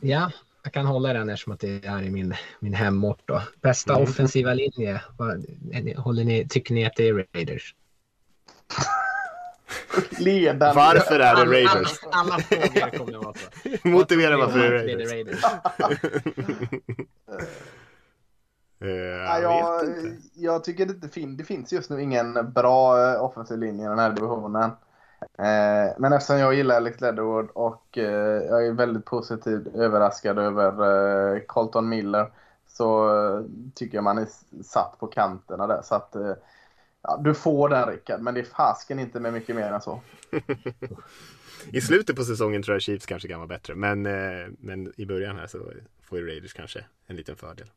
[0.00, 0.30] Ja,
[0.62, 3.22] jag kan hålla den eftersom att det är i min, min hemort.
[3.24, 3.42] Då.
[3.60, 4.02] Bästa mm.
[4.02, 5.00] offensiva linje,
[5.96, 7.74] håller ni, tycker ni att det är Raiders?
[10.18, 10.76] Ledande.
[10.76, 11.98] Varför är det Raiders?
[12.02, 13.48] Alla, alla, alla frågor kommer att vara så.
[13.88, 15.40] Motivera varför det är Raiders.
[18.82, 19.84] Uh, jag, jag,
[20.34, 23.98] jag, tycker det, fin det finns just nu ingen bra uh, offensiv linje i den
[23.98, 24.70] här divisionen.
[25.20, 31.88] Uh, men eftersom jag gillar Alex Leatherwood och jag är väldigt positivt överraskad över Colton
[31.88, 32.30] Miller
[32.68, 34.28] så tycker jag man är
[34.62, 35.82] satt på kanterna där.
[35.82, 36.16] Så att,
[37.02, 40.00] ja, du får den Rickard, men det är fasken inte med mycket mer än så.
[41.72, 44.02] I slutet på säsongen tror jag Chiefs kanske kan vara bättre, men,
[44.58, 45.58] men i början här så
[46.02, 47.70] får ju Raiders kanske en liten fördel.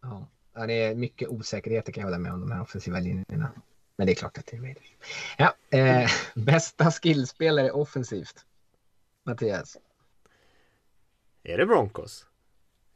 [0.00, 0.28] Ja.
[0.54, 3.52] ja, det är mycket osäkerheter kan jag hålla med om de här offensiva linjerna.
[3.96, 4.96] Men det är klart att det är Raiders.
[5.38, 8.44] Ja, eh, bästa skillspelare offensivt?
[9.26, 9.76] Mattias?
[11.42, 12.26] Är det Broncos?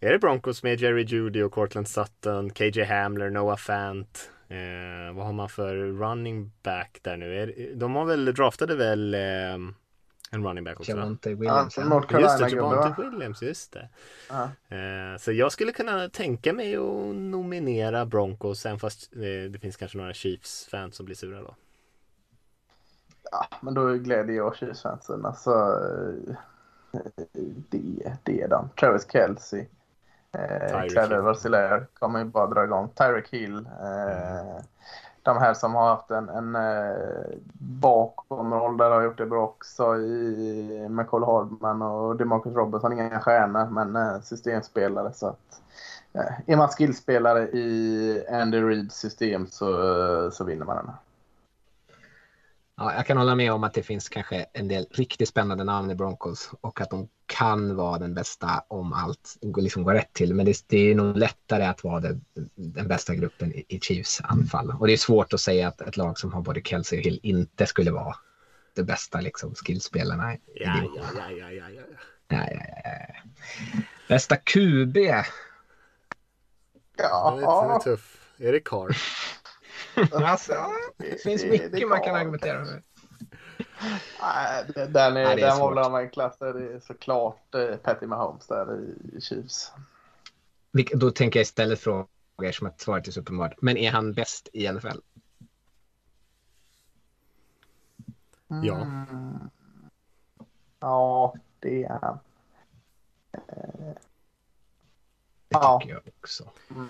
[0.00, 5.26] Är det Broncos med Jerry Judy och Cortland Sutton, KJ Hamler, Noah Fant, Eh, vad
[5.26, 7.42] har man för running back där nu?
[7.42, 9.58] Är, de har väl, draftade väl eh,
[10.34, 10.92] en running back också?
[10.92, 11.76] Javonte Williams.
[11.76, 13.02] Ja, North Just det, Javonte?
[13.02, 13.88] Williams, just det.
[14.28, 14.42] Ja.
[14.76, 19.76] Eh, så jag skulle kunna tänka mig att nominera Broncos, sen fast eh, det finns
[19.76, 21.54] kanske några Chiefs-fans som blir sura då.
[23.30, 25.24] Ja, men då gläder jag Chiefs-fansen.
[25.24, 25.50] Alltså,
[26.92, 27.00] eh,
[27.70, 28.68] det, det är de.
[28.80, 29.66] Travis Kelce.
[30.32, 31.12] Eh, Tyreek Clyde Hill.
[31.12, 32.88] Edwards-Helaire kommer ju bara dra igång.
[32.88, 33.56] Tyreek Hill.
[33.56, 34.64] Eh,
[35.24, 39.96] de här som har haft en, en eh, bakomroll där har gjort det bra också
[39.96, 42.92] i McCall Hardman och DeMarcus Robinson.
[42.92, 45.12] Inga stjärnor men eh, systemspelare.
[45.12, 45.60] Så att,
[46.12, 50.96] eh, är man skillspelare i Andy Reeds system så, eh, så vinner man den här.
[52.76, 55.90] Ja, jag kan hålla med om att det finns kanske en del riktigt spännande namn
[55.90, 60.12] i Broncos och att de kan vara den bästa om allt går- liksom går rätt
[60.12, 60.34] till.
[60.34, 62.24] Men det, det är nog lättare att vara den,
[62.54, 64.70] den bästa gruppen i, i Chiefs anfall.
[64.70, 67.20] Och det är svårt att säga att ett lag som har både Kelsey och Hill
[67.22, 68.16] inte skulle vara
[68.74, 70.36] det bästa liksom, skillspelarna.
[70.54, 71.82] Ja, ja, ja, ja, ja, ja.
[72.28, 73.14] Ja, ja, ja, ja.
[74.08, 74.94] Bästa QB.
[74.94, 75.24] Den
[77.06, 78.30] är, den är tuff.
[78.38, 78.96] Är det Carr?
[80.12, 80.52] Alltså,
[80.96, 82.82] det finns det- mycket det man kan argumentera för.
[84.20, 86.38] Nej, det- Den, är, Nej, det är den håller man i klass.
[86.38, 88.80] Det är såklart eh, Patty Mahomes där
[89.16, 89.72] i, Chiefs.
[90.94, 92.06] Då tänker jag istället fråga
[92.42, 93.54] er som att svaret är så uppenbart.
[93.62, 94.98] Men är han bäst i NFL?
[98.62, 98.80] Ja.
[98.80, 99.38] Mm.
[100.80, 102.18] Ja, det är han.
[103.30, 103.94] Det
[105.48, 105.78] Ja.
[105.82, 106.50] tycker jag också.
[106.70, 106.88] Mm.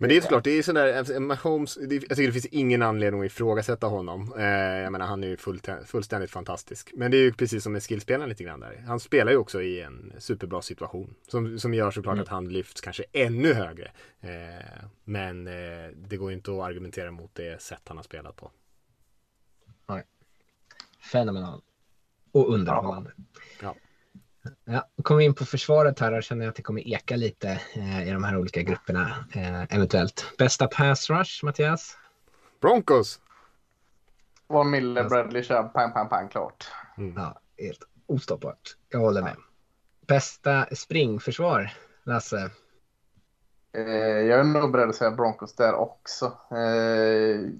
[0.00, 2.82] Men det är såklart, det är sådär, alltså, Mahomes, det, jag tycker det finns ingen
[2.82, 4.32] anledning att ifrågasätta honom.
[4.38, 6.92] Eh, jag menar, han är ju full, fullständigt fantastisk.
[6.94, 8.84] Men det är ju precis som med skillspelaren lite grann där.
[8.86, 11.14] Han spelar ju också i en superbra situation.
[11.28, 13.90] Som, som gör såklart att han lyfts kanske ännu högre.
[14.20, 15.52] Eh, men eh,
[15.94, 18.50] det går ju inte att argumentera mot det sätt han har spelat på.
[21.12, 21.60] Fenomenal.
[22.32, 23.10] Och underhållande.
[23.16, 23.24] Ja.
[23.62, 23.74] Ja,
[24.96, 27.60] då kommer vi in på försvaret här och känner jag att det kommer eka lite
[27.74, 30.34] eh, i de här olika grupperna eh, eventuellt.
[30.38, 31.96] Bästa pass rush, Mattias?
[32.60, 33.20] Broncos!
[34.46, 36.68] Von Miller, Bradley Chubb, pang, pang, pang, klart.
[37.16, 38.76] Ja, helt ostoppbart.
[38.88, 39.36] Jag håller med.
[40.06, 41.72] Bästa springförsvar,
[42.04, 42.50] Lasse?
[43.72, 43.82] Eh,
[44.28, 46.32] jag är nog beredd att säga Broncos där också.
[46.50, 47.50] Eh,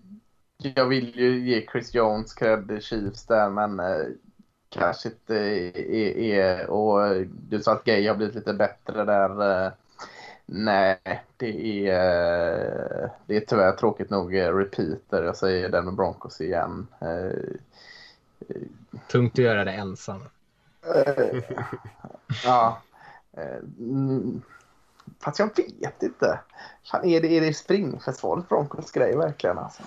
[0.58, 4.06] jag vill ju ge Chris Jones cred i Chiefs där, men eh,
[4.70, 6.70] kanske är.
[6.70, 9.64] Och du sa att Gay har blivit lite bättre där.
[9.66, 9.72] Eh,
[10.46, 10.98] nej,
[11.36, 15.22] det är, eh, det är tyvärr tråkigt nog eh, repeater.
[15.24, 16.86] Jag säger den med Broncos igen.
[19.08, 20.20] Tungt att göra det ensam.
[22.44, 22.82] Ja.
[23.78, 24.42] Mm,
[25.20, 26.40] Fast jag vet inte.
[26.92, 29.58] Är, det, är det springförsvaret Broncos grej verkligen?
[29.58, 29.82] Alltså?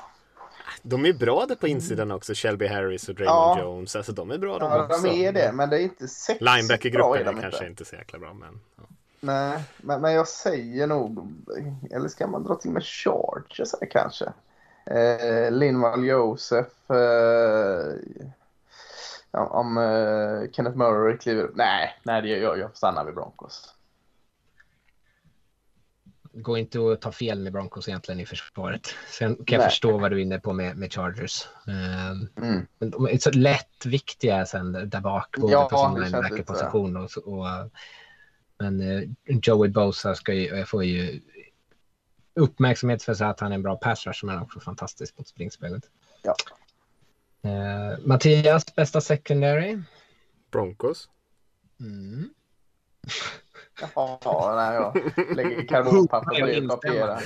[0.85, 3.23] De är bra där på insidan också, Shelby Harris och Ja.
[3.55, 3.95] Draymond Jones.
[3.95, 5.01] Alltså de är bra de Ja, också.
[5.01, 6.41] de är det, men det är inte sexigt.
[6.41, 7.65] Linebackergruppen är är kanske inte.
[7.65, 8.83] inte så jäkla bra, men ja.
[9.19, 11.27] Nej, men, men jag säger nog...
[11.91, 14.25] Eller ska man dra till med Chargers här kanske?
[14.85, 16.67] Eh, Linval Josef.
[16.89, 17.93] Eh,
[19.31, 21.55] ja, om eh, Kenneth Murray kliver upp.
[21.55, 22.59] Nej, nej det gör jag.
[22.59, 23.73] Jag får stanna vid Broncos.
[26.33, 28.87] Går inte att ta fel med Broncos egentligen i försvaret.
[29.09, 29.69] Sen kan jag Nej.
[29.69, 31.47] förstå vad du är inne på med, med Chargers.
[31.67, 32.67] Ehm, Mm.
[32.79, 36.97] men de är så lätt viktiga sen där bak, både Ja, på sin det linebacker-position
[36.97, 37.45] och, och
[38.57, 41.21] Men eh, Joey Bosa ska ju, får ju
[42.35, 45.83] uppmärksamhet för så att han är en bra pass rusher, men också fantastisk mot springspelet.
[46.21, 46.35] Ja.
[47.49, 49.79] Eh, Mattias, bästa secondary?
[50.51, 51.09] Broncos.
[51.79, 52.29] Mm.
[53.95, 57.23] Ja, nej, jag lägger karbonpapper på det papiret.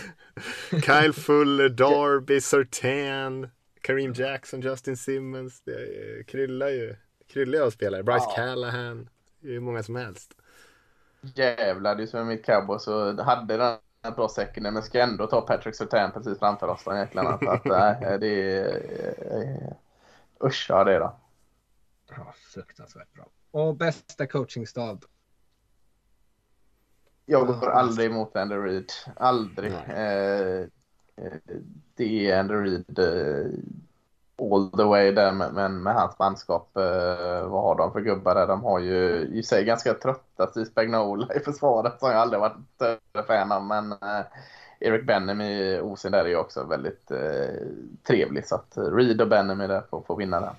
[0.85, 3.49] Kyle Fuller, Darby, Sertan,
[3.81, 5.61] Kareem Jackson, Justin Simmons.
[5.61, 6.95] Det är- kryllar ju.
[7.27, 8.03] Kryllar av spelare.
[8.03, 8.33] Bryce Ja.
[8.35, 9.09] Callahan.
[9.39, 10.33] Det är ju många som helst.
[11.35, 15.27] Jävlar, det är som mitt cowboy så hade den en bra second men ska ändå
[15.27, 16.83] ta Patrick Surtain precis framför oss.
[16.83, 17.37] De jäklarna.
[17.39, 18.67] Så att, nej, det är...
[19.41, 19.73] eh,
[20.47, 21.11] Usch, ja det är det.
[22.09, 23.25] Ja, fruktansvärt bra.
[23.51, 25.05] Och bästa coachingstab?
[27.29, 28.91] Jag går aldrig emot Andy Reid.
[29.15, 29.73] Aldrig.
[29.73, 30.59] Eh,
[31.15, 31.33] eh,
[31.95, 33.51] det är Andy Reid eh,
[34.41, 36.77] all the way där men med hans manskap.
[36.77, 38.47] Eh, vad har de för gubbar där?
[38.47, 42.57] De har ju i sig ganska trötta Steve Spagnola i försvaret som jag aldrig varit
[42.75, 43.65] större fan av.
[43.65, 44.25] Men eh,
[44.79, 47.67] Eric Benham i där är ju också väldigt eh,
[48.03, 48.47] trevlig.
[48.47, 50.55] Så att Reid och Benham är där för att få vinna den.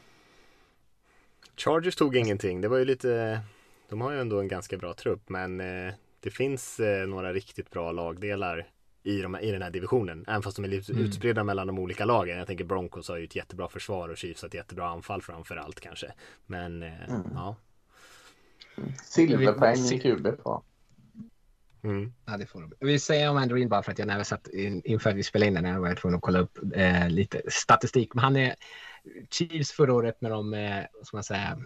[1.57, 2.61] Chargers tog ingenting.
[2.61, 3.40] Det var ju lite...
[3.89, 5.61] De har ju ändå en ganska bra trupp, men
[6.20, 8.66] det finns eh, några riktigt bra lagdelar
[9.03, 10.24] i, de, i den här divisionen.
[10.28, 11.05] Även fast de är lite mm.
[11.05, 12.39] utspridda mellan de olika lagen.
[12.39, 15.57] Jag tänker Broncos har ju ett jättebra försvar och Chiefs har ett jättebra anfall framför
[15.57, 16.12] allt kanske.
[16.47, 17.23] Men eh, mm.
[17.35, 17.57] ja.
[19.05, 20.62] Silverpoäng i QB på.
[21.82, 22.12] Mm.
[22.27, 22.73] Ja, det får de.
[22.81, 25.23] Vi säger om Andrew bara för att jag när vi satt in, inför att vi
[25.23, 28.15] spelade in den här var jag tvungen att kolla upp eh, lite statistik.
[28.15, 28.55] Men han är
[29.31, 31.59] Chiefs förra året när de, eh, ska man säga,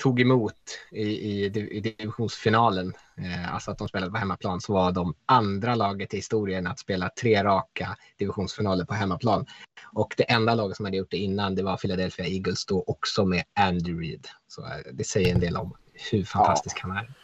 [0.00, 0.54] tog emot
[0.90, 5.74] i, i, i divisionsfinalen, eh, alltså att de spelade på hemmaplan, så var de andra
[5.74, 9.46] laget i historien att spela tre raka divisionsfinaler på hemmaplan.
[9.92, 13.24] Och det enda laget som hade gjort det innan, det var Philadelphia Eagles då också
[13.24, 14.26] med Andy Reid.
[14.48, 15.76] Så eh, det säger en del om
[16.12, 16.88] hur fantastisk ja.
[16.88, 17.14] han är.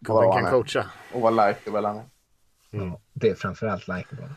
[0.00, 0.90] Gubben kan coacha.
[1.12, 2.04] Och vad likeable han är.
[2.72, 2.88] Mm.
[2.88, 4.28] Ja, det är framförallt likeable.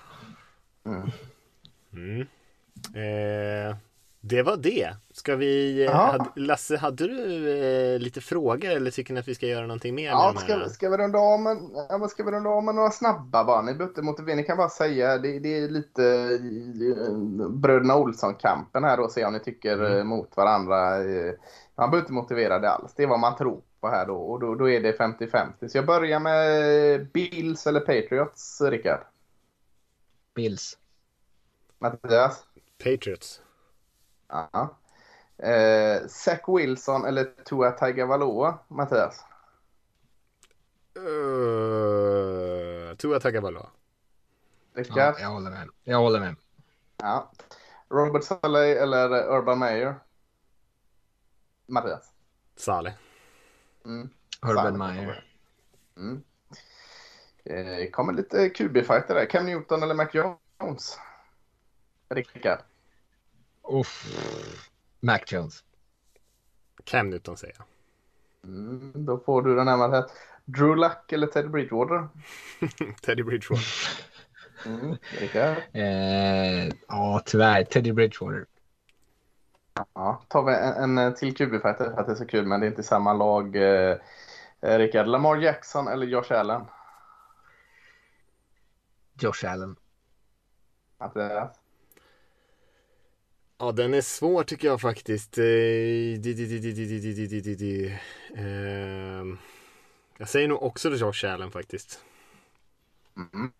[0.85, 1.11] Mm.
[1.93, 2.27] Mm.
[2.95, 3.77] Eh,
[4.21, 4.95] det var det.
[5.11, 9.35] Ska vi, eh, hade, Lasse, hade du eh, lite frågor eller tycker ni att vi
[9.35, 10.07] ska göra någonting mer?
[10.07, 11.57] Ja, med ska, ska vi runda av med,
[11.89, 13.61] ja, ska vi runda av med några snabba bara?
[13.61, 18.83] Ni behöver inte motivera, ni kan bara säga, det, det är lite eh, Bröderna Olsson-kampen
[18.83, 20.07] här och se om ni tycker mm.
[20.07, 20.97] mot varandra.
[21.75, 24.39] Man behöver inte motivera det alls, det är vad man tror på här då och
[24.39, 25.67] då, då är det 50-50.
[25.67, 28.99] Så jag börjar med Bills eller Patriots, Rickard?
[30.35, 30.77] Bills.
[31.79, 32.43] Mattias?
[32.83, 33.41] Patriots.
[34.29, 34.77] Ja.
[35.37, 39.25] Eh, Zach Wilson eller Tua Tagovailoa, Mattias?
[40.97, 43.69] Uh, Tua Tagovailoa.
[44.73, 45.69] Ja, jag håller med.
[45.83, 46.35] Jag håller med.
[46.97, 47.31] Ja.
[47.89, 49.95] Robert Saleh eller Urban Meyer?
[51.67, 52.11] Mattias?
[52.55, 52.93] Saleh.
[53.85, 54.09] Mm.
[54.41, 55.25] Urban Meyer.
[55.97, 56.23] Mm.
[57.45, 59.25] Eh, kommer lite QB-fighter där.
[59.25, 60.99] Cam Newton eller Mac Jones?
[62.09, 62.59] Rickard?
[63.63, 64.05] Uff.
[64.99, 65.63] Mac Jones.
[66.83, 67.65] Cam Newton säger jag.
[68.43, 70.09] Mm, då får du den här med
[70.45, 72.07] Drew Luck eller Teddy Bridgewater?
[73.01, 73.65] Teddy Bridgewater.
[74.65, 74.97] Mm,
[75.73, 77.63] eh, ja, tyvärr.
[77.63, 78.45] Teddy Bridgewater.
[79.93, 82.65] Ja, tar vi en, en till QB-fighter för att det är så kul, men det
[82.65, 83.55] är inte samma lag.
[83.55, 83.97] Eh,
[84.61, 86.65] Rickard, Lamar Jackson eller Josh Allen?
[89.13, 89.75] Josh Allen.
[90.99, 91.58] Mattias?
[93.61, 95.37] Ja, den är svår tycker jag faktiskt.
[100.17, 101.99] Jag säger nog också Josh Allen faktiskt.
[103.33, 103.51] Mm.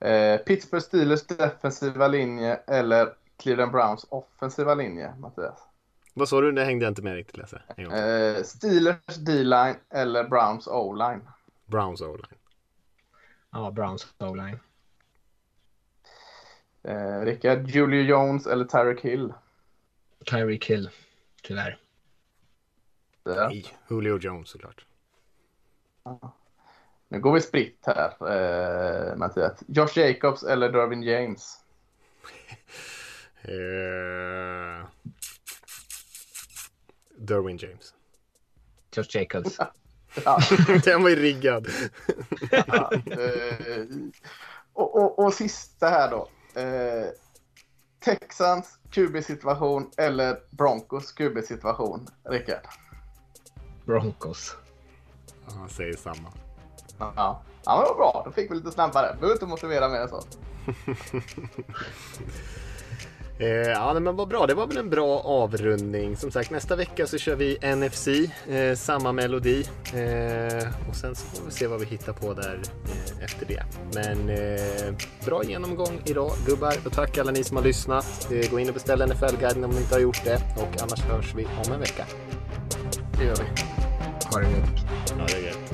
[0.00, 5.58] Eh, Pittsburgh Steelers defensiva linje eller Cleveland Browns offensiva linje, Mattias?
[6.14, 6.52] Vad sa du?
[6.52, 7.62] Det hängde jag inte med riktigt Lasse.
[7.76, 11.20] Eh, Steelers D-line eller Browns O-line?
[11.66, 12.38] Browns O-line.
[13.50, 14.58] Ja, Browns O-line.
[16.82, 19.32] Eh, Rickard, Julio Jones eller Tyreek Hill?
[20.26, 20.90] Tyreek Hill,
[21.42, 21.78] tyvärr.
[23.24, 23.48] Ja.
[23.48, 24.86] Nej, Julio Jones såklart.
[27.08, 29.62] Nu går vi spritt här, eh, Mattias.
[29.66, 31.56] Josh Jacobs eller Dervin James?
[33.42, 34.86] eh...
[37.16, 37.94] Derwin James.
[38.96, 39.58] Josh Jacobs.
[40.24, 40.38] ja.
[40.84, 41.68] Den var ju riggad.
[42.50, 43.86] ja, eh,
[44.72, 46.28] och, och, och sista här då.
[46.54, 47.06] Eh,
[48.00, 52.66] Texans QB-situation eller Broncos QB-situation, Rickard?
[53.84, 54.56] Broncos.
[55.46, 56.32] Ja, han säger samma.
[56.98, 58.22] Ja, ja men det var bra.
[58.24, 59.14] Då fick vi lite snabbare.
[59.14, 60.20] Behöver inte motivera mer än så.
[63.40, 66.16] Eh, ja men vad bra, det var väl en bra avrundning.
[66.16, 68.08] Som sagt nästa vecka så kör vi NFC,
[68.52, 69.64] eh, samma melodi.
[69.94, 73.62] Eh, och sen så får vi se vad vi hittar på där eh, efter det.
[73.94, 74.94] Men eh,
[75.26, 78.28] bra genomgång idag gubbar och tack alla ni som har lyssnat.
[78.32, 81.34] Eh, gå in och beställ NFL-guiden om ni inte har gjort det och annars hörs
[81.34, 82.06] vi om en vecka.
[83.18, 83.44] Det gör vi.
[84.32, 85.69] Ha det gött.